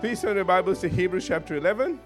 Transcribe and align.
Please 0.00 0.22
turn 0.22 0.36
your 0.36 0.46
Bibles 0.46 0.80
to 0.80 0.88
Hebrews 0.88 1.26
chapter 1.28 1.56
11. 1.56 2.00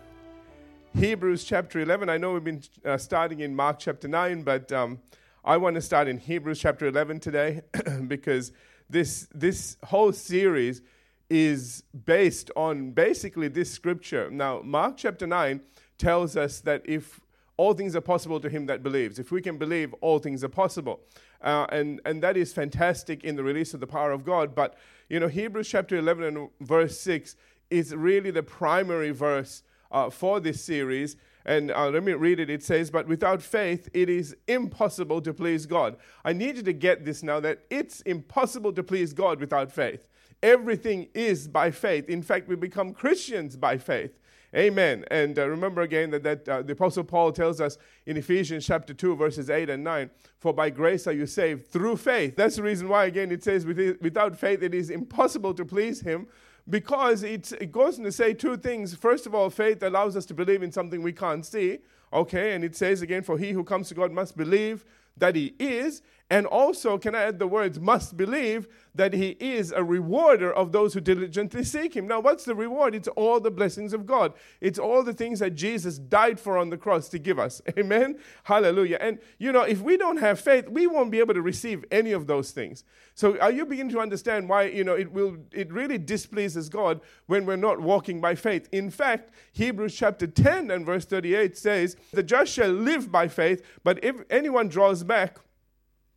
Hebrews 0.98 1.44
chapter 1.44 1.79
11. 1.79 2.08
I 2.08 2.16
know 2.16 2.32
we've 2.32 2.43
been 2.43 2.61
uh, 2.84 2.98
starting 2.98 3.38
in 3.38 3.54
Mark 3.54 3.79
chapter 3.79 4.08
9, 4.08 4.43
but 4.43 4.72
um, 4.72 4.98
I 5.44 5.58
want 5.58 5.76
to 5.76 5.80
start 5.80 6.08
in 6.08 6.18
Hebrews 6.18 6.58
chapter 6.58 6.88
11 6.88 7.20
today 7.20 7.61
because 8.08 8.50
this, 8.90 9.29
this 9.32 9.76
whole 9.84 10.11
series 10.11 10.82
is 11.30 11.84
based 12.04 12.50
on 12.57 12.90
basically 12.90 13.46
this 13.46 13.70
scripture. 13.70 14.29
Now, 14.29 14.61
Mark 14.62 14.96
chapter 14.96 15.29
9 15.29 15.61
tells 15.96 16.36
us 16.36 16.58
that 16.62 16.82
if 16.84 17.20
all 17.56 17.75
things 17.75 17.95
are 17.95 18.00
possible 18.00 18.40
to 18.40 18.48
him 18.48 18.67
that 18.67 18.82
believes, 18.82 19.20
if 19.20 19.31
we 19.31 19.40
can 19.40 19.56
believe, 19.56 19.95
all 20.00 20.18
things 20.18 20.42
are 20.42 20.48
possible. 20.48 20.98
Uh, 21.40 21.67
and, 21.70 22.00
and 22.04 22.22
that 22.25 22.36
is 22.36 22.53
fantastic 22.53 23.22
in 23.22 23.36
the 23.36 23.45
release 23.45 23.72
of 23.72 23.79
the 23.79 23.86
power 23.86 24.11
of 24.11 24.25
God. 24.25 24.53
But, 24.53 24.76
you 25.08 25.20
know, 25.20 25.29
Hebrews 25.29 25.68
chapter 25.68 25.96
11 25.96 26.25
and 26.25 26.48
verse 26.61 26.98
6 27.00 27.36
is 27.71 27.95
really 27.95 28.31
the 28.31 28.43
primary 28.43 29.11
verse 29.11 29.63
uh, 29.91 30.11
for 30.11 30.41
this 30.41 30.63
series. 30.63 31.17
And 31.46 31.71
uh, 31.71 31.90
let 31.90 32.03
me 32.03 32.12
read 32.12 32.41
it. 32.41 32.48
It 32.48 32.62
says, 32.62 32.91
But 32.91 33.06
without 33.06 33.42
faith, 33.42 33.89
it 33.92 34.09
is 34.09 34.37
impossible 34.48 35.20
to 35.23 35.34
please 35.34 35.67
God. 35.67 35.97
I 36.25 36.33
need 36.33 36.56
you 36.56 36.62
to 36.62 36.73
get 36.73 37.05
this 37.05 37.23
now 37.23 37.41
that 37.41 37.61
it's 37.70 38.00
impossible 38.03 38.73
to 38.73 38.83
please 38.83 39.12
God 39.12 39.41
without 39.41 39.70
faith. 39.70 40.09
Everything 40.42 41.09
is 41.14 41.48
by 41.48 41.70
faith. 41.70 42.09
In 42.09 42.23
fact, 42.23 42.48
we 42.48 42.56
become 42.56 42.92
Christians 42.92 43.56
by 43.56 43.78
faith. 43.78 44.19
Amen. 44.55 45.05
And 45.11 45.37
uh, 45.39 45.48
remember 45.48 45.83
again 45.83 46.11
that, 46.11 46.23
that 46.23 46.48
uh, 46.48 46.62
the 46.62 46.75
Apostle 46.75 47.03
Paul 47.03 47.33
tells 47.33 47.61
us 47.61 47.77
in 48.06 48.17
Ephesians 48.17 48.65
chapter 48.65 48.95
2, 48.95 49.17
verses 49.17 49.51
8 49.51 49.69
and 49.69 49.83
9, 49.83 50.11
For 50.39 50.53
by 50.55 50.71
grace 50.71 51.06
are 51.09 51.12
you 51.12 51.27
saved 51.27 51.67
through 51.67 51.97
faith. 51.97 52.37
That's 52.37 52.56
the 52.56 52.62
reason 52.62 52.89
why, 52.89 53.06
again, 53.06 53.33
it 53.33 53.43
says, 53.43 53.67
Without 53.67 54.39
faith, 54.39 54.62
it 54.62 54.73
is 54.73 54.91
impossible 54.91 55.55
to 55.55 55.65
please 55.65 56.01
him 56.03 56.28
because 56.69 57.23
it 57.23 57.70
goes 57.70 57.98
on 57.98 58.05
to 58.05 58.12
say 58.12 58.33
two 58.33 58.57
things. 58.57 58.95
First 58.95 59.27
of 59.27 59.34
all, 59.34 59.51
faith 59.51 59.83
allows 59.83 60.17
us 60.17 60.25
to 60.27 60.34
believe 60.34 60.62
in 60.62 60.73
something 60.73 61.03
we 61.03 61.12
can't 61.12 61.45
see. 61.45 61.79
Okay, 62.12 62.55
and 62.55 62.65
it 62.65 62.77
says 62.77 63.03
again, 63.03 63.23
for 63.23 63.37
he 63.37 63.51
who 63.53 63.65
comes 63.65 63.89
to 63.89 63.95
God 63.95 64.12
must 64.12 64.37
believe 64.37 64.84
that 65.17 65.34
he 65.34 65.55
is, 65.59 66.03
and 66.30 66.47
also, 66.47 66.97
can 66.97 67.14
I 67.14 67.22
add 67.22 67.39
the 67.39 67.47
words, 67.47 67.78
must 67.78 68.17
believe 68.17 68.67
that 68.94 69.12
he 69.12 69.30
is 69.41 69.72
a 69.72 69.84
rewarder 69.84 70.53
of 70.53 70.72
those 70.72 70.94
who 70.94 71.00
diligently 71.00 71.64
seek 71.64 71.94
him. 71.94 72.06
Now, 72.06 72.20
what's 72.20 72.44
the 72.44 72.55
reward? 72.55 72.94
It's 72.94 73.08
all 73.08 73.41
the 73.41 73.50
blessings 73.50 73.92
of 73.92 74.06
God. 74.06 74.33
It's 74.61 74.78
all 74.78 75.03
the 75.03 75.12
things 75.12 75.41
that 75.41 75.55
Jesus 75.55 75.98
died 75.98 76.41
for 76.41 76.56
on 76.56 76.70
the 76.70 76.78
cross 76.78 77.08
to 77.11 77.19
give 77.19 77.39
us. 77.39 77.61
Amen? 77.78 78.19
Hallelujah. 78.44 78.98
And, 79.00 79.19
you 79.39 79.53
know, 79.53 79.62
if 79.62 79.83
we 79.83 79.97
don't 79.97 80.16
have 80.16 80.41
faith, 80.41 80.69
we 80.69 80.86
won't 80.86 81.11
be 81.11 81.19
able 81.19 81.34
to 81.34 81.42
receive 81.42 81.84
any 81.91 82.12
of 82.12 82.27
those 82.27 82.53
things. 82.53 82.84
So, 83.14 83.38
are 83.38 83.53
you 83.53 83.66
beginning 83.66 83.92
to 83.92 84.00
understand 84.00 84.48
why, 84.48 84.64
you 84.64 84.83
know, 84.83 84.94
it 84.94 85.12
will, 85.12 85.36
it 85.53 85.72
really 85.72 85.98
displeases 85.98 86.69
God 86.69 87.00
when 87.27 87.44
we're 87.44 87.56
not 87.56 87.81
walking 87.81 88.20
by 88.20 88.34
faith? 88.34 88.69
In 88.72 88.91
fact, 88.91 89.31
Hebrews 89.53 89.94
chapter 89.94 90.27
10 90.27 90.70
and 90.70 90.86
verse 90.86 91.05
38 91.05 91.59
says, 91.59 91.97
The 92.12 92.22
just 92.22 92.53
shall 92.53 92.70
live 92.70 93.12
by 93.12 93.28
faith, 93.28 93.64
but 93.83 94.03
if 94.03 94.16
anyone 94.31 94.69
draws 94.69 95.05
back, 95.05 95.38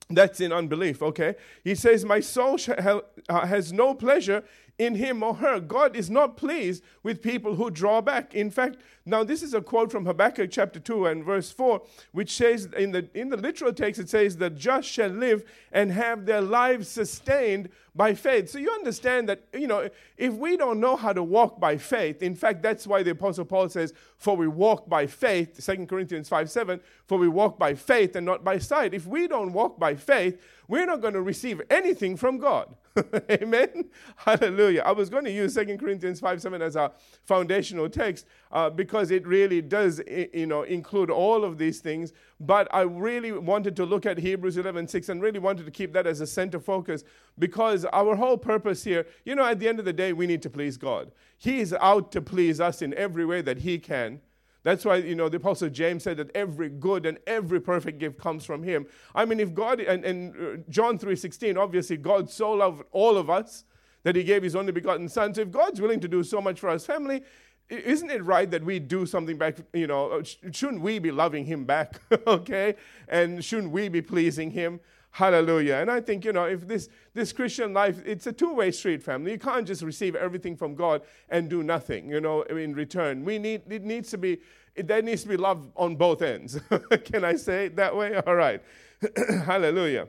that's 0.09 0.39
in 0.39 0.53
unbelief, 0.53 1.01
okay? 1.01 1.35
He 1.63 1.75
says, 1.75 2.05
My 2.05 2.19
soul 2.19 2.57
uh, 2.77 3.45
has 3.45 3.73
no 3.73 3.93
pleasure 3.93 4.43
in 4.77 4.95
him 4.95 5.23
or 5.23 5.35
her. 5.35 5.59
God 5.59 5.95
is 5.95 6.09
not 6.09 6.37
pleased 6.37 6.83
with 7.01 7.21
people 7.21 7.55
who 7.55 7.71
draw 7.71 8.01
back. 8.01 8.35
In 8.35 8.51
fact, 8.51 8.77
now 9.05 9.23
this 9.23 9.41
is 9.41 9.53
a 9.53 9.61
quote 9.61 9.91
from 9.91 10.05
Habakkuk 10.05 10.51
chapter 10.51 10.79
2 10.79 11.07
and 11.07 11.23
verse 11.23 11.49
4, 11.51 11.81
which 12.11 12.35
says 12.35 12.67
in 12.77 12.91
the 12.91 13.07
in 13.13 13.29
the 13.29 13.37
literal 13.37 13.73
text 13.73 13.99
it 13.99 14.09
says 14.09 14.37
the 14.37 14.49
just 14.49 14.87
shall 14.87 15.09
live 15.09 15.43
and 15.71 15.91
have 15.91 16.25
their 16.25 16.41
lives 16.41 16.87
sustained 16.87 17.69
by 17.95 18.13
faith. 18.13 18.49
So 18.49 18.59
you 18.59 18.69
understand 18.71 19.27
that, 19.29 19.41
you 19.51 19.65
know, 19.65 19.89
if 20.17 20.33
we 20.33 20.55
don't 20.55 20.79
know 20.79 20.95
how 20.95 21.13
to 21.13 21.23
walk 21.23 21.59
by 21.59 21.77
faith, 21.77 22.21
in 22.21 22.35
fact, 22.35 22.61
that's 22.61 22.85
why 22.85 23.01
the 23.01 23.11
Apostle 23.11 23.45
Paul 23.45 23.69
says, 23.69 23.93
For 24.17 24.37
we 24.37 24.47
walk 24.47 24.87
by 24.87 25.07
faith, 25.07 25.59
2 25.65 25.87
Corinthians 25.87 26.29
5 26.29 26.51
7, 26.51 26.79
for 27.07 27.17
we 27.17 27.27
walk 27.27 27.57
by 27.57 27.73
faith 27.73 28.15
and 28.15 28.25
not 28.25 28.43
by 28.43 28.59
sight. 28.59 28.93
If 28.93 29.07
we 29.07 29.27
don't 29.27 29.53
walk 29.53 29.79
by 29.79 29.95
faith, 29.95 30.39
we're 30.67 30.85
not 30.85 31.01
going 31.01 31.15
to 31.15 31.21
receive 31.21 31.61
anything 31.69 32.15
from 32.17 32.37
God. 32.37 32.75
Amen. 33.31 33.85
Hallelujah. 34.15 34.81
I 34.85 34.91
was 34.91 35.09
going 35.09 35.25
to 35.25 35.31
use 35.31 35.55
2 35.55 35.77
Corinthians 35.77 36.19
5 36.19 36.41
7 36.41 36.61
as 36.61 36.75
a 36.75 36.91
foundational 37.23 37.89
text 37.89 38.25
uh, 38.51 38.69
because 38.69 39.11
it 39.11 39.25
really 39.27 39.61
does 39.61 40.01
you 40.33 40.45
know, 40.45 40.63
include 40.63 41.09
all 41.09 41.43
of 41.43 41.57
these 41.57 41.79
things. 41.79 42.13
But 42.39 42.67
I 42.73 42.81
really 42.81 43.31
wanted 43.31 43.75
to 43.77 43.85
look 43.85 44.05
at 44.05 44.17
Hebrews 44.17 44.57
11 44.57 44.87
6 44.87 45.09
and 45.09 45.21
really 45.21 45.39
wanted 45.39 45.65
to 45.65 45.71
keep 45.71 45.93
that 45.93 46.07
as 46.07 46.21
a 46.21 46.27
center 46.27 46.59
focus 46.59 47.03
because 47.39 47.85
our 47.85 48.15
whole 48.15 48.37
purpose 48.37 48.83
here, 48.83 49.07
you 49.25 49.35
know, 49.35 49.45
at 49.45 49.59
the 49.59 49.67
end 49.67 49.79
of 49.79 49.85
the 49.85 49.93
day, 49.93 50.13
we 50.13 50.27
need 50.27 50.41
to 50.43 50.49
please 50.49 50.77
God. 50.77 51.11
He 51.37 51.59
is 51.59 51.73
out 51.73 52.11
to 52.13 52.21
please 52.21 52.59
us 52.59 52.81
in 52.81 52.93
every 52.95 53.25
way 53.25 53.41
that 53.41 53.59
He 53.59 53.79
can. 53.79 54.21
That's 54.63 54.83
why, 54.83 54.97
you 54.97 55.15
know, 55.15 55.29
the 55.29 55.37
Apostle 55.37 55.69
James 55.69 56.03
said 56.03 56.17
that 56.17 56.35
every 56.35 56.69
good 56.69 57.05
and 57.05 57.17
every 57.25 57.61
perfect 57.61 57.99
gift 57.99 58.17
comes 58.17 58.43
from 58.43 58.63
him. 58.63 58.85
I 59.15 59.25
mean, 59.25 59.39
if 59.39 59.53
God, 59.53 59.79
and, 59.79 60.03
and 60.03 60.35
uh, 60.35 60.61
John 60.69 60.99
3.16, 60.99 61.57
obviously 61.57 61.97
God 61.97 62.29
so 62.29 62.51
loved 62.51 62.83
all 62.91 63.17
of 63.17 63.29
us 63.29 63.63
that 64.03 64.15
he 64.15 64.23
gave 64.23 64.43
his 64.43 64.55
only 64.55 64.71
begotten 64.71 65.07
son. 65.07 65.33
So 65.33 65.41
if 65.41 65.51
God's 65.51 65.79
willing 65.79 65.99
to 66.01 66.07
do 66.07 66.23
so 66.23 66.41
much 66.41 66.59
for 66.59 66.69
us 66.69 66.85
family, 66.85 67.23
isn't 67.69 68.09
it 68.09 68.23
right 68.23 68.49
that 68.51 68.63
we 68.63 68.79
do 68.79 69.05
something 69.05 69.37
back, 69.37 69.57
you 69.73 69.87
know, 69.87 70.19
uh, 70.19 70.23
shouldn't 70.51 70.81
we 70.81 70.99
be 70.99 71.11
loving 71.11 71.45
him 71.45 71.65
back, 71.65 71.99
okay? 72.27 72.75
And 73.09 73.43
shouldn't 73.43 73.71
we 73.71 73.89
be 73.89 74.01
pleasing 74.01 74.51
him? 74.51 74.79
Hallelujah. 75.17 75.77
And 75.77 75.89
I 75.89 75.99
think, 75.99 76.25
you 76.25 76.31
know, 76.31 76.45
if 76.45 76.67
this, 76.67 76.89
this 77.15 77.33
Christian 77.33 77.73
life, 77.73 78.03
it's 78.05 78.27
a 78.27 78.31
two 78.31 78.53
way 78.53 78.69
street, 78.69 79.01
family. 79.01 79.31
You 79.31 79.39
can't 79.39 79.65
just 79.65 79.81
receive 79.81 80.15
everything 80.15 80.55
from 80.55 80.75
God 80.75 81.01
and 81.29 81.49
do 81.49 81.63
nothing, 81.63 82.11
you 82.11 82.21
know, 82.21 82.43
in 82.43 82.75
return. 82.75 83.25
We 83.25 83.39
need, 83.39 83.63
it 83.67 83.83
needs 83.83 84.11
to 84.11 84.19
be, 84.19 84.37
there 84.75 85.01
needs 85.01 85.23
to 85.23 85.29
be 85.29 85.35
love 85.35 85.71
on 85.75 85.95
both 85.95 86.21
ends. 86.21 86.59
Can 87.05 87.23
I 87.25 87.35
say 87.35 87.65
it 87.65 87.77
that 87.77 87.95
way? 87.95 88.15
All 88.27 88.35
right. 88.35 88.61
Hallelujah. 89.43 90.07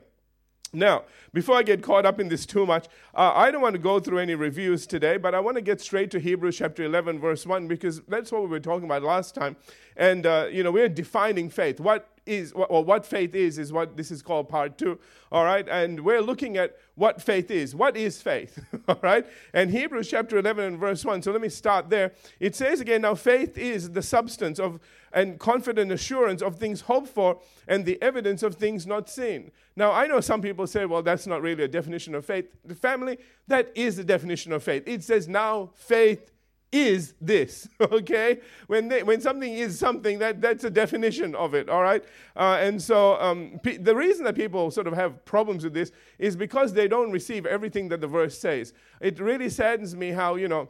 Now, 0.73 1.05
before 1.33 1.57
I 1.57 1.63
get 1.63 1.81
caught 1.81 2.05
up 2.05 2.19
in 2.19 2.29
this 2.29 2.45
too 2.45 2.67
much, 2.67 2.85
uh, 3.15 3.31
I 3.33 3.49
don't 3.49 3.63
want 3.63 3.73
to 3.73 3.79
go 3.79 3.99
through 3.99 4.19
any 4.19 4.35
reviews 4.35 4.85
today, 4.85 5.17
but 5.17 5.33
I 5.33 5.39
want 5.39 5.57
to 5.57 5.61
get 5.61 5.81
straight 5.81 6.11
to 6.11 6.19
Hebrews 6.19 6.59
chapter 6.59 6.83
11, 6.83 7.19
verse 7.19 7.47
1, 7.47 7.67
because 7.67 8.01
that's 8.07 8.31
what 8.31 8.43
we 8.43 8.47
were 8.47 8.59
talking 8.59 8.85
about 8.85 9.01
last 9.01 9.33
time. 9.33 9.55
And, 9.97 10.27
uh, 10.27 10.49
you 10.51 10.61
know, 10.61 10.69
we're 10.69 10.87
defining 10.87 11.49
faith. 11.49 11.79
What 11.79 12.07
is, 12.29 12.51
or 12.53 12.83
what 12.83 13.05
faith 13.05 13.35
is, 13.35 13.57
is 13.57 13.73
what 13.73 13.97
this 13.97 14.11
is 14.11 14.21
called 14.21 14.47
part 14.47 14.77
two. 14.77 14.99
All 15.31 15.43
right. 15.43 15.67
And 15.67 15.99
we're 16.01 16.21
looking 16.21 16.57
at 16.57 16.77
what 16.95 17.21
faith 17.21 17.51
is. 17.51 17.75
What 17.75 17.97
is 17.97 18.21
faith? 18.21 18.63
all 18.87 18.99
right. 19.01 19.25
And 19.53 19.71
Hebrews 19.71 20.09
chapter 20.09 20.37
11 20.37 20.63
and 20.63 20.79
verse 20.79 21.03
1. 21.03 21.21
So 21.21 21.31
let 21.31 21.41
me 21.41 21.49
start 21.49 21.89
there. 21.89 22.13
It 22.39 22.55
says 22.55 22.79
again, 22.79 23.01
now 23.01 23.15
faith 23.15 23.57
is 23.57 23.91
the 23.91 24.01
substance 24.01 24.59
of 24.59 24.79
and 25.11 25.39
confident 25.39 25.91
assurance 25.91 26.41
of 26.41 26.57
things 26.57 26.81
hoped 26.81 27.09
for 27.09 27.39
and 27.67 27.85
the 27.85 28.01
evidence 28.01 28.43
of 28.43 28.55
things 28.55 28.85
not 28.85 29.09
seen. 29.09 29.51
Now, 29.75 29.91
I 29.91 30.07
know 30.07 30.19
some 30.19 30.41
people 30.41 30.67
say, 30.67 30.85
well, 30.85 31.01
that's 31.01 31.25
not 31.25 31.41
really 31.41 31.63
a 31.63 31.67
definition 31.67 32.13
of 32.15 32.25
faith. 32.25 32.45
The 32.63 32.75
family, 32.75 33.17
that 33.47 33.71
is 33.75 33.95
the 33.95 34.03
definition 34.03 34.51
of 34.51 34.61
faith. 34.61 34.83
It 34.85 35.03
says, 35.03 35.27
now 35.27 35.71
faith 35.75 36.31
is 36.71 37.13
this, 37.19 37.67
okay? 37.81 38.39
When, 38.67 38.87
they, 38.87 39.03
when 39.03 39.21
something 39.21 39.51
is 39.51 39.79
something, 39.79 40.19
that, 40.19 40.41
that's 40.41 40.63
a 40.63 40.69
definition 40.69 41.35
of 41.35 41.53
it, 41.53 41.69
all 41.69 41.81
right? 41.81 42.03
Uh, 42.35 42.57
and 42.59 42.81
so 42.81 43.19
um, 43.19 43.59
the 43.63 43.95
reason 43.95 44.25
that 44.25 44.35
people 44.35 44.69
sort 44.71 44.87
of 44.87 44.93
have 44.93 45.23
problems 45.25 45.63
with 45.63 45.73
this 45.73 45.91
is 46.17 46.35
because 46.35 46.73
they 46.73 46.87
don't 46.87 47.11
receive 47.11 47.45
everything 47.45 47.89
that 47.89 48.01
the 48.01 48.07
verse 48.07 48.37
says. 48.37 48.73
It 49.01 49.19
really 49.19 49.49
saddens 49.49 49.95
me 49.95 50.11
how, 50.11 50.35
you 50.35 50.47
know, 50.47 50.69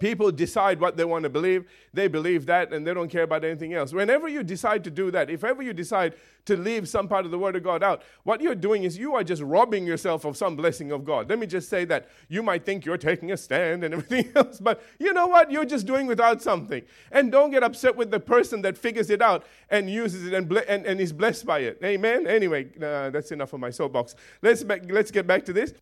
People 0.00 0.32
decide 0.32 0.80
what 0.80 0.96
they 0.96 1.04
want 1.04 1.24
to 1.24 1.28
believe, 1.28 1.66
they 1.92 2.08
believe 2.08 2.46
that, 2.46 2.72
and 2.72 2.86
they 2.86 2.94
don't 2.94 3.10
care 3.10 3.24
about 3.24 3.44
anything 3.44 3.74
else. 3.74 3.92
Whenever 3.92 4.26
you 4.26 4.42
decide 4.42 4.82
to 4.84 4.90
do 4.90 5.10
that, 5.10 5.28
if 5.28 5.44
ever 5.44 5.62
you 5.62 5.74
decide 5.74 6.14
to 6.46 6.56
leave 6.56 6.88
some 6.88 7.06
part 7.06 7.26
of 7.26 7.30
the 7.30 7.38
Word 7.38 7.56
of 7.56 7.62
God 7.62 7.82
out, 7.82 8.02
what 8.24 8.40
you're 8.40 8.54
doing 8.54 8.84
is 8.84 8.96
you 8.96 9.14
are 9.14 9.22
just 9.22 9.42
robbing 9.42 9.86
yourself 9.86 10.24
of 10.24 10.34
some 10.34 10.56
blessing 10.56 10.92
of 10.92 11.04
God. 11.04 11.28
Let 11.28 11.38
me 11.38 11.46
just 11.46 11.68
say 11.68 11.84
that. 11.84 12.08
You 12.28 12.42
might 12.42 12.64
think 12.64 12.86
you're 12.86 12.96
taking 12.96 13.32
a 13.32 13.36
stand 13.36 13.84
and 13.84 13.92
everything 13.92 14.32
else, 14.36 14.60
but 14.60 14.82
you 14.98 15.12
know 15.12 15.26
what? 15.26 15.52
You're 15.52 15.66
just 15.66 15.86
doing 15.86 16.06
without 16.06 16.40
something. 16.40 16.82
And 17.10 17.30
don't 17.30 17.50
get 17.50 17.62
upset 17.62 17.94
with 17.94 18.10
the 18.10 18.20
person 18.20 18.62
that 18.62 18.78
figures 18.78 19.10
it 19.10 19.20
out 19.20 19.44
and 19.68 19.90
uses 19.90 20.26
it 20.26 20.32
and, 20.32 20.48
ble- 20.48 20.62
and, 20.68 20.86
and 20.86 21.02
is 21.02 21.12
blessed 21.12 21.44
by 21.44 21.60
it. 21.60 21.78
Amen? 21.84 22.26
Anyway, 22.26 22.70
uh, 22.82 23.10
that's 23.10 23.30
enough 23.30 23.52
of 23.52 23.60
my 23.60 23.70
soapbox. 23.70 24.14
Let's, 24.40 24.64
let's 24.64 25.10
get 25.10 25.26
back 25.26 25.44
to 25.44 25.52
this. 25.52 25.74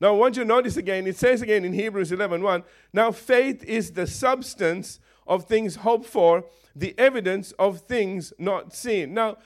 Now, 0.00 0.08
I 0.08 0.16
want 0.16 0.36
you 0.36 0.42
to 0.42 0.48
notice 0.48 0.76
again, 0.76 1.06
it 1.06 1.16
says 1.16 1.42
again 1.42 1.64
in 1.64 1.72
Hebrews 1.72 2.12
11 2.12 2.42
1, 2.42 2.64
now 2.92 3.12
faith 3.12 3.62
is 3.64 3.92
the 3.92 4.06
substance 4.06 5.00
of 5.26 5.44
things 5.44 5.76
hoped 5.76 6.06
for, 6.06 6.44
the 6.74 6.94
evidence 6.98 7.52
of 7.52 7.80
things 7.80 8.32
not 8.38 8.74
seen. 8.74 9.14
Now, 9.14 9.36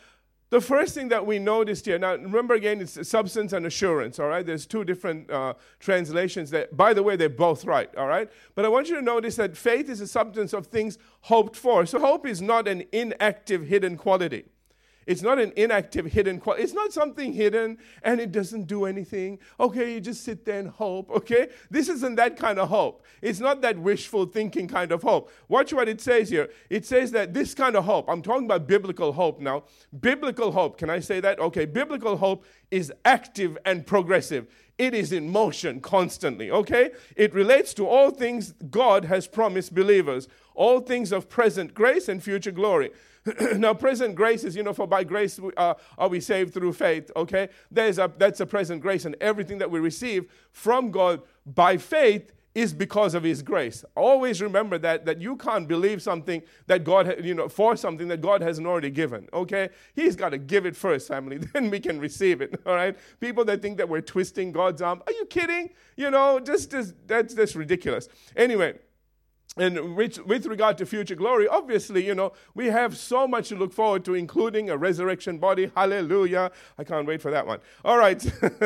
the 0.49 0.61
first 0.61 0.95
thing 0.95 1.09
that 1.09 1.27
we 1.27 1.41
noticed 1.41 1.87
here, 1.87 1.99
now 1.99 2.15
remember 2.15 2.55
again, 2.55 2.81
it's 2.81 3.09
substance 3.09 3.53
and 3.53 3.67
assurance, 3.67 4.21
all 4.21 4.29
right? 4.29 4.47
There's 4.47 4.65
two 4.65 4.85
different 4.85 5.29
uh, 5.29 5.55
translations 5.81 6.51
that, 6.51 6.77
by 6.77 6.95
the 6.95 7.03
way, 7.03 7.17
they're 7.17 7.29
both 7.29 7.65
right, 7.65 7.93
all 7.97 8.07
right? 8.07 8.31
But 8.55 8.65
I 8.65 8.69
want 8.69 8.89
you 8.89 8.95
to 8.95 9.03
notice 9.03 9.35
that 9.37 9.57
faith 9.57 9.91
is 9.91 10.01
a 10.01 10.07
substance 10.07 10.53
of 10.53 10.69
things 10.69 10.99
hoped 11.23 11.57
for. 11.57 11.85
So 11.85 11.99
hope 11.99 12.27
is 12.27 12.41
not 12.41 12.69
an 12.69 12.85
inactive 12.93 13.67
hidden 13.67 13.97
quality. 13.97 14.45
It's 15.07 15.23
not 15.23 15.39
an 15.39 15.53
inactive, 15.57 16.07
hidden 16.07 16.41
quality. 16.41 16.65
It's 16.65 16.73
not 16.73 16.93
something 16.93 17.33
hidden 17.33 17.79
and 18.03 18.21
it 18.21 18.33
doesn't 18.33 18.65
do 18.65 18.85
anything. 18.87 19.39
Okay, 19.61 19.95
you 19.95 20.01
just 20.01 20.25
sit 20.25 20.45
there 20.45 20.59
and 20.59 20.69
hope. 20.69 21.11
Okay, 21.11 21.49
this 21.71 21.89
isn't 21.89 22.17
that 22.17 22.37
kind 22.37 22.59
of 22.59 22.69
hope. 22.69 23.05
It's 23.23 23.39
not 23.39 23.61
that 23.63 23.79
wishful 23.79 24.27
thinking 24.27 24.67
kind 24.67 24.91
of 24.91 25.03
hope. 25.03 25.31
Watch 25.49 25.73
what 25.73 25.89
it 25.89 26.01
says 26.01 26.29
here. 26.29 26.51
It 26.69 26.85
says 26.85 27.13
that 27.13 27.33
this 27.33 27.55
kind 27.55 27.77
of 27.77 27.85
hope, 27.85 28.09
I'm 28.09 28.21
talking 28.21 28.47
about 28.47 28.67
biblical 28.67 29.13
hope 29.13 29.41
now. 29.41 29.65
Biblical 29.99 30.51
hope, 30.51 30.77
can 30.77 30.91
I 30.91 31.01
say 31.01 31.21
that? 31.21 31.39
Okay, 31.39 31.67
biblical 31.67 32.17
hope 32.17 32.45
is 32.71 32.93
active 33.05 33.57
and 33.65 33.87
progressive. 33.87 34.49
It 34.79 34.93
is 34.93 35.13
in 35.13 35.31
motion 35.31 35.81
constantly, 35.81 36.51
okay? 36.51 36.91
It 37.17 37.33
relates 37.33 37.73
to 37.75 37.87
all 37.87 38.11
things 38.11 38.53
God 38.71 39.07
has 39.07 39.27
promised 39.27 39.75
believers, 39.75 40.29
all 40.55 40.81
things 40.81 41.13
of 41.13 41.31
present 41.31 41.73
grace 41.75 42.09
and 42.09 42.23
future 42.23 42.51
glory. 42.51 42.91
now, 43.57 43.75
present 43.75 44.15
grace 44.15 44.45
is, 44.45 44.57
you 44.57 44.63
know, 44.63 44.73
for 44.73 44.87
by 44.87 45.05
grace 45.05 45.41
uh, 45.57 45.75
are 45.99 46.09
we 46.09 46.21
saved 46.21 46.55
through 46.55 46.73
faith, 46.73 47.11
okay? 47.17 47.49
There's 47.71 47.99
a, 47.99 48.11
that's 48.17 48.41
a 48.41 48.47
present 48.47 48.81
grace, 48.81 49.05
and 49.05 49.17
everything 49.21 49.59
that 49.59 49.71
we 49.71 49.81
receive 49.81 50.31
from 50.53 50.91
God 50.91 51.23
by 51.45 51.77
faith 51.77 52.33
is 52.57 52.73
because 52.73 53.15
of 53.15 53.23
his 53.23 53.43
grace. 53.43 53.85
Always 53.95 54.41
remember 54.41 54.79
that 54.79 55.05
that 55.05 55.21
you 55.21 55.37
can't 55.37 55.69
believe 55.69 56.01
something 56.01 56.43
that 56.67 56.85
God 56.85 57.23
you 57.23 57.35
know 57.35 57.51
for 57.51 57.77
something 57.77 58.09
that 58.09 58.23
God 58.23 58.41
hasn't 58.41 58.67
already 58.67 58.91
given. 58.91 59.29
Okay? 59.35 59.69
He's 59.95 60.17
got 60.17 60.31
to 60.31 60.39
give 60.39 60.65
it 60.65 60.75
first, 60.75 61.07
family, 61.07 61.37
then 61.53 61.69
we 61.69 61.81
can 61.81 62.01
receive 62.01 62.41
it. 62.41 62.59
All 62.65 62.75
right? 62.75 62.97
People 63.21 63.45
that 63.45 63.61
think 63.61 63.77
that 63.77 63.89
we're 63.89 64.01
twisting 64.01 64.53
God's 64.53 64.81
arm, 64.81 65.03
are 65.07 65.13
you 65.13 65.27
kidding? 65.27 65.69
You 65.97 66.11
know, 66.11 66.41
just, 66.41 66.71
just 66.71 66.95
that's 67.07 67.35
just 67.35 67.57
ridiculous. 67.57 68.09
Anyway, 68.35 68.79
and 69.57 69.97
with, 69.97 70.25
with, 70.27 70.45
regard 70.47 70.77
to 70.79 70.87
future 70.87 71.15
glory, 71.15 71.49
obviously, 71.49 72.07
you 72.07 72.15
know, 72.15 72.33
we 72.55 72.67
have 72.67 72.97
so 72.97 73.27
much 73.27 73.49
to 73.49 73.57
look 73.57 73.73
forward 73.73 74.05
to, 74.05 74.15
including 74.15 74.69
a 74.69 74.77
resurrection 74.77 75.39
body. 75.39 75.71
Hallelujah. 75.75 76.51
I 76.77 76.85
can't 76.85 77.07
wait 77.07 77.23
for 77.23 77.31
that 77.31 77.47
one. 77.47 77.61
All 77.85 77.97
right. 77.97 78.23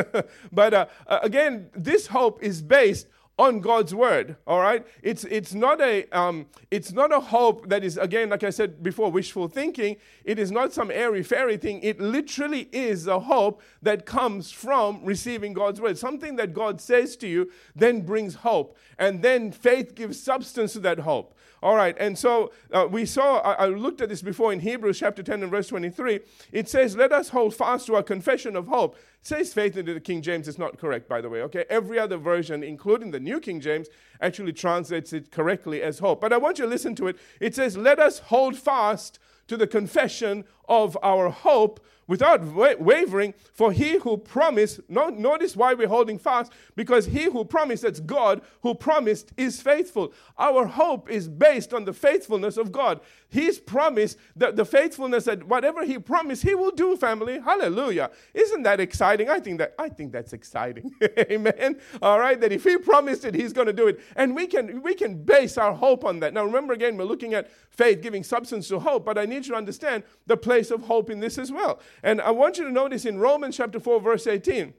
but 0.53 0.75
uh, 0.75 0.87
again, 1.07 1.71
this 1.75 2.09
hope 2.09 2.43
is 2.43 2.61
based 2.61 3.07
on 3.41 3.61
God's 3.61 3.95
word. 3.95 4.37
All 4.47 4.61
right, 4.61 4.87
it's 5.03 5.25
it's 5.25 5.55
not 5.55 5.81
a 5.81 6.07
um, 6.11 6.47
it's 6.71 6.93
not 6.93 7.11
a 7.11 7.21
hope 7.21 7.71
that 7.71 7.83
is 7.83 7.97
again, 7.97 8.29
like 8.29 8.45
I 8.45 8.51
said 8.51 8.83
before, 8.83 9.11
wishful 9.11 9.49
thinking. 9.49 9.97
It 10.25 10.39
is 10.39 10.53
not 10.53 10.75
some 10.75 10.91
airy 10.91 11.23
fairy 11.23 11.57
thing. 11.57 11.81
It 11.83 11.99
literally 11.99 12.69
is 12.71 13.07
a 13.07 13.19
hope 13.19 13.63
that 13.81 14.05
comes 14.05 14.53
from 14.53 15.03
receiving 15.05 15.55
God's 15.55 15.81
word. 15.81 15.97
Something 15.97 16.37
that 16.37 16.53
God 16.53 16.83
says 16.83 17.17
to 17.17 17.27
you 17.27 17.51
then 17.75 18.03
brings 18.03 18.35
hope, 18.35 18.77
and 18.99 19.23
then 19.23 19.53
faith 19.53 19.95
gives 19.95 20.23
substance 20.23 20.75
to 20.75 20.81
that 20.81 20.99
hope. 21.01 21.35
All 21.63 21.77
right, 21.77 21.95
and 21.99 22.19
so 22.19 22.53
uh, 22.73 22.87
we 22.91 23.05
saw, 23.05 23.39
I, 23.41 23.53
I, 23.53 23.67
looked 23.67 24.01
at 24.01 24.09
this 24.09 24.23
before 24.23 24.51
in 24.51 24.61
Hebrews 24.61 24.99
chapter 24.99 25.23
10 25.23 25.43
and 25.43 25.51
verse 25.51 25.69
23. 25.69 26.21
It 26.53 26.71
says, 26.71 26.97
Let 26.97 27.13
us 27.13 27.29
hold 27.29 27.55
fast 27.55 27.87
to 27.87 27.97
our 27.97 28.03
confession 28.03 28.57
of 28.57 28.67
hope. 28.67 28.97
Says 29.23 29.53
faith 29.53 29.77
into 29.77 29.93
the 29.93 30.01
King 30.01 30.23
James 30.23 30.49
is 30.49 30.59
not 30.59 30.79
correct, 30.79 31.07
by 31.07 31.21
the 31.21 31.29
way, 31.29 31.43
okay? 31.43 31.67
Every 31.69 31.99
other 31.99 32.17
version, 32.17 32.63
including 32.63 33.11
the 33.11 33.21
New 33.21 33.39
King 33.39 33.61
James, 33.61 33.89
actually 34.21 34.55
translates 34.55 35.13
it 35.13 35.31
correctly 35.31 35.83
as 35.83 35.99
hope. 35.99 36.23
But 36.23 36.33
I 36.33 36.39
want 36.39 36.59
you 36.59 36.65
to 36.65 36.71
listen 36.71 36.95
to 36.97 37.09
it. 37.09 37.19
It 37.39 37.55
says, 37.55 37.77
Let 37.77 37.99
us 37.99 38.19
hold 38.19 38.57
fast 38.57 39.19
to 39.49 39.59
the 39.59 39.67
confession 39.67 40.45
of 40.69 40.97
our 41.03 41.29
hope 41.29 41.85
without 42.11 42.43
wa- 42.43 42.75
wavering, 42.81 43.33
for 43.53 43.71
he 43.71 43.97
who 43.99 44.17
promised, 44.17 44.81
no, 44.89 45.11
notice 45.11 45.55
why 45.55 45.73
we're 45.75 45.87
holding 45.87 46.19
fast, 46.19 46.51
because 46.75 47.07
he 47.07 47.25
who 47.25 47.45
promised, 47.45 47.85
that's 47.85 48.01
God, 48.01 48.43
who 48.63 48.75
promised 48.75 49.31
is 49.37 49.63
faithful. 49.63 50.13
Our 50.37 50.67
hope 50.67 51.09
is 51.09 51.29
based 51.29 51.73
on 51.73 51.85
the 51.85 51.93
faithfulness 51.93 52.57
of 52.57 52.73
God. 52.73 53.01
He's 53.29 53.61
promised 53.61 54.19
that 54.35 54.57
the 54.57 54.65
faithfulness 54.65 55.25
that 55.27 55.45
whatever 55.45 55.85
he 55.85 56.01
promised, 56.01 56.43
he 56.43 56.57
will 56.57 56.73
do, 56.73 56.97
family. 56.97 57.39
Hallelujah. 57.39 58.11
Isn't 58.35 58.65
that 58.65 58.81
exciting? 58.81 59.31
I 59.31 59.39
think 59.39 59.59
that 59.59 59.75
I 59.79 59.89
think 59.89 60.11
that's 60.11 60.33
exciting. 60.33 60.93
Amen. 61.19 61.79
All 62.03 62.19
right, 62.19 62.41
that 62.41 62.51
if 62.51 62.65
he 62.65 62.77
promised 62.77 63.25
it, 63.25 63.37
he's 63.37 63.53
to 63.53 63.73
do 63.73 63.87
it. 63.87 64.01
And 64.17 64.35
we 64.35 64.49
can 64.49 64.83
we 64.83 64.95
can 64.95 65.23
base 65.23 65.57
our 65.57 65.73
hope 65.73 66.05
on 66.05 66.19
that. 66.21 66.35
Now 66.35 66.45
remember 66.45 66.73
again, 66.73 66.97
we're 66.97 67.05
looking 67.05 67.35
at 67.35 67.49
faith 67.71 68.01
giving 68.01 68.25
substance 68.25 68.67
to 68.69 68.81
hope, 68.81 69.05
but 69.05 69.17
I 69.17 69.27
need 69.27 69.47
you 69.47 69.53
to 69.53 69.55
understand 69.55 70.03
the 70.27 70.37
place 70.37 70.73
of 70.73 70.83
hope 70.83 71.09
in 71.09 71.21
this 71.21 71.39
as 71.39 71.53
well. 71.53 71.81
And 72.03 72.21
I 72.21 72.31
want 72.31 72.59
you 72.59 72.65
to 72.65 72.73
notice 72.73 73.05
in 73.05 73.19
Romans 73.19 73.57
chapter 73.57 73.81
4, 73.81 74.01
verse 74.01 74.27
18. 74.27 74.75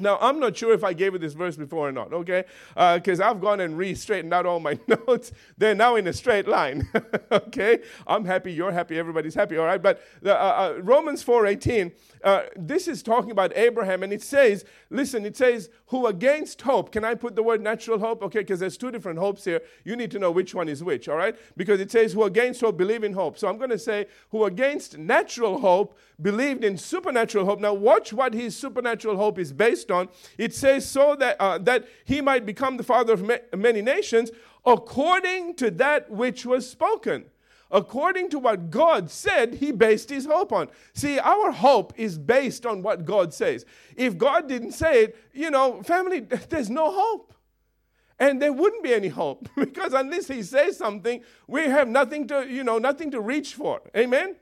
Now, 0.00 0.16
I'm 0.20 0.38
not 0.38 0.56
sure 0.56 0.72
if 0.72 0.84
I 0.84 0.92
gave 0.92 1.14
you 1.14 1.18
this 1.18 1.32
verse 1.32 1.56
before 1.56 1.88
or 1.88 1.92
not, 1.92 2.12
okay? 2.12 2.44
Because 2.74 3.18
uh, 3.18 3.28
I've 3.28 3.40
gone 3.40 3.58
and 3.58 3.76
re 3.76 3.96
straightened 3.96 4.32
out 4.32 4.46
all 4.46 4.60
my 4.60 4.78
notes. 4.86 5.32
They're 5.56 5.74
now 5.74 5.96
in 5.96 6.06
a 6.06 6.12
straight 6.12 6.46
line, 6.46 6.88
okay? 7.32 7.80
I'm 8.06 8.24
happy, 8.24 8.52
you're 8.52 8.70
happy, 8.70 8.96
everybody's 8.96 9.34
happy, 9.34 9.56
all 9.56 9.66
right? 9.66 9.82
But 9.82 10.00
uh, 10.24 10.28
uh, 10.30 10.78
Romans 10.82 11.24
4.18, 11.24 11.92
uh, 12.22 12.42
this 12.54 12.86
is 12.86 13.02
talking 13.02 13.32
about 13.32 13.56
Abraham, 13.56 14.04
and 14.04 14.12
it 14.12 14.22
says, 14.22 14.64
listen, 14.88 15.26
it 15.26 15.36
says, 15.36 15.68
who 15.86 16.06
against 16.06 16.62
hope, 16.62 16.92
can 16.92 17.04
I 17.04 17.16
put 17.16 17.34
the 17.34 17.42
word 17.42 17.60
natural 17.60 17.98
hope? 17.98 18.22
Okay, 18.22 18.40
because 18.40 18.60
there's 18.60 18.76
two 18.76 18.92
different 18.92 19.18
hopes 19.18 19.44
here. 19.44 19.62
You 19.84 19.96
need 19.96 20.12
to 20.12 20.20
know 20.20 20.30
which 20.30 20.54
one 20.54 20.68
is 20.68 20.84
which, 20.84 21.08
all 21.08 21.16
right? 21.16 21.36
Because 21.56 21.80
it 21.80 21.90
says, 21.90 22.12
who 22.12 22.22
against 22.22 22.60
hope 22.60 22.76
believe 22.76 23.02
in 23.02 23.14
hope. 23.14 23.36
So 23.36 23.48
I'm 23.48 23.58
going 23.58 23.70
to 23.70 23.78
say, 23.78 24.06
who 24.30 24.44
against 24.44 24.96
natural 24.96 25.58
hope 25.58 25.98
believed 26.20 26.64
in 26.64 26.76
supernatural 26.76 27.44
hope. 27.44 27.60
Now, 27.60 27.74
watch 27.74 28.12
what 28.12 28.34
his 28.34 28.56
supernatural 28.56 29.16
hope 29.16 29.38
is 29.38 29.52
based 29.52 29.87
on. 29.90 30.08
It 30.36 30.54
says, 30.54 30.88
so 30.88 31.16
that, 31.16 31.36
uh, 31.40 31.58
that 31.58 31.86
he 32.04 32.20
might 32.20 32.46
become 32.46 32.76
the 32.76 32.82
father 32.82 33.12
of 33.12 33.22
ma- 33.22 33.36
many 33.56 33.82
nations, 33.82 34.30
according 34.64 35.54
to 35.56 35.70
that 35.72 36.10
which 36.10 36.44
was 36.46 36.68
spoken. 36.68 37.26
According 37.70 38.30
to 38.30 38.38
what 38.38 38.70
God 38.70 39.10
said, 39.10 39.54
he 39.54 39.72
based 39.72 40.08
his 40.08 40.24
hope 40.24 40.52
on. 40.52 40.68
See, 40.94 41.18
our 41.18 41.52
hope 41.52 41.92
is 41.96 42.16
based 42.16 42.64
on 42.64 42.82
what 42.82 43.04
God 43.04 43.34
says. 43.34 43.66
If 43.94 44.16
God 44.16 44.48
didn't 44.48 44.72
say 44.72 45.04
it, 45.04 45.16
you 45.34 45.50
know, 45.50 45.82
family, 45.82 46.20
there's 46.48 46.70
no 46.70 46.90
hope. 46.90 47.34
And 48.18 48.42
there 48.42 48.52
wouldn't 48.52 48.82
be 48.82 48.94
any 48.94 49.08
hope 49.08 49.48
because 49.56 49.92
unless 49.92 50.28
he 50.28 50.42
says 50.42 50.76
something, 50.76 51.22
we 51.46 51.64
have 51.64 51.88
nothing 51.88 52.26
to, 52.28 52.46
you 52.48 52.64
know, 52.64 52.78
nothing 52.78 53.10
to 53.12 53.20
reach 53.20 53.54
for. 53.54 53.80
Amen? 53.96 54.36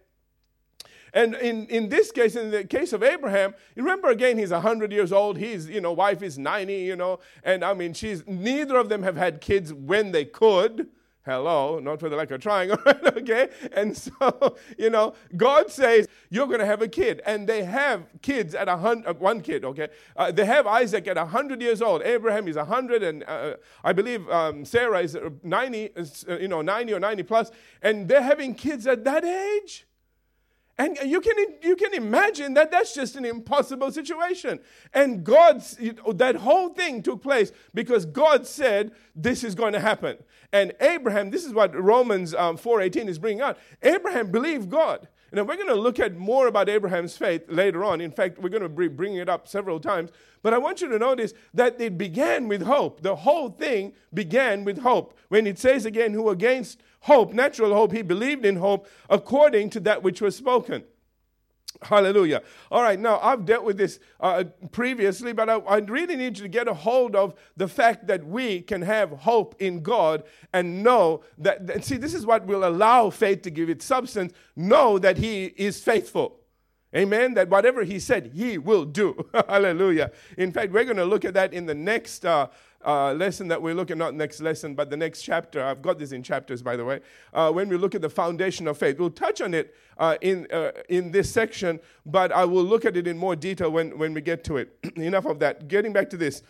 And 1.12 1.34
in, 1.34 1.66
in 1.66 1.88
this 1.88 2.10
case, 2.12 2.36
in 2.36 2.50
the 2.50 2.64
case 2.64 2.92
of 2.92 3.02
Abraham, 3.02 3.54
remember 3.74 4.08
again, 4.08 4.38
he's 4.38 4.50
100 4.50 4.92
years 4.92 5.12
old. 5.12 5.36
His, 5.36 5.68
you 5.68 5.80
know, 5.80 5.92
wife 5.92 6.22
is 6.22 6.38
90, 6.38 6.74
you 6.74 6.96
know. 6.96 7.20
And 7.42 7.64
I 7.64 7.74
mean, 7.74 7.94
she's, 7.94 8.26
neither 8.26 8.76
of 8.76 8.88
them 8.88 9.02
have 9.02 9.16
had 9.16 9.40
kids 9.40 9.72
when 9.72 10.12
they 10.12 10.24
could. 10.24 10.88
Hello, 11.26 11.80
not 11.80 11.98
for 11.98 12.08
the 12.08 12.14
lack 12.14 12.30
of 12.30 12.40
trying, 12.40 12.70
okay? 12.70 13.48
And 13.72 13.96
so, 13.96 14.56
you 14.78 14.90
know, 14.90 15.14
God 15.36 15.72
says, 15.72 16.06
you're 16.30 16.46
going 16.46 16.60
to 16.60 16.66
have 16.66 16.82
a 16.82 16.88
kid. 16.88 17.20
And 17.26 17.48
they 17.48 17.64
have 17.64 18.06
kids 18.22 18.54
at 18.54 18.68
a 18.68 18.76
hundred, 18.76 19.08
uh, 19.08 19.14
one 19.14 19.40
kid, 19.40 19.64
okay? 19.64 19.88
Uh, 20.14 20.30
they 20.30 20.44
have 20.44 20.68
Isaac 20.68 21.08
at 21.08 21.16
100 21.16 21.60
years 21.60 21.82
old. 21.82 22.02
Abraham 22.02 22.46
is 22.46 22.54
100, 22.54 23.02
and 23.02 23.24
uh, 23.24 23.54
I 23.82 23.92
believe 23.92 24.28
um, 24.30 24.64
Sarah 24.64 25.00
is 25.00 25.18
90, 25.42 25.90
uh, 25.96 26.36
you 26.36 26.46
know, 26.46 26.62
90 26.62 26.92
or 26.92 27.00
90 27.00 27.24
plus. 27.24 27.50
And 27.82 28.06
they're 28.06 28.22
having 28.22 28.54
kids 28.54 28.86
at 28.86 29.02
that 29.02 29.24
age. 29.24 29.85
And 30.78 30.98
you 31.06 31.22
can, 31.22 31.34
you 31.62 31.74
can 31.74 31.94
imagine 31.94 32.52
that 32.54 32.70
that's 32.70 32.94
just 32.94 33.16
an 33.16 33.24
impossible 33.24 33.90
situation. 33.90 34.60
And 34.92 35.24
God's, 35.24 35.78
that 36.14 36.36
whole 36.36 36.68
thing 36.68 37.02
took 37.02 37.22
place 37.22 37.50
because 37.72 38.04
God 38.04 38.46
said 38.46 38.92
this 39.14 39.42
is 39.42 39.54
going 39.54 39.72
to 39.72 39.80
happen. 39.80 40.18
And 40.52 40.74
Abraham, 40.80 41.30
this 41.30 41.46
is 41.46 41.54
what 41.54 41.74
Romans 41.74 42.34
um, 42.34 42.58
4.18 42.58 43.08
is 43.08 43.18
bringing 43.18 43.40
out. 43.40 43.58
Abraham 43.82 44.30
believed 44.30 44.68
God. 44.68 45.08
Now, 45.32 45.42
we're 45.42 45.56
going 45.56 45.68
to 45.68 45.74
look 45.74 45.98
at 45.98 46.16
more 46.16 46.46
about 46.46 46.68
Abraham's 46.68 47.16
faith 47.16 47.42
later 47.48 47.84
on. 47.84 48.00
In 48.00 48.12
fact, 48.12 48.38
we're 48.38 48.48
going 48.48 48.62
to 48.62 48.68
be 48.68 48.88
bringing 48.88 49.18
it 49.18 49.28
up 49.28 49.48
several 49.48 49.80
times. 49.80 50.10
But 50.42 50.54
I 50.54 50.58
want 50.58 50.80
you 50.80 50.88
to 50.88 50.98
notice 50.98 51.34
that 51.52 51.80
it 51.80 51.98
began 51.98 52.46
with 52.46 52.62
hope. 52.62 53.02
The 53.02 53.16
whole 53.16 53.50
thing 53.50 53.92
began 54.14 54.64
with 54.64 54.78
hope. 54.78 55.18
When 55.28 55.46
it 55.46 55.58
says 55.58 55.84
again, 55.84 56.12
who 56.12 56.28
against 56.28 56.80
hope, 57.00 57.32
natural 57.32 57.74
hope, 57.74 57.92
he 57.92 58.02
believed 58.02 58.44
in 58.44 58.56
hope 58.56 58.86
according 59.10 59.70
to 59.70 59.80
that 59.80 60.02
which 60.02 60.20
was 60.20 60.36
spoken. 60.36 60.84
Hallelujah. 61.82 62.42
All 62.70 62.82
right, 62.82 62.98
now 62.98 63.18
I've 63.20 63.44
dealt 63.44 63.64
with 63.64 63.76
this 63.76 63.98
uh, 64.20 64.44
previously, 64.72 65.32
but 65.32 65.48
I, 65.48 65.56
I, 65.58 65.78
really 65.78 66.16
need 66.16 66.38
you 66.38 66.42
to 66.42 66.48
get 66.48 66.68
a 66.68 66.74
hold 66.74 67.14
of 67.14 67.34
the 67.56 67.68
fact 67.68 68.06
that 68.06 68.26
we 68.26 68.62
can 68.62 68.82
have 68.82 69.10
hope 69.10 69.54
in 69.58 69.82
God 69.82 70.24
and 70.52 70.82
know 70.82 71.22
that, 71.38 71.66
that, 71.66 71.84
see, 71.84 71.96
this 71.96 72.14
is 72.14 72.24
what 72.24 72.46
will 72.46 72.66
allow 72.66 73.10
faith 73.10 73.42
to 73.42 73.50
give 73.50 73.68
its 73.68 73.84
substance. 73.84 74.32
Know 74.54 74.98
that 74.98 75.18
He 75.18 75.46
is 75.56 75.80
faithful. 75.80 76.40
Amen. 76.96 77.34
That 77.34 77.50
whatever 77.50 77.84
He 77.84 77.98
said, 77.98 78.32
He 78.34 78.58
will 78.58 78.84
do. 78.84 79.28
Hallelujah. 79.48 80.10
In 80.38 80.50
fact, 80.50 80.72
we're 80.72 80.84
going 80.84 80.96
to 80.96 81.04
look 81.04 81.24
at 81.24 81.34
that 81.34 81.52
in 81.52 81.66
the 81.66 81.74
next 81.74 82.24
uh, 82.24 82.48
uh, 82.84 83.12
lesson 83.12 83.48
that 83.48 83.60
we're 83.60 83.74
looking 83.74 83.94
at, 83.94 83.98
not 83.98 84.14
next 84.14 84.40
lesson, 84.40 84.74
but 84.74 84.88
the 84.90 84.96
next 84.96 85.22
chapter. 85.22 85.62
I've 85.62 85.82
got 85.82 85.98
this 85.98 86.12
in 86.12 86.22
chapters, 86.22 86.62
by 86.62 86.76
the 86.76 86.84
way. 86.84 87.00
Uh, 87.34 87.50
when 87.50 87.68
we 87.68 87.76
look 87.76 87.94
at 87.94 88.00
the 88.00 88.08
foundation 88.08 88.68
of 88.68 88.78
faith, 88.78 88.98
we'll 88.98 89.10
touch 89.10 89.40
on 89.40 89.52
it 89.52 89.74
uh, 89.98 90.16
in, 90.20 90.46
uh, 90.52 90.70
in 90.88 91.10
this 91.10 91.30
section, 91.30 91.80
but 92.06 92.32
I 92.32 92.44
will 92.44 92.64
look 92.64 92.84
at 92.84 92.96
it 92.96 93.06
in 93.06 93.18
more 93.18 93.36
detail 93.36 93.70
when, 93.70 93.98
when 93.98 94.14
we 94.14 94.20
get 94.20 94.44
to 94.44 94.56
it. 94.56 94.78
Enough 94.96 95.26
of 95.26 95.38
that. 95.40 95.68
Getting 95.68 95.92
back 95.92 96.08
to 96.10 96.16
this. 96.16 96.42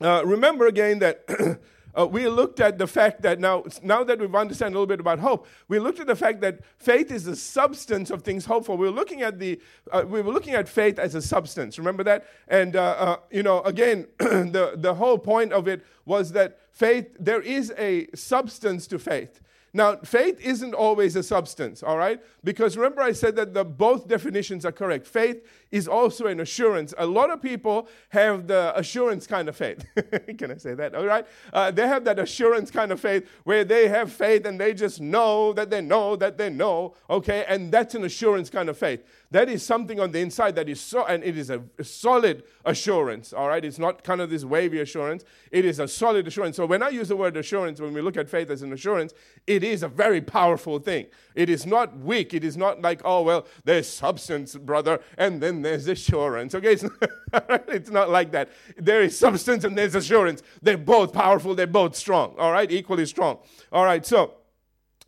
Uh, 0.00 0.22
remember 0.24 0.66
again 0.66 0.98
that 1.00 1.24
uh, 1.98 2.06
we 2.06 2.28
looked 2.28 2.60
at 2.60 2.78
the 2.78 2.86
fact 2.86 3.22
that 3.22 3.40
now, 3.40 3.64
now 3.82 4.04
that 4.04 4.18
we've 4.18 4.34
understood 4.34 4.68
a 4.68 4.70
little 4.70 4.86
bit 4.86 5.00
about 5.00 5.18
hope, 5.18 5.46
we 5.68 5.78
looked 5.78 5.98
at 5.98 6.06
the 6.06 6.16
fact 6.16 6.40
that 6.42 6.60
faith 6.78 7.10
is 7.10 7.24
the 7.24 7.36
substance 7.36 8.10
of 8.10 8.22
things 8.22 8.44
hoped 8.44 8.66
for. 8.66 8.76
We 8.76 8.86
were 8.86 8.94
looking 8.94 9.22
at 9.22 9.38
the, 9.38 9.60
uh, 9.90 10.04
we 10.06 10.20
were 10.20 10.32
looking 10.32 10.54
at 10.54 10.68
faith 10.68 10.98
as 10.98 11.14
a 11.14 11.22
substance. 11.22 11.78
Remember 11.78 12.04
that? 12.04 12.26
And 12.48 12.76
uh, 12.76 12.82
uh 12.82 13.16
you 13.30 13.42
know, 13.42 13.62
again, 13.62 14.06
the 14.18 14.74
the 14.76 14.94
whole 14.94 15.18
point 15.18 15.52
of 15.52 15.68
it 15.68 15.84
was 16.04 16.32
that 16.32 16.58
faith, 16.72 17.06
there 17.18 17.40
is 17.40 17.72
a 17.78 18.06
substance 18.14 18.86
to 18.88 18.98
faith. 18.98 19.40
Now, 19.76 19.96
faith 19.96 20.40
isn't 20.40 20.72
always 20.72 21.16
a 21.16 21.22
substance, 21.22 21.82
all 21.82 21.98
right? 21.98 22.18
Because 22.42 22.78
remember, 22.78 23.02
I 23.02 23.12
said 23.12 23.36
that 23.36 23.52
the, 23.52 23.62
both 23.62 24.08
definitions 24.08 24.64
are 24.64 24.72
correct. 24.72 25.06
Faith 25.06 25.46
is 25.70 25.86
also 25.86 26.28
an 26.28 26.40
assurance. 26.40 26.94
A 26.96 27.04
lot 27.04 27.28
of 27.28 27.42
people 27.42 27.86
have 28.08 28.46
the 28.46 28.72
assurance 28.74 29.26
kind 29.26 29.50
of 29.50 29.56
faith. 29.56 29.84
Can 30.38 30.52
I 30.52 30.56
say 30.56 30.72
that? 30.72 30.94
All 30.94 31.04
right? 31.04 31.26
Uh, 31.52 31.70
they 31.70 31.86
have 31.86 32.04
that 32.04 32.18
assurance 32.18 32.70
kind 32.70 32.90
of 32.90 33.00
faith 33.00 33.28
where 33.44 33.64
they 33.64 33.86
have 33.88 34.10
faith 34.10 34.46
and 34.46 34.58
they 34.58 34.72
just 34.72 34.98
know 34.98 35.52
that 35.52 35.68
they 35.68 35.82
know 35.82 36.16
that 36.16 36.38
they 36.38 36.48
know, 36.48 36.94
okay? 37.10 37.44
And 37.46 37.70
that's 37.70 37.94
an 37.94 38.04
assurance 38.04 38.48
kind 38.48 38.70
of 38.70 38.78
faith. 38.78 39.04
That 39.30 39.50
is 39.50 39.62
something 39.62 40.00
on 40.00 40.12
the 40.12 40.20
inside 40.20 40.54
that 40.54 40.68
is 40.68 40.80
so, 40.80 41.04
and 41.04 41.22
it 41.22 41.36
is 41.36 41.50
a, 41.50 41.62
solid 41.82 42.44
assurance, 42.64 43.34
all 43.34 43.48
right? 43.48 43.64
It's 43.64 43.78
not 43.78 44.04
kind 44.04 44.22
of 44.22 44.30
this 44.30 44.44
wavy 44.44 44.80
assurance. 44.80 45.24
It 45.50 45.64
is 45.64 45.80
a 45.80 45.88
solid 45.88 46.26
assurance. 46.26 46.56
So 46.56 46.64
when 46.64 46.82
I 46.82 46.88
use 46.88 47.08
the 47.08 47.16
word 47.16 47.36
assurance, 47.36 47.80
when 47.80 47.92
we 47.92 48.00
look 48.00 48.16
at 48.16 48.30
faith 48.30 48.50
as 48.50 48.62
an 48.62 48.72
assurance, 48.72 49.12
it 49.46 49.64
is 49.72 49.82
a 49.82 49.88
very 49.88 50.20
powerful 50.20 50.78
thing. 50.78 51.06
It 51.34 51.50
is 51.50 51.66
not 51.66 51.98
weak. 51.98 52.34
It 52.34 52.44
is 52.44 52.56
not 52.56 52.80
like, 52.80 53.00
oh, 53.04 53.22
well, 53.22 53.46
there's 53.64 53.88
substance, 53.88 54.54
brother, 54.54 55.00
and 55.18 55.40
then 55.40 55.62
there's 55.62 55.86
assurance. 55.88 56.54
Okay, 56.54 56.72
it's 56.72 56.82
not, 57.32 57.64
it's 57.68 57.90
not 57.90 58.10
like 58.10 58.32
that. 58.32 58.50
There 58.76 59.02
is 59.02 59.18
substance 59.18 59.64
and 59.64 59.76
there's 59.76 59.94
assurance. 59.94 60.42
They're 60.62 60.78
both 60.78 61.12
powerful, 61.12 61.54
they're 61.54 61.66
both 61.66 61.94
strong, 61.94 62.34
all 62.38 62.52
right, 62.52 62.70
equally 62.70 63.06
strong. 63.06 63.38
All 63.72 63.84
right, 63.84 64.04
so 64.04 64.34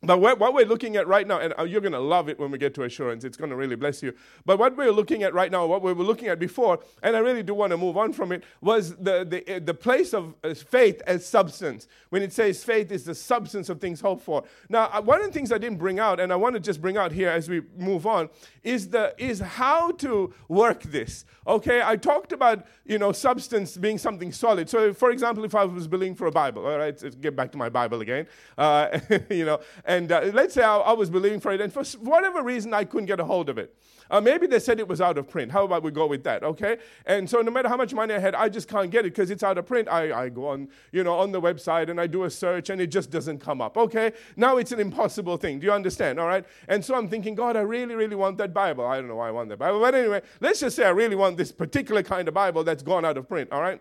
but 0.01 0.21
what 0.21 0.55
we're 0.55 0.65
looking 0.65 0.95
at 0.97 1.09
right 1.09 1.27
now, 1.27 1.41
and 1.41 1.53
uh, 1.59 1.65
you're 1.65 1.81
going 1.81 1.93
to 1.93 1.99
love 1.99 2.29
it 2.29 2.39
when 2.39 2.53
we 2.53 2.59
get 2.59 2.73
to 2.75 2.85
assurance, 2.85 3.25
it's 3.25 3.37
going 3.37 3.51
to 3.51 3.57
really 3.57 3.75
bless 3.75 4.01
you. 4.01 4.15
But 4.47 4.57
what 4.57 4.77
we're 4.77 4.93
looking 4.93 5.25
at 5.25 5.35
right 5.35 5.51
now, 5.51 5.67
what 5.67 5.83
we 5.83 5.93
were 5.93 6.05
looking 6.05 6.29
at 6.29 6.39
before, 6.39 6.79
and 7.03 7.17
I 7.17 7.19
really 7.19 7.43
do 7.43 7.53
want 7.53 7.73
to 7.73 7.77
move 7.77 7.97
on 7.97 8.13
from 8.13 8.31
it, 8.31 8.45
was 8.61 8.95
the, 8.95 9.25
the, 9.25 9.57
uh, 9.57 9.59
the 9.59 9.75
place 9.75 10.15
of 10.15 10.37
uh, 10.45 10.55
faith 10.55 11.03
as 11.09 11.27
substance. 11.27 11.89
When 12.11 12.23
it 12.23 12.33
says 12.33 12.63
faith 12.63 12.93
is 12.93 13.05
the 13.05 13.15
substance 13.15 13.69
of 13.71 13.81
things 13.81 14.01
hoped 14.01 14.23
for. 14.23 14.45
Now, 14.69 15.01
one 15.01 15.21
of 15.21 15.27
the 15.27 15.33
things 15.33 15.51
I 15.51 15.59
didn't 15.59 15.79
bring 15.79 15.99
out, 15.99 16.21
and 16.21 16.33
I 16.33 16.37
want 16.37 16.55
to 16.55 16.61
just 16.61 16.81
bring 16.81 16.97
out 16.97 17.11
here 17.11 17.29
as 17.29 17.49
we 17.49 17.63
move 17.77 18.07
on, 18.07 18.29
is, 18.63 18.91
the, 18.91 19.15
is 19.19 19.41
how 19.41 19.91
to 19.93 20.33
work 20.47 20.85
this. 20.85 21.25
Okay, 21.45 21.83
I 21.83 21.97
talked 21.97 22.31
about, 22.31 22.67
you 22.85 22.99
know, 22.99 23.11
substance 23.11 23.77
being 23.77 23.99
something 23.99 24.31
solid. 24.31 24.71
So, 24.71 24.93
for 24.93 25.11
example, 25.11 25.45
if 25.45 25.57
I 25.57 25.65
was 25.65 25.89
believing 25.89 26.15
for 26.15 26.29
a 26.29 26.33
Bible, 26.33 26.67
all 26.67 26.79
right, 26.79 27.21
get 27.21 27.35
back 27.35 27.51
to 27.53 27.59
my 27.59 27.69
Bible 27.69 28.01
again, 28.01 28.27
uh, 28.57 29.01
you 29.31 29.45
know, 29.45 29.59
and 29.89 30.13
uh, 30.13 30.31
let's 30.35 30.53
say 30.53 30.63
I, 30.63 30.77
I, 30.77 30.93
was 30.93 31.09
believing 31.09 31.41
for 31.41 31.51
it, 31.51 31.63
and 31.63 31.73
for 31.73 31.83
whatever 32.01 32.43
reason 32.43 32.75
I 32.75 32.85
couldn't 32.85 33.07
get 33.07 33.21
a 33.21 33.25
hold 33.25 33.49
of 33.49 33.57
it. 33.57 33.75
Uh, 34.11 34.21
maybe 34.21 34.47
they 34.47 34.59
said 34.59 34.79
it 34.79 34.87
was 34.87 35.01
out 35.01 35.17
of 35.17 35.29
print. 35.29 35.51
How 35.51 35.65
about 35.65 35.83
we 35.83 35.91
go 35.91 36.07
with 36.07 36.25
that, 36.25 36.43
okay? 36.43 36.77
And 37.07 37.29
so 37.29 37.41
no 37.41 37.51
matter 37.51 37.69
how 37.69 37.77
much 37.77 37.95
money 37.95 38.15
I 38.15 38.19
had, 38.19 38.35
I 38.35 38.51
just 38.51 38.69
can't 38.69 38.91
get 38.91 39.07
it 39.07 39.15
because 39.15 39.31
it's 39.31 39.43
out 39.43 39.59
of 39.59 39.67
print. 39.67 39.89
I, 39.89 40.25
I 40.25 40.29
go 40.29 40.49
on, 40.49 40.69
you 40.93 41.05
know, 41.05 41.15
on 41.19 41.33
the 41.33 41.41
website 41.41 41.89
and 41.89 42.01
I 42.01 42.07
do 42.07 42.25
a 42.25 42.31
search 42.31 42.71
and 42.71 42.81
it 42.81 42.89
just 42.89 43.11
doesn't 43.11 43.39
come 43.39 43.61
up, 43.61 43.77
okay? 43.77 44.13
Now 44.37 44.59
it's 44.59 44.73
an 44.73 44.81
impossible 44.81 45.37
thing. 45.37 45.59
Do 45.59 45.67
you 45.67 45.73
understand, 45.73 46.21
all 46.21 46.27
right? 46.27 46.45
And 46.69 46.85
so 46.85 46.95
I'm 46.95 47.09
thinking, 47.09 47.35
God, 47.35 47.57
I 47.57 47.61
really, 47.61 47.95
really 47.95 48.17
want 48.17 48.39
that 48.39 48.55
Bible. 48.55 48.87
I 48.87 48.97
don't 48.97 49.09
know 49.09 49.17
why 49.17 49.29
I 49.29 49.31
want 49.31 49.49
that 49.51 49.59
Bible. 49.59 49.81
But 49.81 49.95
anyway, 49.95 50.23
let's 50.41 50.61
just 50.61 50.77
say 50.77 50.85
I 50.85 50.91
really 50.91 51.17
want 51.17 51.37
this 51.37 51.53
particular 51.53 52.03
kind 52.03 52.29
of 52.29 52.35
Bible 52.35 52.65
that's 52.65 52.83
gone 52.83 53.05
out 53.05 53.17
of 53.17 53.29
print, 53.29 53.53
all 53.53 53.61
right? 53.61 53.81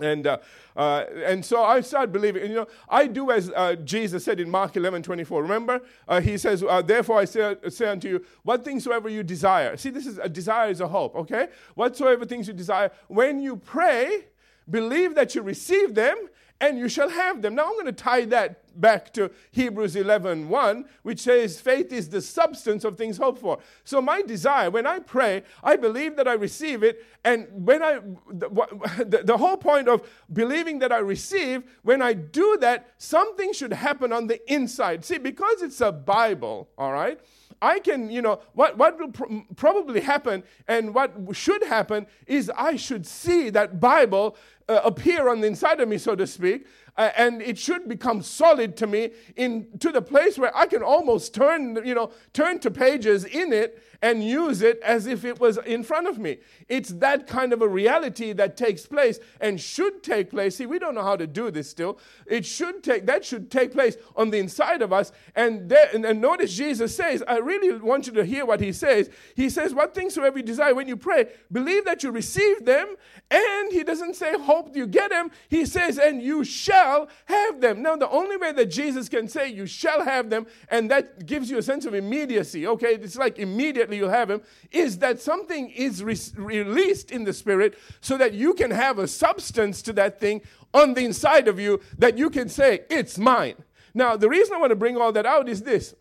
And, 0.00 0.26
uh, 0.26 0.38
uh, 0.74 1.04
and 1.24 1.44
so 1.44 1.62
I 1.62 1.82
started 1.82 2.12
believing. 2.12 2.42
And, 2.42 2.50
you 2.50 2.56
know, 2.56 2.68
I 2.88 3.06
do 3.06 3.30
as 3.30 3.50
uh, 3.54 3.74
Jesus 3.76 4.24
said 4.24 4.40
in 4.40 4.48
Mark 4.48 4.76
11 4.76 5.02
24. 5.02 5.42
Remember? 5.42 5.82
Uh, 6.08 6.20
he 6.20 6.38
says, 6.38 6.64
uh, 6.66 6.80
Therefore 6.80 7.18
I 7.18 7.26
say, 7.26 7.56
say 7.68 7.88
unto 7.88 8.08
you, 8.08 8.24
what 8.42 8.64
things 8.64 8.84
soever 8.84 9.10
you 9.10 9.22
desire. 9.22 9.76
See, 9.76 9.90
this 9.90 10.06
is 10.06 10.16
a 10.16 10.30
desire 10.30 10.70
is 10.70 10.80
a 10.80 10.88
hope, 10.88 11.14
okay? 11.14 11.48
Whatsoever 11.74 12.24
things 12.24 12.48
you 12.48 12.54
desire. 12.54 12.90
When 13.08 13.38
you 13.38 13.56
pray, 13.56 14.24
believe 14.70 15.14
that 15.14 15.34
you 15.34 15.42
receive 15.42 15.94
them 15.94 16.16
and 16.60 16.78
you 16.78 16.88
shall 16.88 17.10
have 17.10 17.42
them. 17.42 17.54
Now 17.54 17.66
I'm 17.66 17.74
going 17.74 17.86
to 17.86 17.92
tie 17.92 18.24
that 18.26 18.61
back 18.76 19.12
to 19.14 19.30
Hebrews 19.50 19.96
11 19.96 20.48
1, 20.48 20.84
which 21.02 21.20
says, 21.20 21.60
faith 21.60 21.92
is 21.92 22.08
the 22.08 22.20
substance 22.20 22.84
of 22.84 22.96
things 22.96 23.18
hoped 23.18 23.40
for. 23.40 23.58
So 23.84 24.00
my 24.00 24.22
desire, 24.22 24.70
when 24.70 24.86
I 24.86 24.98
pray, 24.98 25.42
I 25.62 25.76
believe 25.76 26.16
that 26.16 26.28
I 26.28 26.34
receive 26.34 26.82
it. 26.82 27.04
And 27.24 27.46
when 27.50 27.82
I, 27.82 28.00
the, 28.32 29.22
the 29.24 29.36
whole 29.36 29.56
point 29.56 29.88
of 29.88 30.08
believing 30.32 30.78
that 30.80 30.92
I 30.92 30.98
receive, 30.98 31.62
when 31.82 32.02
I 32.02 32.12
do 32.12 32.56
that, 32.60 32.88
something 32.98 33.52
should 33.52 33.72
happen 33.72 34.12
on 34.12 34.26
the 34.26 34.52
inside. 34.52 35.04
See, 35.04 35.18
because 35.18 35.62
it's 35.62 35.80
a 35.80 35.92
Bible, 35.92 36.68
all 36.76 36.92
right? 36.92 37.20
I 37.62 37.78
can, 37.78 38.10
you 38.10 38.22
know, 38.22 38.40
what, 38.54 38.76
what 38.76 38.98
will 38.98 39.12
pr- 39.12 39.54
probably 39.54 40.00
happen 40.00 40.42
and 40.66 40.92
what 40.92 41.12
should 41.32 41.62
happen 41.62 42.08
is 42.26 42.50
I 42.56 42.74
should 42.74 43.06
see 43.06 43.50
that 43.50 43.78
Bible 43.78 44.36
uh, 44.68 44.80
appear 44.84 45.28
on 45.28 45.40
the 45.40 45.46
inside 45.46 45.80
of 45.80 45.88
me, 45.88 45.98
so 45.98 46.14
to 46.14 46.26
speak, 46.26 46.66
uh, 46.96 47.10
and 47.16 47.40
it 47.40 47.58
should 47.58 47.88
become 47.88 48.22
solid 48.22 48.76
to 48.76 48.86
me 48.86 49.10
in 49.36 49.66
to 49.78 49.90
the 49.90 50.02
place 50.02 50.38
where 50.38 50.56
I 50.56 50.66
can 50.66 50.82
almost 50.82 51.34
turn, 51.34 51.80
you 51.84 51.94
know, 51.94 52.12
turn 52.32 52.58
to 52.60 52.70
pages 52.70 53.24
in 53.24 53.52
it 53.52 53.82
and 54.02 54.22
use 54.22 54.60
it 54.60 54.80
as 54.82 55.06
if 55.06 55.24
it 55.24 55.40
was 55.40 55.56
in 55.58 55.82
front 55.82 56.08
of 56.08 56.18
me. 56.18 56.38
It's 56.68 56.90
that 56.90 57.26
kind 57.26 57.52
of 57.52 57.62
a 57.62 57.68
reality 57.68 58.32
that 58.32 58.56
takes 58.56 58.84
place 58.86 59.18
and 59.40 59.60
should 59.60 60.02
take 60.02 60.30
place. 60.30 60.56
See, 60.56 60.66
we 60.66 60.78
don't 60.78 60.94
know 60.94 61.02
how 61.02 61.16
to 61.16 61.26
do 61.26 61.50
this 61.50 61.70
still. 61.70 61.98
It 62.26 62.44
should 62.44 62.82
take 62.82 63.06
that 63.06 63.24
should 63.24 63.50
take 63.50 63.72
place 63.72 63.96
on 64.16 64.30
the 64.30 64.38
inside 64.38 64.82
of 64.82 64.92
us. 64.92 65.12
And 65.34 65.68
there, 65.68 65.88
and, 65.94 66.04
and 66.04 66.20
notice 66.20 66.54
Jesus 66.54 66.94
says, 66.94 67.22
I 67.26 67.38
really 67.38 67.72
want 67.78 68.06
you 68.06 68.12
to 68.14 68.24
hear 68.24 68.44
what 68.44 68.60
he 68.60 68.72
says. 68.72 69.08
He 69.34 69.48
says, 69.48 69.72
What 69.72 69.94
things 69.94 70.14
soever 70.14 70.38
you 70.38 70.44
desire 70.44 70.74
when 70.74 70.88
you 70.88 70.96
pray, 70.96 71.28
believe 71.50 71.84
that 71.84 72.02
you 72.02 72.10
receive 72.10 72.64
them, 72.64 72.96
and 73.30 73.72
he 73.72 73.84
doesn't 73.84 74.14
say 74.14 74.38
hope 74.38 74.74
you 74.76 74.86
get 74.86 75.10
them. 75.10 75.30
He 75.48 75.66
says, 75.66 75.98
and 75.98 76.22
you 76.22 76.44
shall 76.44 77.08
have 77.26 77.60
them. 77.60 77.82
Now, 77.82 77.96
the 77.96 78.08
only 78.08 78.36
way 78.36 78.52
that 78.52 78.66
Jesus 78.66 79.08
can 79.08 79.28
say 79.28 79.48
you 79.48 79.66
shall 79.66 80.04
have 80.04 80.30
them, 80.30 80.46
and 80.68 80.90
that 80.90 81.26
gives 81.26 81.50
you 81.50 81.58
a 81.58 81.62
sense 81.62 81.86
of 81.86 81.94
immediacy, 81.94 82.66
okay? 82.66 82.94
It's 82.94 83.16
like 83.16 83.38
immediately 83.38 83.91
you'll 83.96 84.10
have 84.10 84.30
him, 84.30 84.42
is 84.70 84.98
that 84.98 85.20
something 85.20 85.70
is 85.70 86.02
re- 86.02 86.16
released 86.36 87.10
in 87.10 87.24
the 87.24 87.32
spirit 87.32 87.78
so 88.00 88.16
that 88.16 88.34
you 88.34 88.54
can 88.54 88.70
have 88.70 88.98
a 88.98 89.08
substance 89.08 89.82
to 89.82 89.92
that 89.94 90.20
thing 90.20 90.42
on 90.74 90.94
the 90.94 91.04
inside 91.04 91.48
of 91.48 91.58
you 91.60 91.80
that 91.98 92.18
you 92.18 92.30
can 92.30 92.48
say, 92.48 92.80
it's 92.88 93.18
mine. 93.18 93.56
Now, 93.94 94.16
the 94.16 94.28
reason 94.28 94.54
I 94.54 94.58
want 94.58 94.70
to 94.70 94.76
bring 94.76 94.96
all 94.96 95.12
that 95.12 95.26
out 95.26 95.48
is 95.48 95.62
this 95.62 95.94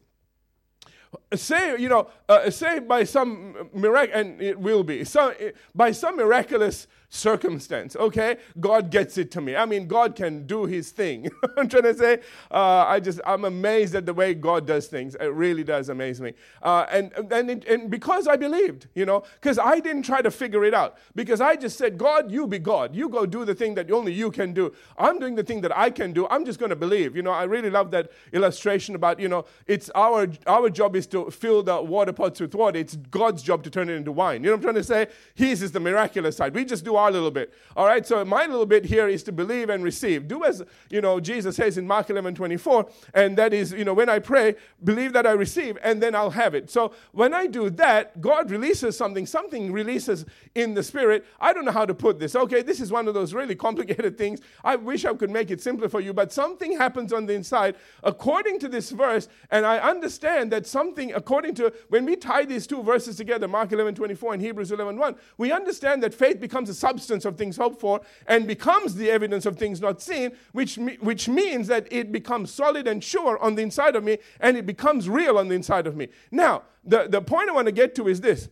say 1.33 1.79
you 1.79 1.89
know 1.89 2.07
uh, 2.29 2.49
say 2.49 2.79
by 2.79 3.03
some 3.03 3.69
miracle 3.73 4.19
and 4.19 4.41
it 4.41 4.59
will 4.59 4.83
be 4.83 5.03
so 5.03 5.33
by 5.73 5.91
some 5.91 6.17
miraculous 6.17 6.87
circumstance, 7.11 7.97
okay? 7.97 8.37
God 8.59 8.89
gets 8.89 9.17
it 9.17 9.31
to 9.31 9.41
me. 9.41 9.55
I 9.55 9.65
mean, 9.65 9.85
God 9.85 10.15
can 10.15 10.47
do 10.47 10.65
his 10.65 10.91
thing. 10.91 11.29
I'm 11.57 11.67
trying 11.67 11.83
to 11.83 11.93
say, 11.93 12.19
uh, 12.49 12.85
I 12.87 13.01
just, 13.01 13.19
I'm 13.25 13.43
amazed 13.43 13.93
at 13.95 14.05
the 14.05 14.13
way 14.13 14.33
God 14.33 14.65
does 14.65 14.87
things. 14.87 15.15
It 15.15 15.25
really 15.25 15.65
does 15.65 15.89
amaze 15.89 16.21
me. 16.21 16.33
Uh, 16.63 16.85
and, 16.89 17.11
and, 17.31 17.51
it, 17.51 17.65
and 17.65 17.91
because 17.91 18.29
I 18.29 18.37
believed, 18.37 18.87
you 18.95 19.05
know, 19.05 19.23
because 19.41 19.59
I 19.59 19.81
didn't 19.81 20.03
try 20.03 20.21
to 20.21 20.31
figure 20.31 20.63
it 20.63 20.73
out. 20.73 20.97
Because 21.13 21.41
I 21.41 21.57
just 21.57 21.77
said, 21.77 21.97
God, 21.97 22.31
you 22.31 22.47
be 22.47 22.59
God. 22.59 22.95
You 22.95 23.09
go 23.09 23.25
do 23.25 23.43
the 23.43 23.55
thing 23.55 23.75
that 23.75 23.91
only 23.91 24.13
you 24.13 24.31
can 24.31 24.53
do. 24.53 24.73
I'm 24.97 25.19
doing 25.19 25.35
the 25.35 25.43
thing 25.43 25.59
that 25.61 25.77
I 25.77 25.89
can 25.89 26.13
do. 26.13 26.27
I'm 26.29 26.45
just 26.45 26.59
going 26.59 26.69
to 26.69 26.77
believe. 26.77 27.17
You 27.17 27.23
know, 27.23 27.31
I 27.31 27.43
really 27.43 27.69
love 27.69 27.91
that 27.91 28.09
illustration 28.31 28.95
about, 28.95 29.19
you 29.19 29.27
know, 29.27 29.43
it's 29.67 29.89
our, 29.95 30.29
our 30.47 30.69
job 30.69 30.95
is 30.95 31.07
to 31.07 31.20
fill 31.29 31.63
the 31.63 31.81
water 31.81 32.13
pots 32.13 32.39
with 32.39 32.55
water. 32.55 32.79
It's 32.79 32.95
God's 32.95 33.43
job 33.43 33.63
to 33.63 33.69
turn 33.69 33.89
it 33.89 33.93
into 33.93 34.11
wine. 34.11 34.43
You 34.43 34.49
know 34.49 34.55
what 34.55 34.57
I'm 34.57 34.63
trying 34.63 34.75
to 34.75 34.83
say? 34.83 35.07
His 35.35 35.61
is 35.61 35.71
the 35.71 35.79
miraculous 35.79 36.37
side. 36.37 36.53
We 36.55 36.65
just 36.65 36.83
do 36.83 36.95
our 36.95 37.11
little 37.11 37.31
bit. 37.31 37.53
All 37.75 37.85
right, 37.85 38.05
so 38.05 38.23
my 38.25 38.45
little 38.45 38.65
bit 38.65 38.85
here 38.85 39.07
is 39.07 39.23
to 39.23 39.31
believe 39.31 39.69
and 39.69 39.83
receive. 39.83 40.27
Do 40.27 40.43
as, 40.43 40.63
you 40.89 41.01
know, 41.01 41.19
Jesus 41.19 41.55
says 41.55 41.77
in 41.77 41.85
Mark 41.85 42.09
11 42.09 42.35
24, 42.35 42.89
and 43.13 43.37
that 43.37 43.53
is, 43.53 43.71
you 43.71 43.85
know, 43.85 43.93
when 43.93 44.09
I 44.09 44.19
pray, 44.19 44.55
believe 44.83 45.13
that 45.13 45.27
I 45.27 45.31
receive, 45.31 45.77
and 45.83 46.01
then 46.01 46.15
I'll 46.15 46.31
have 46.31 46.55
it. 46.55 46.69
So 46.69 46.93
when 47.11 47.33
I 47.33 47.47
do 47.47 47.69
that, 47.71 48.21
God 48.21 48.49
releases 48.49 48.97
something, 48.97 49.25
something 49.25 49.71
releases 49.71 50.25
in 50.55 50.73
the 50.73 50.83
spirit. 50.83 51.25
I 51.39 51.53
don't 51.53 51.65
know 51.65 51.71
how 51.71 51.85
to 51.85 51.93
put 51.93 52.19
this. 52.19 52.35
Okay, 52.35 52.61
this 52.61 52.79
is 52.79 52.91
one 52.91 53.07
of 53.07 53.13
those 53.13 53.33
really 53.33 53.55
complicated 53.55 54.17
things. 54.17 54.39
I 54.63 54.75
wish 54.75 55.05
I 55.05 55.13
could 55.13 55.29
make 55.29 55.51
it 55.51 55.61
simpler 55.61 55.89
for 55.89 55.99
you, 55.99 56.13
but 56.13 56.31
something 56.31 56.77
happens 56.77 57.13
on 57.13 57.25
the 57.25 57.33
inside 57.33 57.75
according 58.03 58.59
to 58.59 58.67
this 58.67 58.91
verse, 58.91 59.27
and 59.49 59.65
I 59.65 59.77
understand 59.77 60.51
that 60.51 60.65
something, 60.65 61.10
according 61.11 61.55
to 61.55 61.73
when 61.89 62.05
we 62.05 62.15
tie 62.15 62.45
these 62.45 62.67
two 62.67 62.83
verses 62.83 63.15
together, 63.15 63.47
Mark 63.47 63.71
11 63.71 63.95
24 63.95 64.33
and 64.33 64.41
Hebrews 64.41 64.71
11 64.71 64.97
1, 64.97 65.15
we 65.37 65.51
understand 65.51 66.03
that 66.03 66.13
faith 66.13 66.39
becomes 66.39 66.69
the 66.69 66.73
substance 66.73 67.25
of 67.25 67.37
things 67.37 67.57
hoped 67.57 67.79
for 67.79 68.01
and 68.27 68.47
becomes 68.47 68.95
the 68.95 69.09
evidence 69.09 69.45
of 69.45 69.57
things 69.57 69.81
not 69.81 70.01
seen, 70.01 70.31
which, 70.51 70.77
which 70.99 71.27
means 71.27 71.67
that 71.67 71.87
it 71.91 72.11
becomes 72.11 72.51
solid 72.51 72.87
and 72.87 73.03
sure 73.03 73.37
on 73.39 73.55
the 73.55 73.61
inside 73.61 73.95
of 73.95 74.03
me 74.03 74.17
and 74.39 74.57
it 74.57 74.65
becomes 74.65 75.09
real 75.09 75.37
on 75.37 75.47
the 75.47 75.55
inside 75.55 75.87
of 75.87 75.95
me. 75.95 76.07
Now, 76.31 76.63
the, 76.83 77.07
the 77.07 77.21
point 77.21 77.49
I 77.49 77.53
want 77.53 77.67
to 77.67 77.71
get 77.71 77.95
to 77.95 78.07
is 78.07 78.21
this 78.21 78.49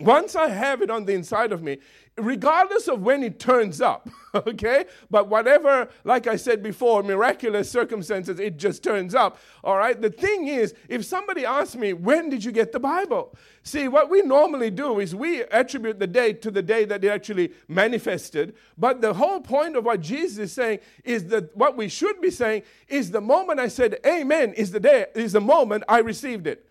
once 0.00 0.34
I 0.34 0.48
have 0.48 0.82
it 0.82 0.90
on 0.90 1.04
the 1.04 1.12
inside 1.12 1.52
of 1.52 1.62
me, 1.62 1.78
regardless 2.16 2.88
of 2.88 3.02
when 3.02 3.22
it 3.22 3.38
turns 3.38 3.80
up, 3.80 4.08
okay? 4.34 4.84
But 5.10 5.28
whatever, 5.28 5.88
like 6.04 6.26
I 6.26 6.36
said 6.36 6.62
before, 6.62 7.02
miraculous 7.02 7.70
circumstances, 7.70 8.38
it 8.40 8.56
just 8.56 8.82
turns 8.82 9.14
up, 9.14 9.38
all 9.64 9.76
right? 9.76 10.00
The 10.00 10.10
thing 10.10 10.48
is, 10.48 10.74
if 10.88 11.04
somebody 11.04 11.44
asks 11.44 11.76
me, 11.76 11.92
when 11.92 12.30
did 12.30 12.44
you 12.44 12.52
get 12.52 12.72
the 12.72 12.80
Bible? 12.80 13.34
See, 13.62 13.88
what 13.88 14.10
we 14.10 14.22
normally 14.22 14.70
do 14.70 15.00
is 15.00 15.14
we 15.14 15.42
attribute 15.42 15.98
the 15.98 16.06
date 16.06 16.42
to 16.42 16.50
the 16.50 16.62
day 16.62 16.84
that 16.86 17.04
it 17.04 17.08
actually 17.08 17.52
manifested. 17.68 18.54
But 18.78 19.00
the 19.00 19.14
whole 19.14 19.40
point 19.40 19.76
of 19.76 19.84
what 19.84 20.00
Jesus 20.00 20.38
is 20.38 20.52
saying 20.52 20.80
is 21.04 21.26
that 21.26 21.54
what 21.56 21.76
we 21.76 21.88
should 21.88 22.20
be 22.20 22.30
saying 22.30 22.62
is 22.88 23.10
the 23.10 23.20
moment 23.20 23.60
I 23.60 23.68
said 23.68 23.98
amen 24.06 24.54
is 24.54 24.70
the 24.70 24.80
day, 24.80 25.06
is 25.14 25.32
the 25.32 25.40
moment 25.40 25.84
I 25.88 25.98
received 25.98 26.46
it. 26.46 26.66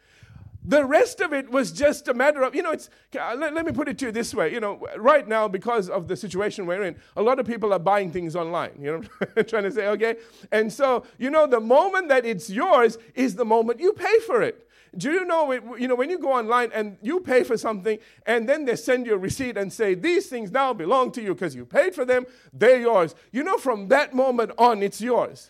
The 0.69 0.85
rest 0.85 1.19
of 1.19 1.33
it 1.33 1.49
was 1.49 1.71
just 1.71 2.07
a 2.09 2.13
matter 2.13 2.43
of, 2.43 2.53
you 2.53 2.61
know, 2.61 2.69
it's, 2.69 2.91
uh, 3.19 3.33
let, 3.35 3.55
let, 3.55 3.65
me 3.65 3.71
put 3.71 3.87
it 3.87 3.97
to 3.97 4.05
you 4.05 4.11
this 4.11 4.35
way. 4.35 4.53
You 4.53 4.59
know, 4.59 4.87
right 4.97 5.27
now, 5.27 5.47
because 5.47 5.89
of 5.89 6.07
the 6.07 6.15
situation 6.15 6.67
we're 6.67 6.83
in, 6.83 6.95
a 7.17 7.23
lot 7.23 7.39
of 7.39 7.47
people 7.47 7.73
are 7.73 7.79
buying 7.79 8.11
things 8.11 8.35
online. 8.35 8.73
You 8.79 8.99
know 8.99 9.27
I'm 9.35 9.45
trying 9.47 9.63
to 9.63 9.71
say? 9.71 9.87
Okay? 9.87 10.17
And 10.51 10.71
so, 10.71 11.05
you 11.17 11.31
know, 11.31 11.47
the 11.47 11.59
moment 11.59 12.09
that 12.09 12.23
it's 12.23 12.51
yours 12.51 12.99
is 13.15 13.33
the 13.33 13.45
moment 13.45 13.79
you 13.79 13.93
pay 13.93 14.19
for 14.27 14.43
it. 14.43 14.69
Do 14.95 15.11
you 15.11 15.25
know, 15.25 15.51
it, 15.53 15.63
you 15.79 15.87
know, 15.87 15.95
when 15.95 16.11
you 16.11 16.19
go 16.19 16.33
online 16.33 16.69
and 16.71 16.97
you 17.01 17.19
pay 17.19 17.43
for 17.43 17.57
something 17.57 17.97
and 18.27 18.47
then 18.47 18.65
they 18.65 18.75
send 18.75 19.07
you 19.07 19.15
a 19.15 19.17
receipt 19.17 19.57
and 19.57 19.73
say, 19.73 19.95
these 19.95 20.27
things 20.27 20.51
now 20.51 20.73
belong 20.73 21.11
to 21.13 21.21
you 21.23 21.33
because 21.33 21.55
you 21.55 21.65
paid 21.65 21.95
for 21.95 22.05
them, 22.05 22.27
they're 22.53 22.79
yours. 22.79 23.15
You 23.31 23.41
know, 23.43 23.57
from 23.57 23.87
that 23.87 24.13
moment 24.13 24.51
on, 24.59 24.83
it's 24.83 25.01
yours. 25.01 25.49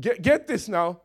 Get, 0.00 0.22
get 0.22 0.46
this 0.46 0.68
now. 0.68 1.02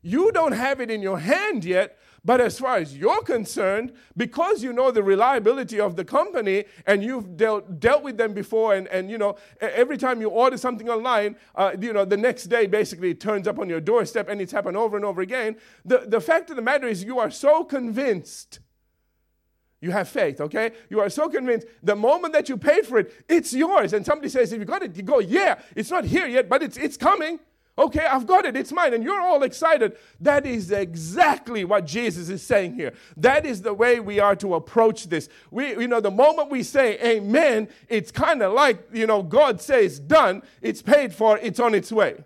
You 0.00 0.32
don't 0.32 0.52
have 0.52 0.80
it 0.80 0.90
in 0.90 1.02
your 1.02 1.18
hand 1.18 1.66
yet, 1.66 1.98
but 2.24 2.40
as 2.40 2.58
far 2.58 2.76
as 2.76 2.96
you're 2.96 3.22
concerned, 3.22 3.92
because 4.16 4.62
you 4.62 4.72
know 4.72 4.92
the 4.92 5.02
reliability 5.02 5.80
of 5.80 5.96
the 5.96 6.04
company 6.04 6.64
and 6.86 7.02
you've 7.02 7.36
dealt, 7.36 7.80
dealt 7.80 8.04
with 8.04 8.16
them 8.16 8.32
before, 8.32 8.74
and, 8.74 8.86
and 8.88 9.10
you 9.10 9.18
know, 9.18 9.36
every 9.60 9.98
time 9.98 10.20
you 10.20 10.28
order 10.28 10.56
something 10.56 10.88
online, 10.88 11.34
uh, 11.56 11.72
you 11.80 11.92
know, 11.92 12.04
the 12.04 12.16
next 12.16 12.44
day 12.44 12.66
basically 12.66 13.10
it 13.10 13.20
turns 13.20 13.48
up 13.48 13.58
on 13.58 13.68
your 13.68 13.80
doorstep 13.80 14.28
and 14.28 14.40
it's 14.40 14.52
happened 14.52 14.76
over 14.76 14.96
and 14.96 15.04
over 15.04 15.20
again. 15.20 15.56
The, 15.84 16.04
the 16.06 16.20
fact 16.20 16.50
of 16.50 16.56
the 16.56 16.62
matter 16.62 16.86
is, 16.86 17.02
you 17.02 17.18
are 17.18 17.30
so 17.30 17.64
convinced. 17.64 18.60
You 19.80 19.90
have 19.90 20.08
faith, 20.08 20.40
okay? 20.40 20.70
You 20.90 21.00
are 21.00 21.10
so 21.10 21.28
convinced 21.28 21.66
the 21.82 21.96
moment 21.96 22.34
that 22.34 22.48
you 22.48 22.56
paid 22.56 22.86
for 22.86 22.98
it, 22.98 23.12
it's 23.28 23.52
yours. 23.52 23.94
And 23.94 24.06
somebody 24.06 24.28
says, 24.28 24.52
If 24.52 24.60
you 24.60 24.64
got 24.64 24.84
it, 24.84 24.96
you 24.96 25.02
go, 25.02 25.18
Yeah, 25.18 25.58
it's 25.74 25.90
not 25.90 26.04
here 26.04 26.28
yet, 26.28 26.48
but 26.48 26.62
it's, 26.62 26.76
it's 26.76 26.96
coming. 26.96 27.40
Okay, 27.78 28.04
I've 28.04 28.26
got 28.26 28.44
it, 28.44 28.54
it's 28.54 28.70
mine, 28.70 28.92
and 28.92 29.02
you're 29.02 29.20
all 29.20 29.42
excited. 29.42 29.96
That 30.20 30.44
is 30.44 30.70
exactly 30.70 31.64
what 31.64 31.86
Jesus 31.86 32.28
is 32.28 32.42
saying 32.42 32.74
here. 32.74 32.92
That 33.16 33.46
is 33.46 33.62
the 33.62 33.72
way 33.72 33.98
we 33.98 34.20
are 34.20 34.36
to 34.36 34.54
approach 34.56 35.04
this. 35.08 35.30
We, 35.50 35.70
you 35.70 35.88
know, 35.88 36.00
the 36.00 36.10
moment 36.10 36.50
we 36.50 36.64
say 36.64 36.98
amen, 37.00 37.68
it's 37.88 38.10
kind 38.10 38.42
of 38.42 38.52
like, 38.52 38.86
you 38.92 39.06
know, 39.06 39.22
God 39.22 39.62
says 39.62 39.98
done, 39.98 40.42
it's 40.60 40.82
paid 40.82 41.14
for, 41.14 41.38
it's 41.38 41.60
on 41.60 41.74
its 41.74 41.90
way. 41.90 42.22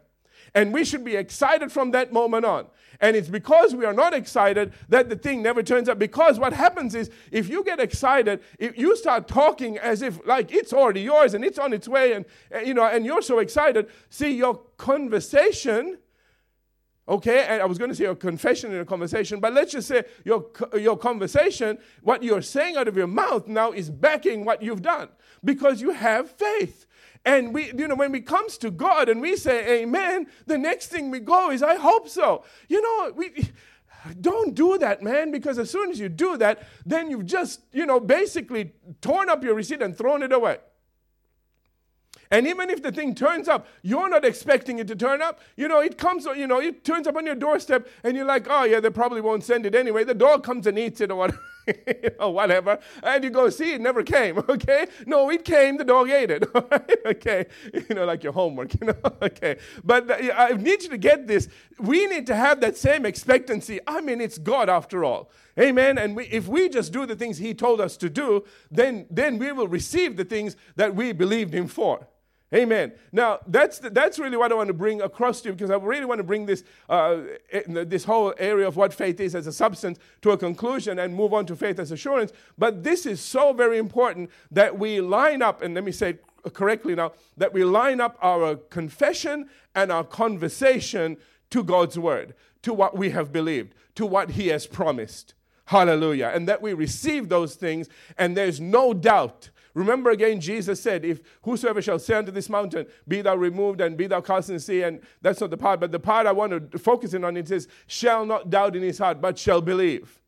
And 0.53 0.73
we 0.75 0.85
should 0.85 1.05
be 1.05 1.15
excited 1.15 1.71
from 1.71 1.93
that 1.93 2.13
moment 2.13 2.45
on. 2.45 2.67
And 3.01 3.17
it's 3.17 3.29
because 3.29 3.75
we 3.75 3.85
are 3.85 3.93
not 3.93 4.15
excited 4.15 4.73
that 4.89 5.09
the 5.09 5.17
thing 5.17 5.43
never 5.43 5.63
turns 5.63 5.89
up. 5.89 5.99
Because 5.99 6.39
what 6.39 6.53
happens 6.53 6.95
is, 6.95 7.11
if 7.31 7.49
you 7.49 7.65
get 7.65 7.81
excited, 7.81 8.41
if 8.59 8.79
you 8.79 8.97
start 8.97 9.29
talking 9.29 9.79
as 9.79 10.03
if 10.03 10.25
like 10.27 10.53
it's 10.53 10.73
already 10.73 11.03
yours 11.03 11.35
and 11.35 11.45
it's 11.45 11.59
on 11.59 11.73
its 11.73 11.89
way, 11.89 12.13
and 12.13 12.25
eh, 12.53 12.61
you 12.61 12.75
know, 12.75 12.85
and 12.85 13.05
you're 13.05 13.23
so 13.23 13.39
excited. 13.39 13.89
See, 14.09 14.33
your 14.33 14.61
conversation. 14.77 15.99
Okay, 17.09 17.45
and 17.45 17.63
I 17.63 17.67
was 17.67 17.79
going 17.79 17.91
to 17.91 17.95
say 17.95 18.07
a 18.07 18.17
confession 18.17 18.73
in 18.73 18.81
a 18.81 18.85
conversation, 18.85 19.39
but 19.39 19.53
let's 19.53 19.71
just 19.71 19.87
say 19.87 20.03
your, 20.25 20.47
your 20.77 20.97
conversation, 20.97 21.79
what 22.03 22.25
you're 22.25 22.43
saying 22.43 22.77
out 22.77 22.89
of 22.89 22.97
your 22.97 23.07
mouth 23.07 23.47
now 23.47 23.71
is 23.71 23.91
backing 23.91 24.45
what 24.45 24.61
you've 24.61 24.83
done 24.83 25.09
because 25.45 25.81
you 25.81 25.91
have 25.93 26.29
faith. 26.33 26.85
And 27.27 27.53
we, 27.53 27.73
you 27.77 27.89
know, 27.89 27.97
when 27.97 28.13
we 28.13 28.21
comes 28.21 28.57
to 28.59 28.71
God 28.71 29.09
and 29.09 29.21
we 29.21 29.35
say 29.37 29.83
amen, 29.83 30.29
the 30.47 30.57
next 30.57 30.87
thing 30.87 31.11
we 31.11 31.19
go 31.19 31.51
is, 31.51 31.61
I 31.61 31.75
hope 31.75 32.09
so. 32.09 32.45
You 32.69 32.81
know, 32.81 33.13
we 33.17 33.51
don't 34.21 34.55
do 34.55 34.79
that, 34.79 35.03
man, 35.03 35.33
because 35.33 35.59
as 35.59 35.69
soon 35.69 35.91
as 35.91 35.99
you 35.99 36.09
do 36.09 36.37
that, 36.37 36.63
then 36.87 37.11
you've 37.11 37.27
just, 37.27 37.63
you 37.73 37.85
know, 37.85 37.99
basically 37.99 38.71
torn 39.01 39.29
up 39.29 39.43
your 39.43 39.55
receipt 39.55 39.83
and 39.83 39.99
thrown 39.99 40.23
it 40.23 40.33
away. 40.33 40.59
And 42.31 42.47
even 42.47 42.71
if 42.71 42.81
the 42.81 42.93
thing 42.93 43.13
turns 43.13 43.49
up, 43.49 43.67
you're 43.83 44.09
not 44.09 44.25
expecting 44.25 44.79
it 44.79 44.87
to 44.87 44.95
turn 44.95 45.21
up. 45.21 45.41
You 45.57 45.67
know, 45.67 45.81
it 45.81 45.99
comes, 45.99 46.27
you 46.27 46.47
know, 46.47 46.61
it 46.61 46.85
turns 46.85 47.09
up 47.09 47.17
on 47.17 47.27
your 47.27 47.35
doorstep, 47.35 47.89
and 48.05 48.17
you're 48.17 48.27
like, 48.27 48.47
oh, 48.49 48.65
yeah, 48.65 48.79
they 48.79 48.91
probably 48.91 49.21
won't 49.21 49.43
send 49.43 49.67
it 49.67 49.75
anyway. 49.75 50.05
The 50.05 50.15
dog 50.15 50.45
comes 50.45 50.69
and 50.69 50.79
eats 50.79 51.01
it 51.01 51.11
or 51.11 51.17
whatever. 51.17 51.41
or 52.21 52.33
whatever, 52.33 52.79
and 53.03 53.25
you 53.25 53.31
go, 53.31 53.49
see, 53.51 53.75
it 53.75 53.81
never 53.81 54.03
came, 54.03 54.39
okay? 54.49 54.87
No, 55.07 55.31
it 55.31 55.45
came, 55.45 55.77
the 55.77 55.85
dog 55.85 56.11
ate 56.11 56.31
it, 56.31 56.45
okay? 57.07 57.47
You 57.73 57.95
know, 57.95 58.05
like 58.05 58.23
your 58.23 58.33
homework, 58.33 58.75
you 58.81 58.89
know, 58.89 58.97
okay? 59.23 59.59
But 59.85 60.11
uh, 60.11 60.33
I 60.37 60.53
need 60.53 60.83
you 60.83 60.89
to 60.91 60.99
get 60.99 61.27
this. 61.27 61.49
We 61.79 62.07
need 62.07 62.27
to 62.29 62.35
have 62.35 62.61
that 62.61 62.77
same 62.77 63.07
expectancy. 63.07 63.81
I 63.87 64.01
mean, 64.01 64.21
it's 64.21 64.39
God 64.39 64.69
after 64.69 65.05
all. 65.05 65.31
Amen. 65.59 65.97
And 65.97 66.15
we, 66.15 66.27
if 66.27 66.49
we 66.49 66.69
just 66.69 66.93
do 66.93 67.07
the 67.07 67.17
things 67.17 67.39
He 67.39 67.55
told 67.55 67.81
us 67.81 67.97
to 67.99 68.11
do, 68.11 68.45
then, 68.71 69.07
then 69.11 69.39
we 69.39 69.53
will 69.53 69.69
receive 69.69 70.17
the 70.17 70.25
things 70.25 70.57
that 70.77 70.95
we 70.95 71.13
believed 71.13 71.55
Him 71.55 71.67
for. 71.67 72.07
Amen. 72.55 72.93
Now, 73.11 73.41
that's, 73.49 73.81
the, 73.81 73.91
that's 73.91 74.21
really 74.21 74.37
what 74.37 74.53
I 74.53 74.55
want 74.55 74.69
to 74.69 74.75
bring 74.75 75.03
across 75.03 75.41
to 75.41 75.49
you 75.49 75.55
because 75.55 75.71
I 75.71 75.77
really 75.77 76.05
want 76.05 76.21
to 76.21 76.25
bring 76.25 76.47
this, 76.47 76.63
uh, 76.89 77.23
this 77.65 78.05
whole 78.05 78.35
area 78.39 78.69
of 78.69 78.77
what 78.77 78.95
faith 78.95 79.19
is 79.19 79.35
as 79.35 79.49
a 79.49 79.53
substance 79.53 79.99
to 80.23 80.31
a 80.31 80.39
conclusion 80.39 81.01
and 81.01 81.13
move 81.13 81.35
on 81.35 81.45
to 81.47 81.57
faith 81.57 81.81
as 81.81 81.91
assurance. 81.91 82.33
But 82.57 82.85
this 82.85 83.05
is 83.05 83.21
so 83.21 83.53
very 83.53 83.79
important 83.79 84.31
that 84.53 84.79
we 84.79 85.01
line 85.01 85.43
up, 85.43 85.61
and 85.61 85.75
let 85.75 85.83
me 85.83 85.91
say 85.91 86.11
it 86.11 86.25
correctly 86.55 86.95
now, 86.95 87.13
that 87.37 87.53
we 87.53 87.65
line 87.65 88.01
up 88.01 88.17
our 88.23 88.55
confession 88.55 89.49
and 89.75 89.91
our 89.91 90.05
conversation 90.05 91.17
to 91.51 91.65
God's 91.65 91.99
word, 91.99 92.35
to 92.63 92.73
what 92.73 92.97
we 92.97 93.11
have 93.11 93.33
believed, 93.33 93.75
to 93.97 94.07
what 94.07 94.31
He 94.31 94.49
has 94.49 94.69
promised. 94.69 95.35
Hallelujah. 95.65 96.31
And 96.33 96.49
that 96.49 96.63
we 96.63 96.75
receive 96.75 97.29
those 97.29 97.57
things, 97.57 97.89
and 98.17 98.37
there's 98.37 98.61
no 98.61 98.95
doubt 98.95 99.51
Remember 99.77 100.09
again, 100.09 100.41
Jesus 100.41 100.81
said, 100.81 101.05
If 101.05 101.21
whosoever 101.43 101.83
shall 101.83 101.99
say 101.99 102.15
unto 102.15 102.33
this 102.33 102.49
mountain, 102.49 102.87
Be 103.07 103.21
thou 103.21 103.37
removed 103.37 103.83
and 103.83 103.95
be 103.95 104.07
thou 104.07 104.23
cast 104.23 104.49
in 104.49 104.55
the 104.55 104.61
sea, 104.61 104.83
and 104.83 105.03
that's 105.21 105.43
not 105.43 105.51
the 105.51 105.59
part, 105.59 105.81
but 105.81 105.93
the 105.93 106.01
part 106.01 106.27
I 106.27 106.33
want 106.33 106.73
to 106.73 106.79
focus 106.79 107.13
in 107.13 107.25
on 107.25 107.37
it 107.37 107.51
is, 107.51 107.69
Shall 107.87 108.25
not 108.25 108.49
doubt 108.49 108.75
in 108.75 108.83
his 108.83 108.97
heart, 108.97 109.21
but 109.21 109.39
shall 109.39 109.61
believe. 109.61 110.23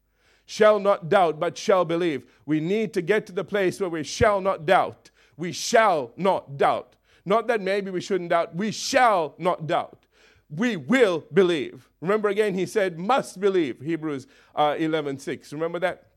Shall 0.45 0.79
not 0.79 1.09
doubt, 1.09 1.41
but 1.41 1.57
shall 1.57 1.87
believe. 1.87 2.27
We 2.45 2.61
need 2.61 2.93
to 2.93 3.01
get 3.01 3.25
to 3.27 3.33
the 3.33 3.43
place 3.43 3.81
where 3.81 3.89
we 3.89 4.03
shall 4.03 4.43
not 4.43 4.67
doubt. 4.67 5.11
We 5.39 5.53
shall 5.53 6.13
not 6.19 6.59
doubt. 6.59 6.97
Not 7.25 7.47
that 7.47 7.63
maybe 7.63 7.91
we 7.91 8.03
shouldn't 8.03 8.29
doubt, 8.29 8.55
we 8.55 8.71
shall 8.71 9.35
not 9.39 9.67
doubt. 9.67 10.05
We 10.51 10.77
will 10.77 11.25
believe. 11.33 11.89
Remember 12.03 12.29
again, 12.29 12.53
he 12.53 12.67
said, 12.67 12.99
must 12.99 13.41
believe, 13.41 13.81
Hebrews 13.81 14.27
uh, 14.55 14.77
11 14.79 15.19
6. 15.21 15.55
Remember 15.55 15.79
that? 15.79 16.08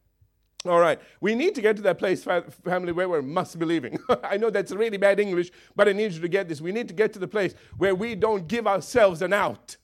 All 0.66 0.80
right, 0.80 1.00
we 1.22 1.34
need 1.34 1.56
to 1.56 1.62
get 1.62 1.76
to 1.78 1.82
that 1.82 1.98
place, 1.98 2.24
family, 2.24 2.92
where 2.92 3.10
we're 3.10 3.24
must 3.24 3.58
believing. 3.58 3.98
I 4.24 4.38
know 4.38 4.52
that's 4.52 4.72
really 4.72 4.98
bad 4.98 5.20
English, 5.20 5.52
but 5.76 5.88
I 5.88 5.94
need 5.94 6.12
you 6.12 6.22
to 6.22 6.28
get 6.28 6.48
this. 6.48 6.62
We 6.62 6.72
need 6.72 6.88
to 6.88 6.94
get 6.94 7.14
to 7.14 7.20
the 7.20 7.28
place 7.28 7.56
where 7.80 7.96
we 7.96 8.14
don't 8.14 8.48
give 8.48 8.68
ourselves 8.68 9.24
an 9.24 9.34
out. 9.34 9.78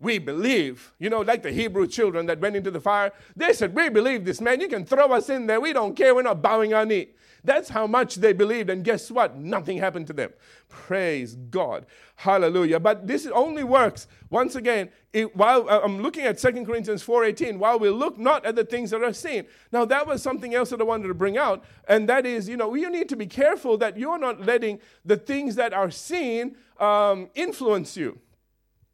We 0.00 0.18
believe. 0.18 0.92
You 0.98 1.10
know, 1.10 1.20
like 1.20 1.42
the 1.42 1.52
Hebrew 1.52 1.86
children 1.86 2.26
that 2.26 2.40
went 2.40 2.56
into 2.56 2.70
the 2.70 2.80
fire, 2.80 3.12
they 3.36 3.52
said, 3.52 3.74
We 3.74 3.90
believe 3.90 4.24
this, 4.24 4.40
man. 4.40 4.60
You 4.60 4.68
can 4.68 4.84
throw 4.84 5.12
us 5.12 5.28
in 5.28 5.46
there. 5.46 5.60
We 5.60 5.72
don't 5.72 5.94
care. 5.94 6.14
We're 6.14 6.22
not 6.22 6.42
bowing 6.42 6.72
our 6.72 6.86
knee. 6.86 7.08
That's 7.44 7.68
how 7.68 7.86
much 7.86 8.16
they 8.16 8.32
believed. 8.32 8.70
And 8.70 8.84
guess 8.84 9.10
what? 9.10 9.36
Nothing 9.36 9.78
happened 9.78 10.06
to 10.08 10.12
them. 10.12 10.32
Praise 10.68 11.34
God. 11.34 11.86
Hallelujah. 12.16 12.78
But 12.80 13.06
this 13.06 13.26
only 13.26 13.64
works, 13.64 14.06
once 14.28 14.56
again, 14.56 14.90
it, 15.12 15.34
while 15.34 15.68
uh, 15.68 15.80
I'm 15.82 16.02
looking 16.02 16.24
at 16.24 16.38
2 16.38 16.64
Corinthians 16.64 17.04
4.18, 17.04 17.58
while 17.58 17.78
we 17.78 17.88
look 17.88 18.18
not 18.18 18.44
at 18.44 18.56
the 18.56 18.64
things 18.64 18.90
that 18.90 19.02
are 19.02 19.12
seen. 19.12 19.46
Now, 19.72 19.84
that 19.86 20.06
was 20.06 20.22
something 20.22 20.54
else 20.54 20.70
that 20.70 20.80
I 20.80 20.84
wanted 20.84 21.08
to 21.08 21.14
bring 21.14 21.38
out. 21.38 21.64
And 21.88 22.08
that 22.08 22.26
is, 22.26 22.48
you 22.48 22.56
know, 22.56 22.74
you 22.74 22.90
need 22.90 23.08
to 23.08 23.16
be 23.16 23.26
careful 23.26 23.78
that 23.78 23.96
you're 23.98 24.18
not 24.18 24.44
letting 24.44 24.80
the 25.04 25.16
things 25.16 25.54
that 25.56 25.72
are 25.72 25.90
seen 25.90 26.56
um, 26.78 27.30
influence 27.34 27.96
you. 27.96 28.18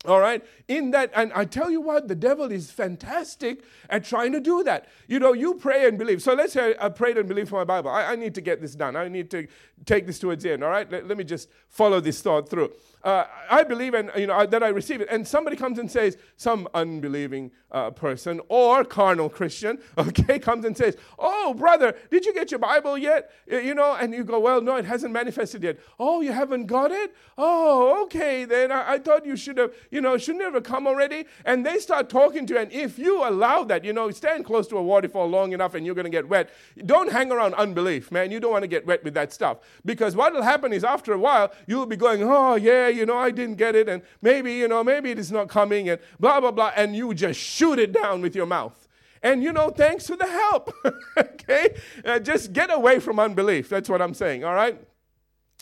All 0.07 0.21
right? 0.21 0.45
In 0.69 0.91
that, 0.93 1.11
and 1.15 1.33
I 1.35 1.45
tell 1.45 1.71
you 1.71 1.81
what, 1.81 2.09
the 2.09 2.15
devil 2.15 2.51
is 2.53 2.71
fantastic 2.71 3.63
at 3.91 4.05
trying 4.05 4.33
to 4.33 4.41
do 4.41 4.63
that. 4.65 4.89
You 5.09 5.19
know, 5.19 5.33
you 5.33 5.55
pray 5.55 5.87
and 5.87 5.99
believe. 5.99 6.23
So 6.23 6.35
let's 6.35 6.53
say 6.53 6.75
I 6.81 6.89
prayed 6.89 7.19
and 7.19 7.29
believed 7.29 7.51
for 7.51 7.57
my 7.57 7.65
Bible. 7.65 7.91
I, 7.91 8.13
I 8.13 8.17
need 8.17 8.35
to 8.37 8.41
get 8.41 8.61
this 8.61 8.75
done. 8.75 8.97
I 8.97 9.09
need 9.09 9.31
to 9.33 9.47
take 9.85 10.07
this 10.07 10.19
towards 10.19 10.45
its 10.45 10.53
end. 10.53 10.65
All 10.65 10.71
right? 10.71 10.91
Let, 10.91 11.07
let 11.07 11.17
me 11.17 11.25
just 11.25 11.49
follow 11.69 12.01
this 12.01 12.23
thought 12.23 12.49
through 12.49 12.73
uh, 13.05 13.25
I 13.51 13.63
believe 13.63 13.95
and 13.95 14.11
you 14.17 14.27
know 14.27 14.45
that 14.47 14.63
I 14.63 14.69
receive 14.69 15.01
it, 15.01 15.09
and 15.11 15.27
somebody 15.27 15.57
comes 15.57 15.79
and 15.79 15.91
says, 15.91 16.17
some 16.37 16.69
unbelieving 16.75 17.53
uh, 17.71 17.91
person 17.91 18.41
or 18.49 18.85
carnal 18.85 19.29
Christian, 19.29 19.79
okay, 19.99 20.39
comes 20.39 20.65
and 20.65 20.77
says, 20.77 20.97
"Oh, 21.19 21.55
brother, 21.55 21.97
did 22.11 22.25
you 22.25 22.35
get 22.35 22.51
your 22.51 22.61
Bible 22.61 22.99
yet?" 22.99 23.31
You 23.47 23.75
know, 23.75 23.95
and 23.95 24.13
you 24.13 24.25
go, 24.25 24.41
"Well, 24.41 24.61
no, 24.61 24.77
it 24.77 24.85
hasn't 24.85 25.13
manifested 25.13 25.63
yet." 25.63 25.79
Oh, 25.99 26.21
you 26.21 26.33
haven't 26.33 26.67
got 26.67 26.91
it? 26.93 27.15
Oh, 27.39 28.03
okay, 28.05 28.45
then 28.45 28.73
I, 28.73 28.95
I 28.95 28.99
thought 28.99 29.27
you 29.27 29.37
should 29.37 29.59
have, 29.59 29.75
You 29.91 30.01
know, 30.01 30.17
shouldn't 30.17 30.55
have 30.55 30.63
come 30.63 30.87
already? 30.87 31.27
And 31.45 31.65
they 31.65 31.79
start 31.79 32.09
talking 32.09 32.47
to 32.47 32.55
you. 32.55 32.61
And 32.61 32.73
if 32.73 32.99
you 32.99 33.27
allow 33.29 33.65
that, 33.65 33.85
you 33.85 33.93
know, 33.93 34.11
stand 34.11 34.45
close 34.45 34.67
to 34.69 34.77
a 34.79 34.83
waterfall 34.83 35.29
long 35.29 35.53
enough 35.53 35.75
and 35.75 35.85
you're 35.85 35.95
going 35.95 36.05
to 36.05 36.11
get 36.11 36.29
wet. 36.29 36.51
Don't 36.85 37.11
hang 37.13 37.31
around 37.31 37.55
unbelief, 37.55 38.11
man. 38.11 38.31
You 38.31 38.41
don't 38.41 38.53
want 38.53 38.63
to 38.63 38.69
get 38.69 38.87
wet 38.87 39.05
with 39.05 39.15
that 39.15 39.33
stuff. 39.33 39.59
Because 39.85 40.17
what 40.17 40.33
will 40.33 40.43
happen 40.43 40.73
is 40.73 40.85
after 40.85 41.13
a 41.13 41.19
while, 41.19 41.53
you'll 41.67 41.87
be 41.87 41.97
going, 41.97 42.23
oh, 42.23 42.55
yeah, 42.57 42.86
you 42.89 43.07
know, 43.07 43.17
I 43.17 43.31
didn't 43.31 43.57
get 43.57 43.75
it. 43.75 43.89
And 43.89 44.03
maybe, 44.23 44.55
you 44.55 44.69
know, 44.69 44.83
maybe 44.83 45.11
it 45.11 45.19
is 45.19 45.33
not 45.33 45.49
coming. 45.49 45.89
And 45.89 46.01
blah, 46.19 46.41
blah, 46.41 46.51
blah. 46.51 46.73
And 46.77 46.95
you 46.95 47.15
just 47.15 47.39
shoot 47.39 47.79
it 47.79 47.93
down 47.93 48.21
with 48.21 48.35
your 48.35 48.47
mouth. 48.47 48.87
And 49.23 49.43
you 49.43 49.53
know, 49.53 49.71
thanks 49.71 50.07
for 50.07 50.17
the 50.17 50.27
help. 50.27 50.73
okay? 51.19 51.75
Uh, 52.05 52.19
just 52.19 52.53
get 52.53 52.73
away 52.73 53.01
from 53.01 53.19
unbelief. 53.19 53.69
That's 53.69 53.89
what 53.89 54.01
I'm 54.01 54.15
saying, 54.15 54.45
all 54.45 54.55
right? 54.55 54.81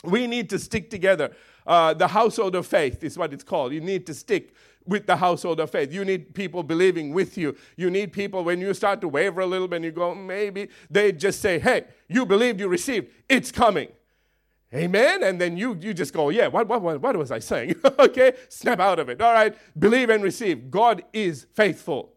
We 0.02 0.26
need 0.26 0.50
to 0.50 0.58
stick 0.58 0.90
together. 0.90 1.34
Uh, 1.66 1.94
the 1.94 2.08
household 2.08 2.54
of 2.56 2.66
faith 2.66 3.02
is 3.02 3.16
what 3.16 3.32
it's 3.32 3.44
called. 3.44 3.72
You 3.72 3.80
need 3.80 4.06
to 4.06 4.14
stick 4.14 4.54
with 4.86 5.06
the 5.06 5.16
household 5.16 5.60
of 5.60 5.70
faith. 5.70 5.92
You 5.92 6.04
need 6.04 6.34
people 6.34 6.62
believing 6.62 7.14
with 7.14 7.38
you. 7.38 7.56
You 7.76 7.90
need 7.90 8.12
people 8.12 8.44
when 8.44 8.60
you 8.60 8.74
start 8.74 9.00
to 9.00 9.08
waver 9.08 9.40
a 9.40 9.46
little 9.46 9.66
bit 9.66 9.76
and 9.76 9.84
you 9.86 9.92
go, 9.92 10.14
maybe, 10.14 10.68
they 10.90 11.12
just 11.12 11.40
say, 11.40 11.58
hey, 11.58 11.84
you 12.08 12.26
believed, 12.26 12.60
you 12.60 12.68
received, 12.68 13.08
it's 13.28 13.50
coming. 13.50 13.88
Amen. 14.74 15.22
And 15.22 15.40
then 15.40 15.56
you, 15.56 15.76
you 15.80 15.94
just 15.94 16.12
go, 16.12 16.30
yeah, 16.30 16.48
what, 16.48 16.66
what, 16.66 17.00
what, 17.00 17.16
was 17.16 17.30
I 17.30 17.38
saying? 17.38 17.76
okay, 17.98 18.32
snap 18.48 18.80
out 18.80 18.98
of 18.98 19.08
it. 19.08 19.20
All 19.20 19.32
right, 19.32 19.54
believe 19.78 20.10
and 20.10 20.22
receive. 20.22 20.70
God 20.70 21.04
is 21.12 21.46
faithful. 21.54 22.12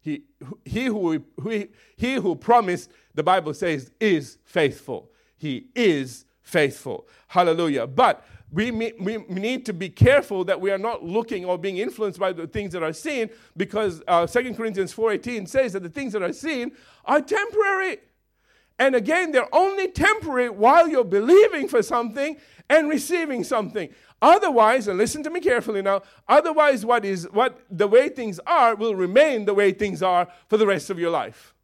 He, 0.00 0.22
he, 0.64 0.86
who, 0.86 1.22
he, 1.44 1.68
he 1.96 2.14
who 2.14 2.34
promised, 2.34 2.90
the 3.14 3.22
Bible 3.22 3.52
says, 3.52 3.92
is 4.00 4.38
faithful. 4.44 5.10
He 5.36 5.66
is 5.74 6.24
faithful. 6.40 7.06
Hallelujah. 7.28 7.86
But 7.86 8.24
we, 8.50 8.70
we 8.70 9.18
need 9.28 9.66
to 9.66 9.72
be 9.72 9.88
careful 9.88 10.44
that 10.44 10.60
we 10.60 10.70
are 10.70 10.78
not 10.78 11.04
looking 11.04 11.44
or 11.44 11.56
being 11.56 11.78
influenced 11.78 12.18
by 12.18 12.32
the 12.32 12.46
things 12.46 12.72
that 12.72 12.82
are 12.82 12.92
seen 12.92 13.30
because 13.56 14.02
uh, 14.08 14.26
2 14.26 14.54
Corinthians 14.54 14.94
4.18 14.94 15.48
says 15.48 15.72
that 15.72 15.82
the 15.82 15.88
things 15.88 16.12
that 16.14 16.22
are 16.22 16.32
seen 16.32 16.72
are 17.04 17.20
temporary. 17.20 17.98
And 18.78 18.94
again, 18.94 19.32
they're 19.32 19.54
only 19.54 19.88
temporary 19.88 20.48
while 20.48 20.88
you're 20.88 21.04
believing 21.04 21.68
for 21.68 21.82
something 21.82 22.36
and 22.68 22.88
receiving 22.88 23.44
something. 23.44 23.90
Otherwise, 24.20 24.88
and 24.88 24.98
listen 24.98 25.22
to 25.24 25.30
me 25.30 25.40
carefully 25.40 25.82
now, 25.82 26.02
otherwise 26.28 26.86
what 26.86 27.04
is 27.04 27.28
what 27.32 27.60
the 27.70 27.88
way 27.88 28.08
things 28.08 28.38
are 28.46 28.74
will 28.74 28.94
remain 28.94 29.44
the 29.44 29.54
way 29.54 29.72
things 29.72 30.02
are 30.02 30.28
for 30.48 30.56
the 30.56 30.66
rest 30.66 30.90
of 30.90 30.98
your 30.98 31.10
life. 31.10 31.54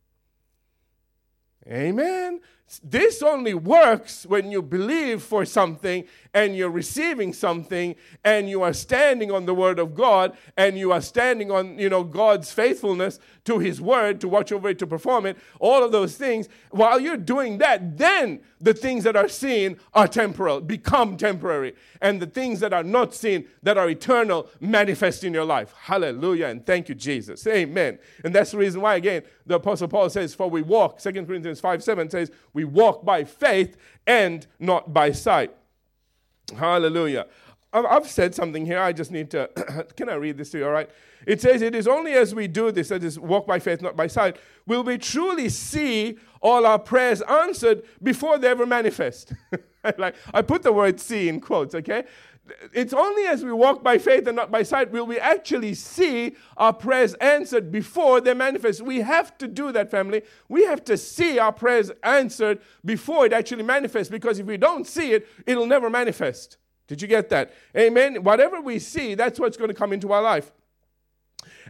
Amen. 1.71 2.41
This 2.85 3.23
only 3.23 3.55
works 3.55 4.27
when 4.27 4.51
you 4.51 4.61
believe 4.61 5.23
for 5.23 5.47
something 5.47 6.05
and 6.35 6.55
you're 6.55 6.71
receiving 6.71 7.33
something 7.33 7.97
and 8.25 8.49
you 8.51 8.63
are 8.63 8.75
standing 8.75 9.31
on 9.31 9.47
the 9.47 9.55
word 9.55 9.79
of 9.79 9.95
God 9.95 10.37
and 10.57 10.79
you 10.79 10.93
are 10.93 11.01
standing 11.01 11.51
on, 11.51 11.79
you 11.79 11.89
know, 11.89 12.05
God's 12.05 12.53
faithfulness 12.53 13.19
to 13.47 13.59
his 13.59 13.81
word 13.81 14.21
to 14.21 14.29
watch 14.29 14.53
over 14.53 14.69
it 14.69 14.79
to 14.81 14.87
perform 14.87 15.25
it. 15.25 15.39
All 15.59 15.83
of 15.83 15.93
those 15.93 16.17
things. 16.17 16.49
While 16.71 17.01
you're 17.01 17.17
doing 17.17 17.59
that, 17.59 17.97
then 17.97 18.41
the 18.61 18.75
things 18.75 19.05
that 19.05 19.17
are 19.17 19.29
seen 19.29 19.79
are 19.95 20.09
temporal, 20.09 20.61
become 20.61 21.17
temporary. 21.17 21.75
And 22.03 22.21
the 22.21 22.27
things 22.27 22.61
that 22.61 22.73
are 22.73 22.83
not 22.83 23.15
seen, 23.15 23.47
that 23.63 23.79
are 23.79 23.89
eternal, 23.89 24.51
manifest 24.61 25.25
in 25.25 25.33
your 25.33 25.45
life. 25.45 25.73
Hallelujah. 25.79 26.47
And 26.47 26.65
thank 26.67 26.89
you, 26.89 26.95
Jesus. 26.95 27.47
Amen. 27.47 27.99
And 28.25 28.35
that's 28.35 28.51
the 28.51 28.59
reason 28.59 28.81
why, 28.81 28.97
again, 28.97 29.23
the 29.47 29.55
Apostle 29.55 29.89
Paul 29.89 30.11
says, 30.11 30.35
For 30.35 30.51
we 30.51 30.63
walk, 30.63 31.01
2 31.01 31.13
Corinthians 31.25 31.61
5 31.61 31.83
7 31.83 32.11
says, 32.11 32.31
we 32.59 32.65
walk 32.65 33.05
by 33.05 33.23
faith 33.23 33.77
and 34.05 34.45
not 34.59 34.93
by 34.93 35.13
sight. 35.13 35.55
Hallelujah. 36.57 37.29
I've 37.73 38.09
said 38.09 38.35
something 38.35 38.67
here. 38.67 38.81
I 38.81 38.93
just 38.93 39.13
need 39.13 39.31
to. 39.31 39.49
can 39.97 40.09
I 40.09 40.15
read 40.15 40.37
this 40.37 40.51
to 40.51 40.59
you? 40.59 40.65
All 40.65 40.73
right. 40.73 40.91
It 41.25 41.41
says, 41.41 41.63
It 41.63 41.77
is 41.77 41.87
only 41.87 42.15
as 42.15 42.35
we 42.35 42.49
do 42.49 42.73
this, 42.73 42.89
that 42.89 43.05
is, 43.05 43.17
walk 43.17 43.47
by 43.47 43.61
faith, 43.61 43.81
not 43.81 43.95
by 43.95 44.09
sight, 44.09 44.39
will 44.67 44.83
we 44.83 44.99
truly 44.99 45.49
see 45.51 46.19
all 46.41 46.67
our 46.67 46.81
prayers 46.81 47.23
answered 47.23 47.85
before 48.03 48.39
they 48.39 48.49
ever 48.49 48.67
manifest. 48.67 49.33
like, 49.99 50.17
I 50.35 50.43
put 50.43 50.65
the 50.65 50.73
word 50.73 50.99
see 50.99 51.29
in 51.29 51.41
quotes, 51.41 51.77
okay? 51.77 52.07
It's 52.73 52.93
only 52.93 53.25
as 53.25 53.45
we 53.45 53.53
walk 53.53 53.83
by 53.83 53.99
faith 53.99 54.27
and 54.27 54.37
not 54.37 54.51
by 54.51 54.63
sight 54.63 54.91
will 54.91 55.07
we 55.07 55.19
actually 55.19 55.75
see 55.75 56.37
our 56.57 56.73
prayers 56.73 57.15
answered 57.15 57.71
before 57.71 58.21
they 58.21 58.35
manifest. 58.35 58.83
We 58.83 58.99
have 58.99 59.37
to 59.39 59.49
do 59.49 59.73
that, 59.73 59.91
family. 59.91 60.23
We 60.49 60.65
have 60.65 60.85
to 60.85 60.97
see 60.97 61.39
our 61.39 61.53
prayers 61.53 61.91
answered 62.03 62.61
before 62.85 63.27
it 63.27 63.33
actually 63.33 63.65
manifests 63.65 64.11
because 64.11 64.39
if 64.39 64.47
we 64.47 64.57
don't 64.57 64.87
see 64.87 65.13
it, 65.13 65.27
it'll 65.47 65.67
never 65.67 65.91
manifest. 65.91 66.59
Did 66.87 67.03
you 67.03 67.09
get 67.09 67.29
that? 67.29 67.53
Amen. 67.77 68.23
Whatever 68.23 68.61
we 68.61 68.79
see, 68.79 69.15
that's 69.15 69.39
what's 69.39 69.57
going 69.57 69.69
to 69.69 69.75
come 69.75 69.93
into 69.93 70.13
our 70.13 70.23
life. 70.23 70.51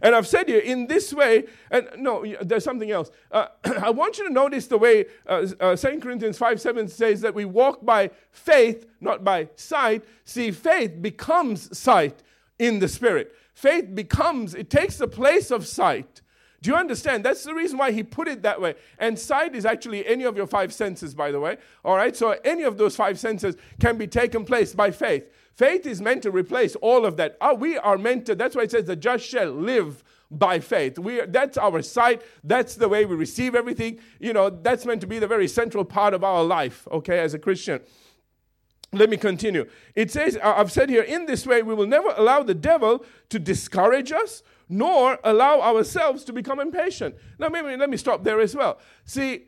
And 0.01 0.15
I've 0.15 0.27
said 0.27 0.47
here, 0.47 0.59
in 0.59 0.87
this 0.87 1.13
way, 1.13 1.45
and 1.71 1.87
no, 1.97 2.25
there's 2.41 2.63
something 2.63 2.91
else. 2.91 3.11
Uh, 3.31 3.47
I 3.81 3.89
want 3.89 4.17
you 4.17 4.27
to 4.27 4.33
notice 4.33 4.67
the 4.67 4.77
way 4.77 5.05
uh, 5.27 5.47
uh, 5.59 5.75
2 5.75 5.99
Corinthians 5.99 6.37
5 6.37 6.61
7 6.61 6.87
says 6.87 7.21
that 7.21 7.33
we 7.33 7.45
walk 7.45 7.85
by 7.85 8.11
faith, 8.31 8.85
not 9.01 9.23
by 9.23 9.49
sight. 9.55 10.03
See, 10.25 10.51
faith 10.51 11.01
becomes 11.01 11.77
sight 11.77 12.23
in 12.57 12.79
the 12.79 12.87
Spirit. 12.87 13.35
Faith 13.53 13.93
becomes, 13.93 14.55
it 14.55 14.69
takes 14.69 14.97
the 14.97 15.07
place 15.07 15.51
of 15.51 15.67
sight. 15.67 16.21
Do 16.61 16.69
you 16.69 16.75
understand? 16.75 17.23
That's 17.23 17.43
the 17.43 17.53
reason 17.53 17.77
why 17.77 17.91
he 17.91 18.03
put 18.03 18.27
it 18.27 18.41
that 18.41 18.59
way. 18.59 18.75
And 18.97 19.17
sight 19.17 19.55
is 19.55 19.65
actually 19.65 20.05
any 20.05 20.25
of 20.25 20.35
your 20.35 20.47
five 20.47 20.73
senses, 20.73 21.13
by 21.13 21.31
the 21.31 21.39
way. 21.39 21.57
All 21.85 21.95
right, 21.95 22.15
so 22.15 22.37
any 22.43 22.63
of 22.63 22.77
those 22.77 22.95
five 22.95 23.17
senses 23.17 23.55
can 23.79 23.97
be 23.97 24.07
taken 24.07 24.43
place 24.43 24.73
by 24.73 24.91
faith. 24.91 25.23
Faith 25.53 25.85
is 25.85 26.01
meant 26.01 26.23
to 26.23 26.31
replace 26.31 26.75
all 26.77 27.05
of 27.05 27.17
that. 27.17 27.37
Oh, 27.41 27.53
we 27.53 27.77
are 27.77 27.97
meant 27.97 28.25
to, 28.27 28.35
that's 28.35 28.55
why 28.55 28.63
it 28.63 28.71
says 28.71 28.85
the 28.85 28.95
just 28.95 29.25
shall 29.25 29.51
live 29.51 30.03
by 30.31 30.59
faith. 30.59 30.99
We 30.99 31.21
that's 31.27 31.57
our 31.57 31.81
sight. 31.81 32.21
That's 32.43 32.75
the 32.75 32.87
way 32.87 33.05
we 33.05 33.15
receive 33.15 33.55
everything. 33.55 33.99
You 34.19 34.33
know, 34.33 34.49
that's 34.49 34.85
meant 34.85 35.01
to 35.01 35.07
be 35.07 35.19
the 35.19 35.27
very 35.27 35.47
central 35.47 35.83
part 35.83 36.13
of 36.13 36.23
our 36.23 36.43
life, 36.43 36.87
okay, 36.91 37.19
as 37.19 37.33
a 37.33 37.39
Christian. 37.39 37.81
Let 38.91 39.09
me 39.09 39.17
continue. 39.17 39.67
It 39.95 40.11
says, 40.11 40.37
I've 40.43 40.71
said 40.71 40.89
here, 40.89 41.03
in 41.03 41.27
this 41.27 41.45
way, 41.45 41.61
we 41.61 41.75
will 41.75 41.85
never 41.85 42.09
allow 42.17 42.41
the 42.41 42.55
devil 42.55 43.05
to 43.29 43.37
discourage 43.37 44.11
us, 44.11 44.41
nor 44.67 45.19
allow 45.23 45.61
ourselves 45.61 46.23
to 46.23 46.33
become 46.33 46.59
impatient. 46.59 47.15
Now, 47.37 47.49
maybe 47.49 47.75
let 47.77 47.89
me 47.89 47.97
stop 47.97 48.23
there 48.23 48.39
as 48.39 48.55
well. 48.55 48.79
See, 49.05 49.45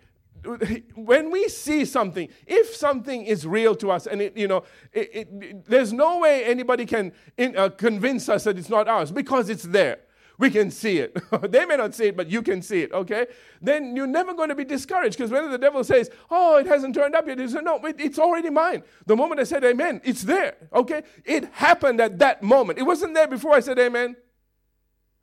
when 0.96 1.32
we 1.32 1.48
see 1.50 1.86
something, 1.86 2.30
if 2.48 2.76
something 2.76 3.26
is 3.26 3.46
real 3.46 3.76
to 3.76 3.92
us, 3.92 4.08
and 4.08 4.22
it, 4.22 4.38
you 4.38 4.48
know, 4.48 4.64
it, 4.92 5.10
it, 5.14 5.66
there's 5.66 5.94
no 5.94 6.20
way 6.20 6.44
anybody 6.46 6.86
can 6.86 7.12
in, 7.38 7.56
uh, 7.58 7.70
convince 7.70 8.30
us 8.30 8.44
that 8.46 8.58
it's 8.58 8.70
not 8.70 8.88
ours 8.88 9.12
because 9.12 9.50
it's 9.50 9.64
there. 9.64 10.00
We 10.42 10.50
can 10.50 10.72
see 10.72 10.98
it. 10.98 11.16
they 11.52 11.66
may 11.66 11.78
not 11.78 11.94
see 11.94 12.06
it, 12.06 12.18
but 12.18 12.28
you 12.28 12.42
can 12.42 12.64
see 12.64 12.82
it, 12.82 12.92
okay? 12.92 13.28
Then 13.62 13.96
you're 13.96 14.08
never 14.08 14.34
going 14.34 14.50
to 14.50 14.56
be 14.56 14.66
discouraged 14.66 15.16
because 15.16 15.30
when 15.30 15.52
the 15.52 15.58
devil 15.60 15.84
says, 15.84 16.10
Oh, 16.32 16.58
it 16.58 16.66
hasn't 16.66 16.96
turned 16.96 17.14
up 17.14 17.28
yet, 17.28 17.38
you 17.38 17.48
say, 17.48 17.62
No, 17.62 17.80
it's 17.84 18.18
already 18.18 18.50
mine. 18.50 18.82
The 19.06 19.16
moment 19.16 19.40
I 19.40 19.44
said 19.44 19.64
amen, 19.64 20.02
it's 20.04 20.24
there, 20.24 20.56
okay? 20.74 21.04
It 21.26 21.46
happened 21.52 22.02
at 22.02 22.18
that 22.20 22.42
moment. 22.42 22.80
It 22.80 22.84
wasn't 22.84 23.14
there 23.14 23.28
before 23.28 23.54
I 23.54 23.60
said 23.60 23.78
amen. 23.78 24.16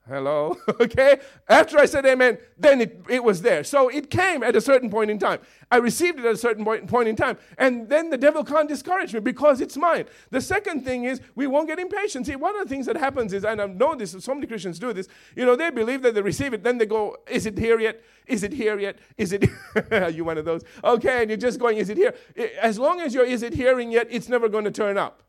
Hello? 0.09 0.57
okay? 0.81 1.21
After 1.49 1.79
I 1.79 1.85
said 1.85 2.07
amen, 2.07 2.39
then 2.57 2.81
it, 2.81 3.03
it 3.11 3.23
was 3.23 3.43
there. 3.43 3.63
So 3.63 3.89
it 3.89 4.11
came 4.11 4.43
at 4.43 4.57
a 4.57 4.61
certain 4.61 4.91
point 4.91 5.11
in 5.11 5.19
time. 5.19 5.41
I 5.71 5.77
received 5.77 6.19
it 6.19 6.25
at 6.25 6.33
a 6.33 6.37
certain 6.37 6.65
point, 6.65 6.89
point 6.89 7.09
in 7.09 7.17
time. 7.17 7.37
And 7.59 7.89
then 7.89 8.09
the 8.09 8.17
devil 8.17 8.43
can't 8.43 8.69
discourage 8.69 9.13
me 9.13 9.21
because 9.21 9.61
it's 9.61 9.77
mine. 9.77 10.07
The 10.31 10.41
second 10.41 10.85
thing 10.85 11.05
is 11.05 11.21
we 11.35 11.47
won't 11.47 11.69
get 11.69 11.79
impatient. 11.79 12.27
See, 12.27 12.37
one 12.37 12.57
of 12.57 12.67
the 12.67 12.69
things 12.69 12.87
that 12.87 12.97
happens 12.97 13.35
is, 13.35 13.45
and 13.45 13.61
I 13.61 13.67
know 13.67 13.95
this, 13.95 14.17
so 14.19 14.35
many 14.35 14.47
Christians 14.47 14.79
do 14.79 14.95
this, 14.95 15.09
you 15.37 15.45
know, 15.45 15.57
they 15.57 15.71
believe 15.71 16.01
that 16.03 16.15
they 16.15 16.23
receive 16.23 16.55
it, 16.55 16.65
then 16.65 16.79
they 16.79 16.87
go, 16.87 17.17
is 17.29 17.45
it 17.45 17.59
here 17.59 17.79
yet? 17.79 18.03
Is 18.27 18.43
it 18.43 18.53
here 18.53 18.79
yet? 18.79 18.99
Is 19.19 19.33
it? 19.33 19.45
Are 19.91 20.11
you 20.11 20.25
one 20.25 20.39
of 20.39 20.47
those? 20.47 20.63
Okay, 20.85 21.21
and 21.21 21.31
you're 21.31 21.37
just 21.37 21.59
going, 21.59 21.77
is 21.77 21.91
it 21.91 21.99
here? 21.99 22.15
As 22.61 22.79
long 22.79 23.01
as 23.01 23.13
you're, 23.13 23.27
is 23.27 23.43
it 23.43 23.53
hearing 23.53 23.93
yet, 23.93 24.07
it's 24.11 24.29
never 24.29 24.49
going 24.49 24.65
to 24.65 24.71
turn 24.71 24.97
up. 24.97 25.23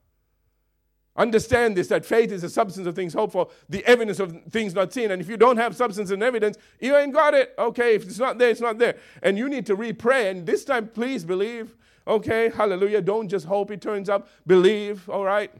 Understand 1.19 1.75
this 1.75 1.89
that 1.89 2.05
faith 2.05 2.31
is 2.31 2.43
the 2.43 2.49
substance 2.49 2.87
of 2.87 2.95
things 2.95 3.13
hoped 3.13 3.33
for, 3.33 3.49
the 3.67 3.85
evidence 3.85 4.21
of 4.21 4.41
things 4.51 4.73
not 4.73 4.93
seen. 4.93 5.11
And 5.11 5.21
if 5.21 5.27
you 5.27 5.35
don't 5.35 5.57
have 5.57 5.75
substance 5.75 6.11
and 6.11 6.23
evidence, 6.23 6.57
you 6.79 6.95
ain't 6.95 7.13
got 7.13 7.33
it. 7.33 7.53
Okay, 7.59 7.95
if 7.95 8.05
it's 8.05 8.19
not 8.19 8.37
there, 8.37 8.49
it's 8.49 8.61
not 8.61 8.77
there. 8.77 8.95
And 9.21 9.37
you 9.37 9.49
need 9.49 9.65
to 9.65 9.75
re 9.75 9.91
pray. 9.91 10.29
And 10.29 10.45
this 10.45 10.63
time, 10.63 10.87
please 10.87 11.25
believe. 11.25 11.75
Okay, 12.07 12.49
hallelujah. 12.49 13.01
Don't 13.01 13.27
just 13.27 13.45
hope 13.45 13.69
it 13.69 13.81
turns 13.81 14.07
up. 14.07 14.29
Believe, 14.47 15.09
all 15.09 15.25
right? 15.25 15.51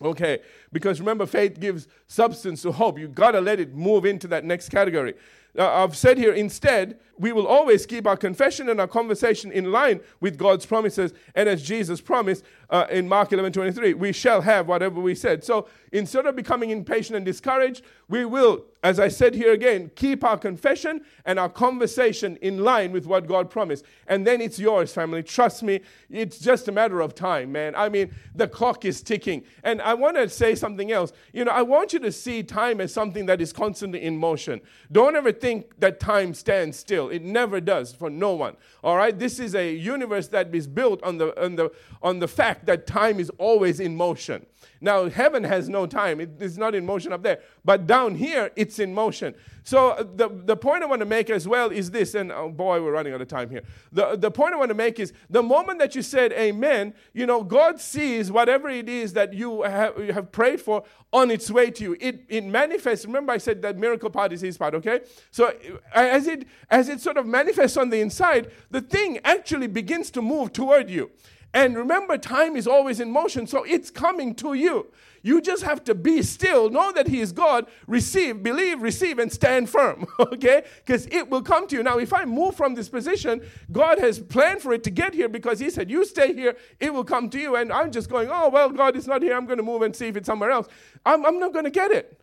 Okay, 0.00 0.38
because 0.72 1.00
remember, 1.00 1.26
faith 1.26 1.58
gives 1.58 1.88
substance 2.06 2.62
to 2.62 2.70
hope. 2.70 3.00
You 3.00 3.08
got 3.08 3.32
to 3.32 3.40
let 3.40 3.58
it 3.58 3.74
move 3.74 4.06
into 4.06 4.28
that 4.28 4.44
next 4.44 4.68
category. 4.68 5.14
Uh, 5.58 5.84
I've 5.84 5.96
said 5.96 6.18
here 6.18 6.32
instead, 6.32 6.98
we 7.18 7.32
will 7.32 7.46
always 7.46 7.84
keep 7.84 8.06
our 8.06 8.16
confession 8.16 8.68
and 8.68 8.80
our 8.80 8.86
conversation 8.86 9.50
in 9.50 9.72
line 9.72 10.00
with 10.20 10.38
God's 10.38 10.64
promises. 10.64 11.12
And 11.34 11.48
as 11.48 11.62
Jesus 11.62 12.00
promised 12.00 12.44
uh, 12.70 12.86
in 12.90 13.08
Mark 13.08 13.32
11 13.32 13.52
23, 13.52 13.94
we 13.94 14.12
shall 14.12 14.40
have 14.40 14.68
whatever 14.68 15.00
we 15.00 15.14
said. 15.14 15.42
So 15.42 15.68
instead 15.90 16.26
of 16.26 16.36
becoming 16.36 16.70
impatient 16.70 17.16
and 17.16 17.26
discouraged, 17.26 17.82
we 18.08 18.24
will, 18.24 18.64
as 18.82 19.00
I 19.00 19.08
said 19.08 19.34
here 19.34 19.52
again, 19.52 19.90
keep 19.96 20.22
our 20.22 20.38
confession 20.38 21.02
and 21.24 21.38
our 21.38 21.48
conversation 21.48 22.36
in 22.40 22.62
line 22.62 22.92
with 22.92 23.06
what 23.06 23.26
God 23.26 23.50
promised. 23.50 23.84
And 24.06 24.26
then 24.26 24.40
it's 24.40 24.58
yours, 24.58 24.92
family. 24.92 25.22
Trust 25.22 25.62
me, 25.62 25.80
it's 26.10 26.38
just 26.38 26.68
a 26.68 26.72
matter 26.72 27.00
of 27.00 27.14
time, 27.14 27.50
man. 27.50 27.74
I 27.74 27.88
mean, 27.88 28.14
the 28.34 28.46
clock 28.46 28.84
is 28.84 29.02
ticking. 29.02 29.44
And 29.64 29.82
I 29.82 29.94
want 29.94 30.16
to 30.16 30.28
say 30.28 30.54
something 30.54 30.92
else. 30.92 31.12
You 31.32 31.44
know, 31.44 31.52
I 31.52 31.62
want 31.62 31.92
you 31.92 31.98
to 32.00 32.12
see 32.12 32.42
time 32.42 32.80
as 32.80 32.92
something 32.92 33.26
that 33.26 33.40
is 33.40 33.52
constantly 33.52 34.02
in 34.02 34.16
motion. 34.16 34.60
Don't 34.92 35.16
ever 35.16 35.32
think 35.32 35.47
that 35.78 36.00
time 36.00 36.34
stands 36.34 36.78
still. 36.78 37.08
It 37.08 37.22
never 37.22 37.60
does 37.60 37.92
for 37.92 38.10
no 38.10 38.32
one. 38.34 38.56
All 38.82 38.96
right? 38.96 39.18
This 39.18 39.38
is 39.38 39.54
a 39.54 39.74
universe 39.74 40.28
that 40.28 40.54
is 40.54 40.66
built 40.66 41.02
on 41.02 41.18
the, 41.18 41.28
on 41.42 41.56
the, 41.56 41.70
on 42.02 42.18
the 42.18 42.28
fact 42.28 42.66
that 42.66 42.86
time 42.86 43.20
is 43.20 43.30
always 43.38 43.80
in 43.80 43.96
motion. 43.96 44.46
Now, 44.80 45.08
heaven 45.08 45.44
has 45.44 45.68
no 45.68 45.86
time, 45.86 46.20
it 46.20 46.30
is 46.40 46.56
not 46.56 46.74
in 46.74 46.86
motion 46.86 47.12
up 47.12 47.22
there. 47.22 47.40
But 47.64 47.86
down 47.86 48.14
here, 48.14 48.50
it's 48.56 48.78
in 48.78 48.94
motion. 48.94 49.34
So, 49.64 49.90
uh, 49.90 50.04
the, 50.14 50.28
the 50.28 50.56
point 50.56 50.82
I 50.82 50.86
want 50.86 51.00
to 51.00 51.06
make 51.06 51.28
as 51.30 51.46
well 51.46 51.70
is 51.70 51.90
this, 51.90 52.14
and 52.14 52.32
oh 52.32 52.48
boy, 52.48 52.82
we're 52.82 52.92
running 52.92 53.12
out 53.12 53.20
of 53.20 53.28
time 53.28 53.50
here. 53.50 53.62
The, 53.92 54.16
the 54.16 54.30
point 54.30 54.54
I 54.54 54.56
want 54.56 54.70
to 54.70 54.74
make 54.74 54.98
is 54.98 55.12
the 55.28 55.42
moment 55.42 55.78
that 55.80 55.94
you 55.94 56.02
said 56.02 56.32
amen, 56.32 56.94
you 57.12 57.26
know, 57.26 57.42
God 57.42 57.80
sees 57.80 58.32
whatever 58.32 58.68
it 58.70 58.88
is 58.88 59.12
that 59.12 59.34
you 59.34 59.62
have, 59.62 59.98
you 59.98 60.12
have 60.12 60.32
prayed 60.32 60.60
for 60.60 60.84
on 61.12 61.30
its 61.30 61.50
way 61.50 61.70
to 61.70 61.84
you. 61.84 61.96
It, 62.00 62.24
it 62.28 62.44
manifests. 62.44 63.04
Remember, 63.04 63.32
I 63.32 63.38
said 63.38 63.60
that 63.62 63.76
miracle 63.76 64.10
part 64.10 64.32
is 64.32 64.40
his 64.40 64.56
part, 64.56 64.74
okay? 64.74 65.00
So, 65.30 65.52
as 65.92 66.26
it, 66.26 66.46
as 66.70 66.88
it 66.88 67.00
sort 67.00 67.16
of 67.16 67.26
manifests 67.26 67.76
on 67.76 67.90
the 67.90 68.00
inside, 68.00 68.50
the 68.70 68.80
thing 68.80 69.18
actually 69.24 69.66
begins 69.66 70.10
to 70.12 70.22
move 70.22 70.52
toward 70.52 70.88
you. 70.88 71.10
And 71.58 71.76
remember, 71.76 72.16
time 72.16 72.54
is 72.54 72.68
always 72.68 73.00
in 73.00 73.10
motion, 73.10 73.48
so 73.48 73.64
it's 73.64 73.90
coming 73.90 74.32
to 74.36 74.54
you. 74.54 74.92
You 75.22 75.40
just 75.40 75.64
have 75.64 75.82
to 75.84 75.94
be 75.96 76.22
still, 76.22 76.70
know 76.70 76.92
that 76.92 77.08
He 77.08 77.18
is 77.18 77.32
God, 77.32 77.66
receive, 77.88 78.44
believe, 78.44 78.80
receive, 78.80 79.18
and 79.18 79.32
stand 79.32 79.68
firm, 79.68 80.06
okay? 80.20 80.62
Because 80.86 81.06
it 81.06 81.28
will 81.28 81.42
come 81.42 81.66
to 81.66 81.74
you. 81.74 81.82
Now, 81.82 81.98
if 81.98 82.12
I 82.12 82.24
move 82.26 82.54
from 82.54 82.76
this 82.76 82.88
position, 82.88 83.42
God 83.72 83.98
has 83.98 84.20
planned 84.20 84.62
for 84.62 84.72
it 84.72 84.84
to 84.84 84.90
get 84.90 85.14
here 85.14 85.28
because 85.28 85.58
He 85.58 85.68
said, 85.68 85.90
You 85.90 86.04
stay 86.04 86.32
here, 86.32 86.56
it 86.78 86.94
will 86.94 87.02
come 87.02 87.28
to 87.30 87.40
you. 87.40 87.56
And 87.56 87.72
I'm 87.72 87.90
just 87.90 88.08
going, 88.08 88.28
Oh, 88.30 88.50
well, 88.50 88.70
God 88.70 88.94
is 88.94 89.08
not 89.08 89.20
here. 89.20 89.36
I'm 89.36 89.46
going 89.46 89.56
to 89.56 89.64
move 89.64 89.82
and 89.82 89.96
see 89.96 90.06
if 90.06 90.16
it's 90.16 90.26
somewhere 90.26 90.52
else. 90.52 90.68
I'm, 91.04 91.26
I'm 91.26 91.40
not 91.40 91.52
going 91.52 91.64
to 91.64 91.72
get 91.72 91.90
it. 91.90 92.20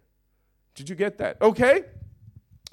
Did 0.76 0.90
you 0.90 0.96
get 0.96 1.18
that? 1.18 1.42
Okay? 1.42 1.84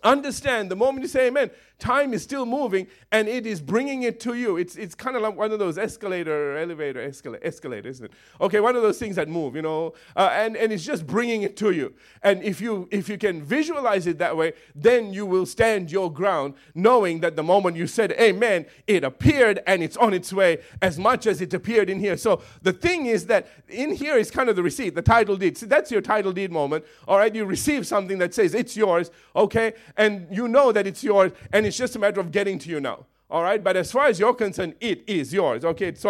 Understand 0.04 0.68
the 0.70 0.76
moment 0.76 1.02
you 1.02 1.08
say 1.08 1.28
amen, 1.28 1.50
time 1.82 2.14
is 2.14 2.22
still 2.22 2.46
moving 2.46 2.86
and 3.10 3.28
it 3.28 3.46
is 3.46 3.60
bringing 3.60 4.02
it 4.04 4.20
to 4.20 4.34
you. 4.34 4.56
It's, 4.56 4.76
it's 4.76 4.94
kind 4.94 5.16
of 5.16 5.22
like 5.22 5.36
one 5.36 5.52
of 5.52 5.58
those 5.58 5.78
escalator, 5.78 6.56
elevator, 6.56 7.00
escalator, 7.00 7.44
escalator, 7.44 7.88
isn't 7.88 8.06
it? 8.06 8.12
Okay, 8.40 8.60
one 8.60 8.76
of 8.76 8.82
those 8.82 8.98
things 8.98 9.16
that 9.16 9.28
move, 9.28 9.56
you 9.56 9.62
know, 9.62 9.94
uh, 10.16 10.30
and, 10.32 10.56
and 10.56 10.72
it's 10.72 10.84
just 10.84 11.06
bringing 11.06 11.42
it 11.42 11.56
to 11.58 11.70
you. 11.70 11.94
And 12.22 12.42
if 12.42 12.60
you, 12.60 12.88
if 12.90 13.08
you 13.08 13.18
can 13.18 13.42
visualize 13.42 14.06
it 14.06 14.18
that 14.18 14.36
way, 14.36 14.52
then 14.74 15.12
you 15.12 15.26
will 15.26 15.46
stand 15.46 15.90
your 15.90 16.12
ground 16.12 16.54
knowing 16.74 17.20
that 17.20 17.36
the 17.36 17.42
moment 17.42 17.76
you 17.76 17.86
said 17.86 18.12
amen, 18.12 18.66
it 18.86 19.04
appeared 19.04 19.60
and 19.66 19.82
it's 19.82 19.96
on 19.96 20.14
its 20.14 20.32
way 20.32 20.58
as 20.80 20.98
much 20.98 21.26
as 21.26 21.40
it 21.40 21.52
appeared 21.54 21.90
in 21.90 21.98
here. 21.98 22.16
So 22.16 22.42
the 22.62 22.72
thing 22.72 23.06
is 23.06 23.26
that 23.26 23.48
in 23.68 23.92
here 23.94 24.16
is 24.16 24.30
kind 24.30 24.48
of 24.48 24.56
the 24.56 24.62
receipt, 24.62 24.94
the 24.94 25.02
title 25.02 25.36
deed. 25.36 25.58
See, 25.58 25.66
that's 25.66 25.90
your 25.90 26.00
title 26.00 26.32
deed 26.32 26.52
moment. 26.52 26.84
All 27.08 27.18
right, 27.18 27.34
you 27.34 27.44
receive 27.44 27.86
something 27.86 28.18
that 28.18 28.34
says 28.34 28.54
it's 28.54 28.76
yours, 28.76 29.10
okay? 29.34 29.74
and 29.96 30.26
you 30.30 30.48
know 30.48 30.72
that 30.72 30.86
it's 30.86 31.04
yours, 31.04 31.32
and 31.52 31.66
it's 31.66 31.71
just 31.76 31.96
a 31.96 31.98
matter 31.98 32.20
of 32.20 32.30
getting 32.32 32.58
to 32.60 32.68
you 32.68 32.80
now. 32.80 33.06
All 33.32 33.42
right, 33.42 33.64
but 33.64 33.78
as 33.78 33.90
far 33.90 34.08
as 34.08 34.20
you're 34.20 34.34
concerned, 34.34 34.74
it 34.78 35.04
is 35.06 35.32
yours. 35.32 35.64
Okay, 35.64 35.86
it's 35.88 36.02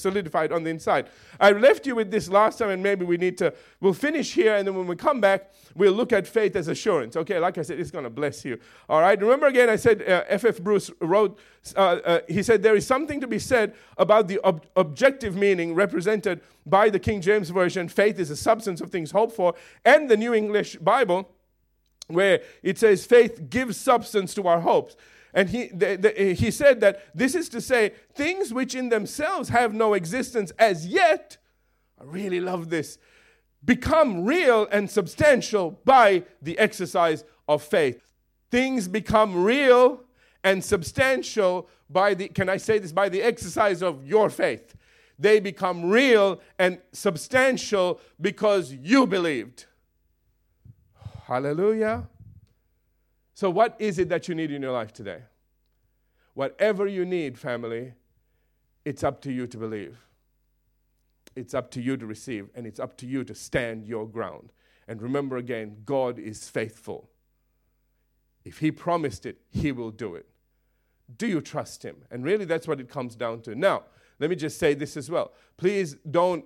solidified 0.00 0.50
on 0.50 0.64
the 0.64 0.70
inside. 0.70 1.10
I 1.38 1.50
left 1.50 1.86
you 1.86 1.94
with 1.94 2.10
this 2.10 2.26
last 2.26 2.58
time, 2.58 2.70
and 2.70 2.82
maybe 2.82 3.04
we 3.04 3.18
need 3.18 3.36
to, 3.36 3.52
we'll 3.82 3.92
finish 3.92 4.32
here, 4.32 4.56
and 4.56 4.66
then 4.66 4.74
when 4.74 4.86
we 4.86 4.96
come 4.96 5.20
back, 5.20 5.52
we'll 5.74 5.92
look 5.92 6.10
at 6.10 6.26
faith 6.26 6.56
as 6.56 6.68
assurance. 6.68 7.16
Okay, 7.16 7.38
like 7.38 7.58
I 7.58 7.62
said, 7.62 7.78
it's 7.78 7.90
going 7.90 8.04
to 8.04 8.10
bless 8.10 8.46
you. 8.46 8.58
All 8.88 9.02
right, 9.02 9.20
remember 9.20 9.46
again, 9.46 9.68
I 9.68 9.76
said 9.76 10.00
F.F. 10.06 10.44
Uh, 10.44 10.48
F. 10.48 10.60
Bruce 10.62 10.90
wrote, 11.02 11.38
uh, 11.76 11.80
uh, 12.02 12.20
he 12.26 12.42
said, 12.42 12.62
there 12.62 12.76
is 12.76 12.86
something 12.86 13.20
to 13.20 13.26
be 13.26 13.38
said 13.38 13.74
about 13.98 14.26
the 14.26 14.42
ob- 14.42 14.64
objective 14.74 15.36
meaning 15.36 15.74
represented 15.74 16.40
by 16.64 16.88
the 16.88 16.98
King 16.98 17.20
James 17.20 17.50
Version. 17.50 17.90
Faith 17.90 18.18
is 18.18 18.30
the 18.30 18.36
substance 18.36 18.80
of 18.80 18.90
things 18.90 19.10
hoped 19.10 19.34
for, 19.34 19.52
and 19.84 20.08
the 20.08 20.16
New 20.16 20.32
English 20.32 20.76
Bible 20.76 21.30
where 22.10 22.42
it 22.62 22.78
says 22.78 23.04
faith 23.04 23.48
gives 23.48 23.76
substance 23.76 24.34
to 24.34 24.46
our 24.46 24.60
hopes. 24.60 24.96
And 25.32 25.48
he, 25.48 25.68
the, 25.68 25.96
the, 25.96 26.34
he 26.34 26.50
said 26.50 26.80
that 26.80 27.04
this 27.14 27.34
is 27.34 27.48
to 27.50 27.60
say, 27.60 27.92
things 28.14 28.52
which 28.52 28.74
in 28.74 28.88
themselves 28.88 29.48
have 29.50 29.72
no 29.72 29.94
existence 29.94 30.50
as 30.58 30.86
yet, 30.86 31.36
I 32.00 32.04
really 32.04 32.40
love 32.40 32.68
this, 32.68 32.98
become 33.64 34.24
real 34.24 34.66
and 34.72 34.90
substantial 34.90 35.78
by 35.84 36.24
the 36.42 36.58
exercise 36.58 37.24
of 37.48 37.62
faith. 37.62 38.12
Things 38.50 38.88
become 38.88 39.44
real 39.44 40.00
and 40.42 40.64
substantial 40.64 41.68
by 41.88 42.14
the, 42.14 42.28
can 42.28 42.48
I 42.48 42.56
say 42.56 42.78
this, 42.78 42.92
by 42.92 43.08
the 43.08 43.22
exercise 43.22 43.82
of 43.82 44.04
your 44.04 44.30
faith. 44.30 44.74
They 45.18 45.38
become 45.38 45.90
real 45.90 46.40
and 46.58 46.78
substantial 46.92 48.00
because 48.20 48.72
you 48.72 49.06
believed. 49.06 49.66
Hallelujah. 51.30 52.08
So, 53.34 53.50
what 53.50 53.76
is 53.78 54.00
it 54.00 54.08
that 54.08 54.26
you 54.26 54.34
need 54.34 54.50
in 54.50 54.62
your 54.62 54.72
life 54.72 54.92
today? 54.92 55.20
Whatever 56.34 56.88
you 56.88 57.04
need, 57.04 57.38
family, 57.38 57.92
it's 58.84 59.04
up 59.04 59.20
to 59.22 59.30
you 59.30 59.46
to 59.46 59.56
believe. 59.56 59.96
It's 61.36 61.54
up 61.54 61.70
to 61.70 61.80
you 61.80 61.96
to 61.96 62.04
receive, 62.04 62.50
and 62.56 62.66
it's 62.66 62.80
up 62.80 62.96
to 62.96 63.06
you 63.06 63.22
to 63.22 63.32
stand 63.36 63.86
your 63.86 64.08
ground. 64.08 64.50
And 64.88 65.00
remember 65.00 65.36
again, 65.36 65.82
God 65.84 66.18
is 66.18 66.48
faithful. 66.48 67.08
If 68.44 68.58
He 68.58 68.72
promised 68.72 69.24
it, 69.24 69.38
He 69.50 69.70
will 69.70 69.92
do 69.92 70.16
it. 70.16 70.26
Do 71.16 71.28
you 71.28 71.40
trust 71.40 71.84
Him? 71.84 71.98
And 72.10 72.24
really, 72.24 72.44
that's 72.44 72.66
what 72.66 72.80
it 72.80 72.88
comes 72.88 73.14
down 73.14 73.42
to. 73.42 73.54
Now, 73.54 73.84
let 74.18 74.30
me 74.30 74.34
just 74.34 74.58
say 74.58 74.74
this 74.74 74.96
as 74.96 75.08
well. 75.08 75.30
Please 75.56 75.94
don't 76.10 76.44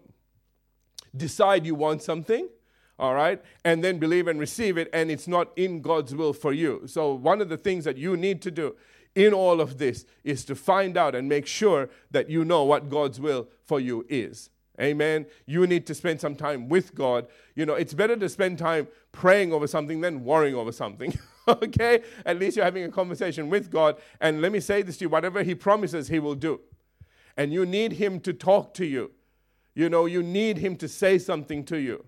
decide 1.16 1.64
you 1.64 1.74
want 1.74 2.02
something 2.02 2.50
all 2.98 3.14
right, 3.14 3.42
and 3.64 3.82
then 3.82 3.98
believe 3.98 4.28
and 4.28 4.38
receive 4.38 4.78
it, 4.78 4.88
and 4.92 5.10
it's 5.10 5.26
not 5.26 5.50
in 5.56 5.82
God's 5.82 6.14
will 6.14 6.32
for 6.32 6.52
you. 6.52 6.82
So, 6.86 7.12
one 7.14 7.40
of 7.40 7.48
the 7.48 7.56
things 7.56 7.84
that 7.84 7.96
you 7.96 8.16
need 8.16 8.40
to 8.42 8.50
do 8.50 8.76
in 9.14 9.32
all 9.32 9.60
of 9.60 9.78
this 9.78 10.06
is 10.22 10.44
to 10.44 10.54
find 10.54 10.96
out 10.96 11.14
and 11.14 11.28
make 11.28 11.46
sure 11.46 11.88
that 12.10 12.30
you 12.30 12.44
know 12.44 12.64
what 12.64 12.88
God's 12.88 13.20
will 13.20 13.48
for 13.64 13.80
you 13.80 14.04
is. 14.08 14.50
Amen. 14.80 15.26
You 15.46 15.66
need 15.66 15.86
to 15.86 15.94
spend 15.94 16.20
some 16.20 16.34
time 16.34 16.68
with 16.68 16.94
God. 16.94 17.28
You 17.54 17.64
know, 17.64 17.74
it's 17.74 17.94
better 17.94 18.16
to 18.16 18.28
spend 18.28 18.58
time 18.58 18.88
praying 19.12 19.52
over 19.52 19.68
something 19.68 20.00
than 20.00 20.24
worrying 20.24 20.56
over 20.56 20.72
something. 20.72 21.16
okay? 21.48 22.02
At 22.26 22.40
least 22.40 22.56
you're 22.56 22.64
having 22.64 22.82
a 22.84 22.90
conversation 22.90 23.48
with 23.48 23.70
God. 23.70 23.96
And 24.20 24.42
let 24.42 24.50
me 24.50 24.58
say 24.58 24.82
this 24.82 24.96
to 24.96 25.04
you 25.04 25.08
whatever 25.08 25.44
He 25.44 25.54
promises, 25.54 26.08
He 26.08 26.18
will 26.18 26.34
do. 26.34 26.60
And 27.36 27.52
you 27.52 27.64
need 27.64 27.92
Him 27.94 28.18
to 28.20 28.32
talk 28.32 28.74
to 28.74 28.84
you. 28.84 29.12
You 29.74 29.88
know, 29.88 30.06
you 30.06 30.24
need 30.24 30.58
Him 30.58 30.76
to 30.76 30.88
say 30.88 31.18
something 31.18 31.64
to 31.66 31.76
you 31.76 32.04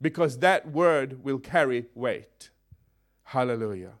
because 0.00 0.38
that 0.38 0.70
word 0.70 1.22
will 1.24 1.38
carry 1.38 1.86
weight. 1.94 2.50
Hallelujah. 3.24 3.92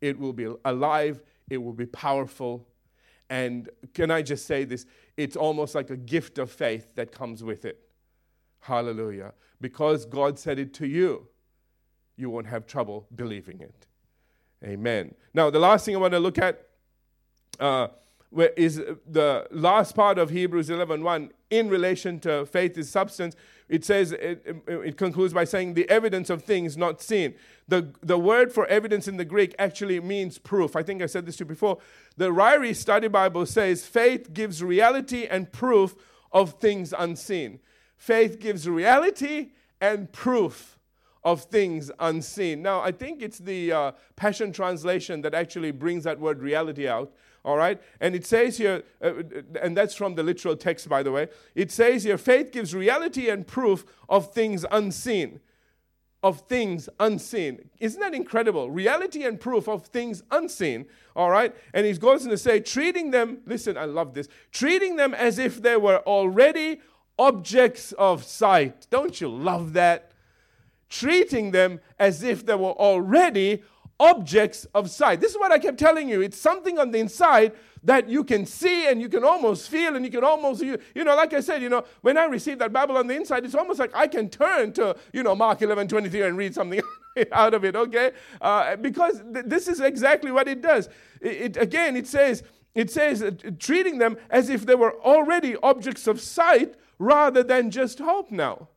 It 0.00 0.18
will 0.18 0.32
be 0.32 0.52
alive, 0.64 1.22
it 1.48 1.58
will 1.58 1.72
be 1.72 1.86
powerful. 1.86 2.66
And 3.28 3.68
can 3.94 4.10
I 4.10 4.22
just 4.22 4.46
say 4.46 4.64
this? 4.64 4.86
It's 5.16 5.36
almost 5.36 5.74
like 5.74 5.90
a 5.90 5.96
gift 5.96 6.38
of 6.38 6.50
faith 6.50 6.94
that 6.94 7.10
comes 7.10 7.42
with 7.42 7.64
it. 7.64 7.80
Hallelujah. 8.60 9.32
Because 9.60 10.04
God 10.04 10.38
said 10.38 10.58
it 10.58 10.74
to 10.74 10.86
you, 10.86 11.26
you 12.16 12.30
won't 12.30 12.46
have 12.46 12.66
trouble 12.66 13.06
believing 13.14 13.60
it. 13.60 13.86
Amen. 14.64 15.14
Now, 15.34 15.50
the 15.50 15.58
last 15.58 15.84
thing 15.84 15.94
I 15.96 15.98
want 15.98 16.12
to 16.12 16.18
look 16.18 16.38
at 16.38 16.66
uh, 17.60 17.88
is 18.56 18.76
the 18.76 19.46
last 19.50 19.94
part 19.94 20.18
of 20.18 20.30
Hebrews 20.30 20.68
11:1 20.68 21.30
in 21.50 21.68
relation 21.68 22.18
to 22.20 22.46
faith 22.46 22.76
is 22.76 22.90
substance. 22.90 23.36
It 23.68 23.84
says 23.84 24.12
it, 24.12 24.62
it, 24.68 24.96
concludes 24.96 25.34
by 25.34 25.44
saying 25.44 25.74
the 25.74 25.88
evidence 25.90 26.30
of 26.30 26.44
things 26.44 26.76
not 26.76 27.02
seen. 27.02 27.34
The 27.66 27.92
the 28.00 28.18
word 28.18 28.52
for 28.52 28.64
evidence 28.66 29.08
in 29.08 29.16
the 29.16 29.24
Greek 29.24 29.56
actually 29.58 29.98
means 29.98 30.38
proof. 30.38 30.76
I 30.76 30.84
think 30.84 31.02
I 31.02 31.06
said 31.06 31.26
this 31.26 31.36
to 31.38 31.44
you 31.44 31.48
before. 31.48 31.78
The 32.16 32.30
Ryrie 32.30 32.76
Study 32.76 33.08
Bible 33.08 33.44
says 33.44 33.84
faith 33.84 34.32
gives 34.32 34.62
reality 34.62 35.26
and 35.26 35.50
proof 35.50 35.96
of 36.30 36.54
things 36.60 36.94
unseen. 36.96 37.58
Faith 37.96 38.38
gives 38.38 38.68
reality 38.68 39.50
and 39.80 40.12
proof 40.12 40.78
of 41.24 41.42
things 41.42 41.90
unseen. 41.98 42.62
Now, 42.62 42.80
I 42.82 42.92
think 42.92 43.20
it's 43.20 43.38
the 43.38 43.72
uh, 43.72 43.92
Passion 44.14 44.52
Translation 44.52 45.22
that 45.22 45.34
actually 45.34 45.72
brings 45.72 46.04
that 46.04 46.20
word 46.20 46.40
reality 46.40 46.86
out. 46.86 47.12
All 47.46 47.56
right? 47.56 47.80
And 48.00 48.14
it 48.14 48.26
says 48.26 48.58
here, 48.58 48.82
uh, 49.00 49.22
and 49.62 49.74
that's 49.74 49.94
from 49.94 50.16
the 50.16 50.22
literal 50.22 50.56
text, 50.56 50.88
by 50.88 51.02
the 51.02 51.12
way. 51.12 51.28
It 51.54 51.70
says 51.70 52.04
here, 52.04 52.18
faith 52.18 52.50
gives 52.52 52.74
reality 52.74 53.30
and 53.30 53.46
proof 53.46 53.86
of 54.08 54.34
things 54.34 54.66
unseen. 54.70 55.40
of 56.22 56.40
things 56.48 56.88
unseen. 56.98 57.70
Isn't 57.78 58.00
that 58.00 58.12
incredible? 58.12 58.68
Reality 58.68 59.22
and 59.24 59.38
proof 59.38 59.68
of 59.68 59.86
things 59.86 60.24
unseen. 60.30 60.86
All 61.14 61.30
right? 61.30 61.54
And 61.72 61.86
he 61.86 61.92
goes 61.92 62.24
on 62.24 62.30
to 62.30 62.38
say, 62.38 62.58
treating 62.58 63.12
them, 63.12 63.38
listen, 63.46 63.78
I 63.78 63.84
love 63.84 64.14
this, 64.14 64.28
treating 64.50 64.96
them 64.96 65.14
as 65.14 65.38
if 65.38 65.62
they 65.62 65.76
were 65.76 65.98
already 65.98 66.80
objects 67.16 67.92
of 67.92 68.24
sight. 68.24 68.88
Don't 68.90 69.20
you 69.20 69.28
love 69.28 69.72
that? 69.74 70.10
Treating 70.88 71.52
them 71.52 71.80
as 71.98 72.22
if 72.22 72.44
they 72.44 72.54
were 72.54 72.72
already 72.72 73.62
objects 73.98 74.66
of 74.74 74.90
sight. 74.90 75.20
This 75.20 75.32
is 75.32 75.38
what 75.38 75.52
I 75.52 75.58
kept 75.58 75.78
telling 75.78 76.08
you. 76.08 76.20
It's 76.20 76.38
something 76.38 76.78
on 76.78 76.90
the 76.90 76.98
inside 76.98 77.52
that 77.82 78.08
you 78.08 78.24
can 78.24 78.44
see 78.44 78.88
and 78.88 79.00
you 79.00 79.08
can 79.08 79.24
almost 79.24 79.70
feel 79.70 79.94
and 79.94 80.04
you 80.04 80.10
can 80.10 80.24
almost, 80.24 80.60
you, 80.62 80.78
you 80.94 81.04
know, 81.04 81.14
like 81.14 81.32
I 81.32 81.40
said, 81.40 81.62
you 81.62 81.68
know, 81.68 81.84
when 82.02 82.18
I 82.18 82.24
received 82.24 82.60
that 82.60 82.72
Bible 82.72 82.96
on 82.96 83.06
the 83.06 83.14
inside, 83.14 83.44
it's 83.44 83.54
almost 83.54 83.78
like 83.78 83.94
I 83.94 84.06
can 84.06 84.28
turn 84.28 84.72
to, 84.72 84.96
you 85.12 85.22
know, 85.22 85.34
Mark 85.34 85.62
11, 85.62 85.88
23 85.88 86.22
and 86.22 86.36
read 86.36 86.54
something 86.54 86.80
out 87.32 87.54
of 87.54 87.64
it, 87.64 87.76
okay? 87.76 88.10
Uh, 88.40 88.76
because 88.76 89.22
th- 89.32 89.46
this 89.46 89.68
is 89.68 89.80
exactly 89.80 90.32
what 90.32 90.48
it 90.48 90.60
does. 90.60 90.88
It, 91.20 91.56
it, 91.56 91.56
again, 91.56 91.96
it 91.96 92.06
says, 92.06 92.42
it 92.74 92.90
says 92.90 93.22
uh, 93.22 93.30
treating 93.58 93.98
them 93.98 94.16
as 94.30 94.50
if 94.50 94.66
they 94.66 94.74
were 94.74 95.00
already 95.00 95.56
objects 95.62 96.06
of 96.06 96.20
sight 96.20 96.74
rather 96.98 97.42
than 97.42 97.70
just 97.70 98.00
hope 98.00 98.30
now. 98.30 98.68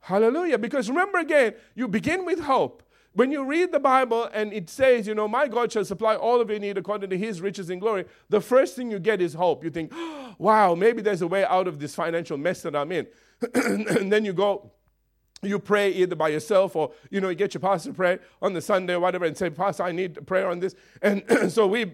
Hallelujah. 0.00 0.58
Because 0.58 0.88
remember 0.88 1.18
again, 1.18 1.54
you 1.74 1.88
begin 1.88 2.24
with 2.24 2.40
hope. 2.40 2.82
When 3.12 3.32
you 3.32 3.44
read 3.44 3.72
the 3.72 3.80
Bible 3.80 4.28
and 4.32 4.52
it 4.52 4.70
says, 4.70 5.06
you 5.06 5.14
know, 5.14 5.26
my 5.26 5.48
God 5.48 5.72
shall 5.72 5.84
supply 5.84 6.14
all 6.14 6.40
of 6.40 6.48
your 6.48 6.60
need 6.60 6.78
according 6.78 7.10
to 7.10 7.18
his 7.18 7.40
riches 7.40 7.68
in 7.68 7.80
glory, 7.80 8.04
the 8.28 8.40
first 8.40 8.76
thing 8.76 8.90
you 8.90 9.00
get 9.00 9.20
is 9.20 9.34
hope. 9.34 9.64
You 9.64 9.70
think, 9.70 9.92
wow, 10.38 10.74
maybe 10.74 11.02
there's 11.02 11.22
a 11.22 11.26
way 11.26 11.44
out 11.44 11.66
of 11.66 11.80
this 11.80 11.94
financial 11.94 12.38
mess 12.38 12.62
that 12.62 12.76
I'm 12.76 12.92
in. 12.92 13.08
and 13.54 14.12
then 14.12 14.24
you 14.24 14.32
go, 14.32 14.70
you 15.42 15.58
pray 15.58 15.90
either 15.90 16.14
by 16.14 16.28
yourself 16.28 16.76
or 16.76 16.92
you 17.10 17.20
know 17.20 17.28
you 17.28 17.34
get 17.34 17.54
your 17.54 17.60
pastor 17.60 17.90
to 17.90 17.94
pray 17.94 18.18
on 18.42 18.52
the 18.52 18.60
sunday 18.60 18.94
or 18.94 19.00
whatever 19.00 19.24
and 19.24 19.36
say 19.36 19.48
pastor 19.48 19.82
i 19.82 19.92
need 19.92 20.26
prayer 20.26 20.48
on 20.48 20.60
this 20.60 20.74
and 21.02 21.22
so 21.52 21.66
we 21.66 21.92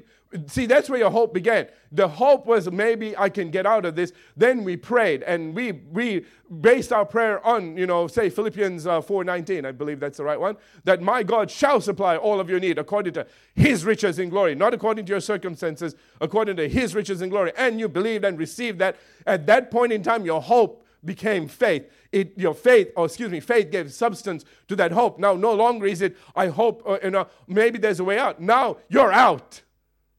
See, 0.48 0.66
that's 0.66 0.90
where 0.90 0.98
your 0.98 1.10
hope 1.10 1.32
began. 1.32 1.68
The 1.92 2.08
hope 2.08 2.46
was 2.46 2.70
maybe 2.70 3.16
I 3.16 3.28
can 3.28 3.50
get 3.50 3.64
out 3.64 3.84
of 3.84 3.94
this. 3.94 4.12
Then 4.36 4.64
we 4.64 4.76
prayed 4.76 5.22
and 5.22 5.54
we, 5.54 5.72
we 5.72 6.24
based 6.60 6.92
our 6.92 7.04
prayer 7.04 7.44
on, 7.46 7.76
you 7.76 7.86
know, 7.86 8.08
say 8.08 8.28
Philippians 8.28 8.86
uh, 8.86 9.00
4.19, 9.00 9.64
I 9.64 9.72
believe 9.72 10.00
that's 10.00 10.18
the 10.18 10.24
right 10.24 10.38
one, 10.38 10.56
that 10.84 11.00
my 11.00 11.22
God 11.22 11.50
shall 11.50 11.80
supply 11.80 12.16
all 12.16 12.40
of 12.40 12.50
your 12.50 12.58
need 12.58 12.76
according 12.76 13.14
to 13.14 13.26
his 13.54 13.84
riches 13.84 14.18
in 14.18 14.28
glory, 14.28 14.56
not 14.56 14.74
according 14.74 15.06
to 15.06 15.10
your 15.12 15.20
circumstances, 15.20 15.94
according 16.20 16.56
to 16.56 16.68
his 16.68 16.94
riches 16.94 17.22
in 17.22 17.28
glory. 17.28 17.52
And 17.56 17.78
you 17.78 17.88
believed 17.88 18.24
and 18.24 18.36
received 18.36 18.80
that. 18.80 18.96
At 19.26 19.46
that 19.46 19.70
point 19.70 19.92
in 19.92 20.02
time, 20.02 20.24
your 20.24 20.42
hope 20.42 20.84
became 21.04 21.46
faith. 21.46 21.88
It, 22.12 22.36
your 22.38 22.54
faith, 22.54 22.92
or 22.96 23.06
excuse 23.06 23.30
me, 23.30 23.40
faith 23.40 23.70
gave 23.70 23.92
substance 23.92 24.44
to 24.68 24.76
that 24.76 24.92
hope. 24.92 25.18
Now, 25.18 25.34
no 25.34 25.52
longer 25.52 25.86
is 25.86 26.02
it, 26.02 26.16
I 26.34 26.48
hope, 26.48 26.82
uh, 26.86 26.98
you 27.02 27.10
know, 27.10 27.26
maybe 27.46 27.78
there's 27.78 28.00
a 28.00 28.04
way 28.04 28.18
out. 28.18 28.40
Now 28.40 28.78
you're 28.88 29.12
out. 29.12 29.62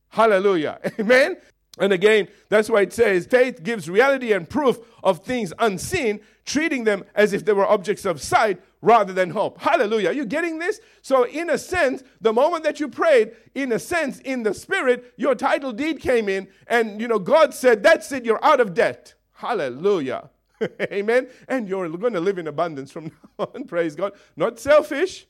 Hallelujah. 0.09 0.79
Amen. 0.99 1.37
And 1.79 1.93
again, 1.93 2.27
that's 2.49 2.69
why 2.69 2.81
it 2.81 2.93
says 2.93 3.27
faith 3.27 3.63
gives 3.63 3.89
reality 3.89 4.33
and 4.33 4.49
proof 4.49 4.79
of 5.03 5.23
things 5.23 5.53
unseen, 5.59 6.19
treating 6.45 6.83
them 6.83 7.03
as 7.13 7.33
if 7.33 7.45
they 7.45 7.53
were 7.53 7.67
objects 7.67 8.05
of 8.05 8.21
sight 8.21 8.59
rather 8.81 9.13
than 9.13 9.29
hope. 9.29 9.59
Hallelujah. 9.59 10.09
Are 10.09 10.13
you 10.13 10.25
getting 10.25 10.59
this? 10.59 10.79
So, 11.01 11.25
in 11.25 11.49
a 11.49 11.57
sense, 11.57 12.03
the 12.21 12.33
moment 12.33 12.63
that 12.63 12.79
you 12.79 12.87
prayed, 12.87 13.31
in 13.53 13.71
a 13.71 13.79
sense, 13.79 14.19
in 14.19 14.43
the 14.43 14.53
spirit, 14.53 15.13
your 15.17 15.35
title 15.35 15.71
deed 15.71 15.99
came 15.99 16.29
in, 16.29 16.47
and 16.67 16.99
you 16.99 17.07
know, 17.07 17.19
God 17.19 17.53
said, 17.53 17.83
That's 17.83 18.11
it, 18.11 18.25
you're 18.25 18.43
out 18.43 18.59
of 18.59 18.73
debt. 18.73 19.13
Hallelujah. 19.33 20.29
Amen. 20.91 21.29
And 21.47 21.67
you're 21.67 21.89
going 21.89 22.13
to 22.13 22.19
live 22.19 22.37
in 22.37 22.47
abundance 22.47 22.91
from 22.91 23.05
now 23.39 23.49
on. 23.53 23.65
Praise 23.65 23.95
God. 23.95 24.13
Not 24.35 24.59
selfish 24.59 25.27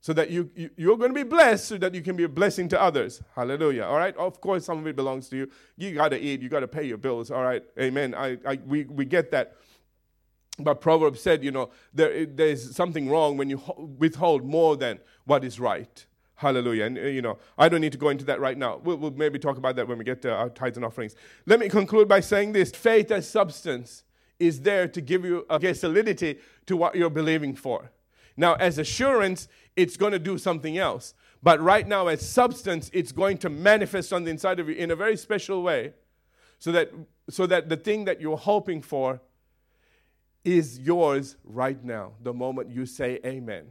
so 0.00 0.12
that 0.14 0.30
you, 0.30 0.50
you, 0.54 0.70
you're 0.76 0.96
going 0.96 1.10
to 1.10 1.14
be 1.14 1.28
blessed 1.28 1.66
so 1.66 1.78
that 1.78 1.94
you 1.94 2.00
can 2.00 2.16
be 2.16 2.24
a 2.24 2.28
blessing 2.28 2.68
to 2.68 2.80
others. 2.80 3.22
Hallelujah. 3.34 3.84
All 3.84 3.96
right. 3.96 4.16
Of 4.16 4.40
course, 4.40 4.64
some 4.64 4.78
of 4.78 4.86
it 4.86 4.96
belongs 4.96 5.28
to 5.28 5.36
you. 5.36 5.50
You 5.76 5.94
got 5.94 6.08
to 6.08 6.18
eat. 6.18 6.40
You 6.40 6.48
got 6.48 6.60
to 6.60 6.68
pay 6.68 6.84
your 6.84 6.98
bills. 6.98 7.30
All 7.30 7.42
right. 7.42 7.62
Amen. 7.78 8.14
I, 8.14 8.38
I, 8.46 8.58
we, 8.66 8.84
we 8.84 9.04
get 9.04 9.30
that. 9.32 9.56
But 10.58 10.80
Proverbs 10.80 11.20
said, 11.20 11.44
you 11.44 11.50
know, 11.50 11.70
there, 11.94 12.26
there's 12.26 12.74
something 12.74 13.08
wrong 13.08 13.36
when 13.36 13.48
you 13.48 13.58
withhold 13.98 14.44
more 14.44 14.76
than 14.76 15.00
what 15.24 15.44
is 15.44 15.60
right. 15.60 16.06
Hallelujah. 16.34 16.84
And, 16.84 16.98
uh, 16.98 17.02
you 17.02 17.20
know, 17.20 17.38
I 17.58 17.68
don't 17.68 17.82
need 17.82 17.92
to 17.92 17.98
go 17.98 18.08
into 18.08 18.24
that 18.24 18.40
right 18.40 18.56
now. 18.56 18.80
We'll, 18.82 18.96
we'll 18.96 19.10
maybe 19.10 19.38
talk 19.38 19.58
about 19.58 19.76
that 19.76 19.86
when 19.86 19.98
we 19.98 20.04
get 20.04 20.22
to 20.22 20.32
our 20.32 20.48
tithes 20.48 20.78
and 20.78 20.86
offerings. 20.86 21.14
Let 21.44 21.60
me 21.60 21.68
conclude 21.68 22.08
by 22.08 22.20
saying 22.20 22.52
this 22.52 22.70
faith 22.70 23.10
as 23.10 23.28
substance 23.28 24.04
is 24.40 24.62
there 24.62 24.88
to 24.88 25.00
give 25.00 25.24
you 25.24 25.46
a 25.48 25.74
solidity 25.74 26.38
to 26.66 26.76
what 26.76 26.94
you're 26.96 27.10
believing 27.10 27.54
for. 27.54 27.90
Now, 28.36 28.54
as 28.54 28.78
assurance, 28.78 29.48
it's 29.76 29.96
going 29.96 30.12
to 30.12 30.18
do 30.18 30.38
something 30.38 30.78
else. 30.78 31.14
But 31.42 31.60
right 31.60 31.86
now, 31.86 32.08
as 32.08 32.26
substance, 32.26 32.90
it's 32.92 33.12
going 33.12 33.38
to 33.38 33.50
manifest 33.50 34.12
on 34.12 34.24
the 34.24 34.30
inside 34.30 34.58
of 34.58 34.68
you 34.68 34.74
in 34.74 34.90
a 34.90 34.96
very 34.96 35.16
special 35.16 35.62
way 35.62 35.92
so 36.58 36.72
that, 36.72 36.90
so 37.28 37.46
that 37.46 37.68
the 37.68 37.76
thing 37.76 38.04
that 38.06 38.20
you're 38.20 38.36
hoping 38.36 38.82
for 38.82 39.20
is 40.44 40.78
yours 40.78 41.36
right 41.44 41.82
now, 41.84 42.12
the 42.22 42.32
moment 42.32 42.70
you 42.70 42.86
say 42.86 43.20
amen. 43.24 43.66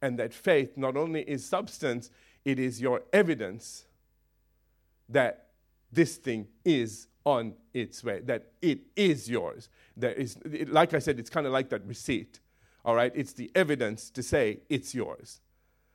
And 0.00 0.18
that 0.18 0.34
faith 0.34 0.76
not 0.76 0.96
only 0.96 1.22
is 1.22 1.44
substance, 1.44 2.10
it 2.44 2.58
is 2.58 2.80
your 2.80 3.02
evidence 3.12 3.86
that 5.08 5.48
this 5.92 6.16
thing 6.16 6.48
is 6.64 7.06
on 7.24 7.54
its 7.72 8.02
way, 8.02 8.20
that 8.20 8.48
it 8.60 8.80
is 8.96 9.28
yours. 9.28 9.68
That 9.96 10.18
is, 10.18 10.36
it, 10.44 10.72
like 10.72 10.94
I 10.94 10.98
said, 10.98 11.18
it's 11.18 11.30
kind 11.30 11.46
of 11.46 11.52
like 11.52 11.68
that 11.70 11.86
receipt. 11.86 12.40
All 12.84 12.94
right? 12.94 13.12
It's 13.14 13.32
the 13.32 13.50
evidence 13.54 14.10
to 14.10 14.22
say 14.22 14.60
it's 14.68 14.94
yours. 14.94 15.40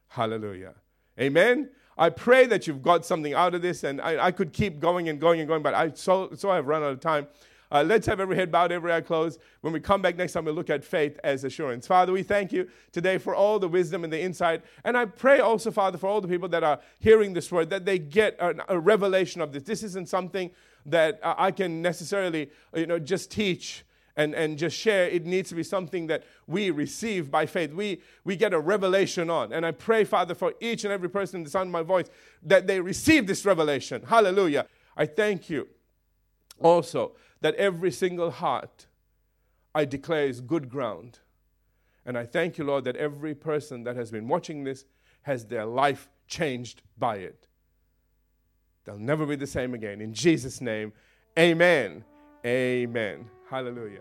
Hallelujah. 0.07 0.75
Amen. 1.19 1.69
I 1.97 2.09
pray 2.09 2.45
that 2.45 2.67
you've 2.67 2.83
got 2.83 3.05
something 3.05 3.33
out 3.33 3.55
of 3.55 3.61
this, 3.61 3.83
and 3.83 3.99
I, 3.99 4.27
I 4.27 4.31
could 4.31 4.53
keep 4.53 4.79
going 4.79 5.09
and 5.09 5.19
going 5.19 5.39
and 5.39 5.47
going, 5.47 5.63
but 5.63 5.73
I 5.73 5.91
so, 5.93 6.29
so 6.35 6.51
I've 6.51 6.67
run 6.67 6.83
out 6.83 6.91
of 6.91 6.99
time. 6.99 7.27
Uh, 7.69 7.83
let's 7.85 8.07
have 8.07 8.21
every 8.21 8.35
head 8.35 8.49
bowed, 8.49 8.71
every 8.71 8.93
eye 8.93 9.01
closed. 9.01 9.41
When 9.61 9.73
we 9.73 9.81
come 9.81 10.01
back 10.01 10.15
next 10.15 10.33
time, 10.33 10.45
we'll 10.45 10.53
look 10.53 10.69
at 10.69 10.85
faith 10.85 11.19
as 11.23 11.43
assurance. 11.43 11.85
Father, 11.85 12.13
we 12.13 12.23
thank 12.23 12.53
you 12.53 12.69
today 12.93 13.17
for 13.17 13.35
all 13.35 13.59
the 13.59 13.67
wisdom 13.67 14.05
and 14.05 14.13
the 14.13 14.21
insight. 14.21 14.63
And 14.85 14.97
I 14.97 15.05
pray 15.05 15.39
also, 15.39 15.69
Father, 15.71 15.97
for 15.97 16.07
all 16.07 16.21
the 16.21 16.29
people 16.29 16.47
that 16.49 16.63
are 16.63 16.79
hearing 16.99 17.33
this 17.33 17.51
word, 17.51 17.69
that 17.71 17.83
they 17.83 17.99
get 17.99 18.37
a, 18.39 18.55
a 18.69 18.79
revelation 18.79 19.41
of 19.41 19.51
this. 19.51 19.63
This 19.63 19.83
isn't 19.83 20.07
something 20.07 20.49
that 20.87 21.19
I 21.21 21.51
can 21.51 21.81
necessarily, 21.81 22.49
you 22.73 22.87
know, 22.87 22.97
just 22.97 23.29
teach 23.29 23.83
and, 24.15 24.33
and 24.33 24.57
just 24.57 24.75
share. 24.75 25.07
It 25.07 25.25
needs 25.25 25.49
to 25.49 25.55
be 25.55 25.63
something 25.63 26.07
that 26.07 26.23
we 26.47 26.71
receive 26.71 27.29
by 27.29 27.45
faith. 27.45 27.71
We, 27.73 28.01
we 28.23 28.35
get 28.35 28.53
a 28.53 28.59
revelation 28.59 29.29
on. 29.29 29.53
And 29.53 29.65
I 29.65 29.71
pray, 29.71 30.03
Father, 30.03 30.33
for 30.33 30.53
each 30.59 30.83
and 30.83 30.91
every 30.91 31.09
person 31.09 31.37
in 31.37 31.43
the 31.43 31.49
sound 31.49 31.67
of 31.67 31.71
my 31.73 31.83
voice 31.83 32.09
that 32.43 32.67
they 32.67 32.81
receive 32.81 33.27
this 33.27 33.45
revelation. 33.45 34.01
Hallelujah. 34.03 34.65
I 34.95 35.05
thank 35.05 35.49
you 35.49 35.67
also 36.59 37.13
that 37.41 37.53
every 37.55 37.91
single 37.91 38.31
heart 38.31 38.87
I 39.75 39.85
declare 39.85 40.25
is 40.25 40.41
good 40.41 40.69
ground. 40.69 41.19
And 42.05 42.17
I 42.17 42.25
thank 42.25 42.57
you, 42.57 42.63
Lord, 42.63 42.85
that 42.85 42.95
every 42.95 43.35
person 43.35 43.83
that 43.83 43.95
has 43.95 44.09
been 44.09 44.27
watching 44.27 44.63
this 44.63 44.85
has 45.23 45.45
their 45.45 45.65
life 45.65 46.07
changed 46.27 46.81
by 46.97 47.17
it. 47.17 47.46
They'll 48.87 48.97
never 48.97 49.25
be 49.25 49.35
the 49.35 49.45
same 49.45 49.73
again. 49.73 49.99
In 49.99 50.13
Jesus' 50.13 50.61
name, 50.61 50.93
amen. 51.37 52.05
Amen. 52.45 53.29
Hallelujah. 53.49 53.99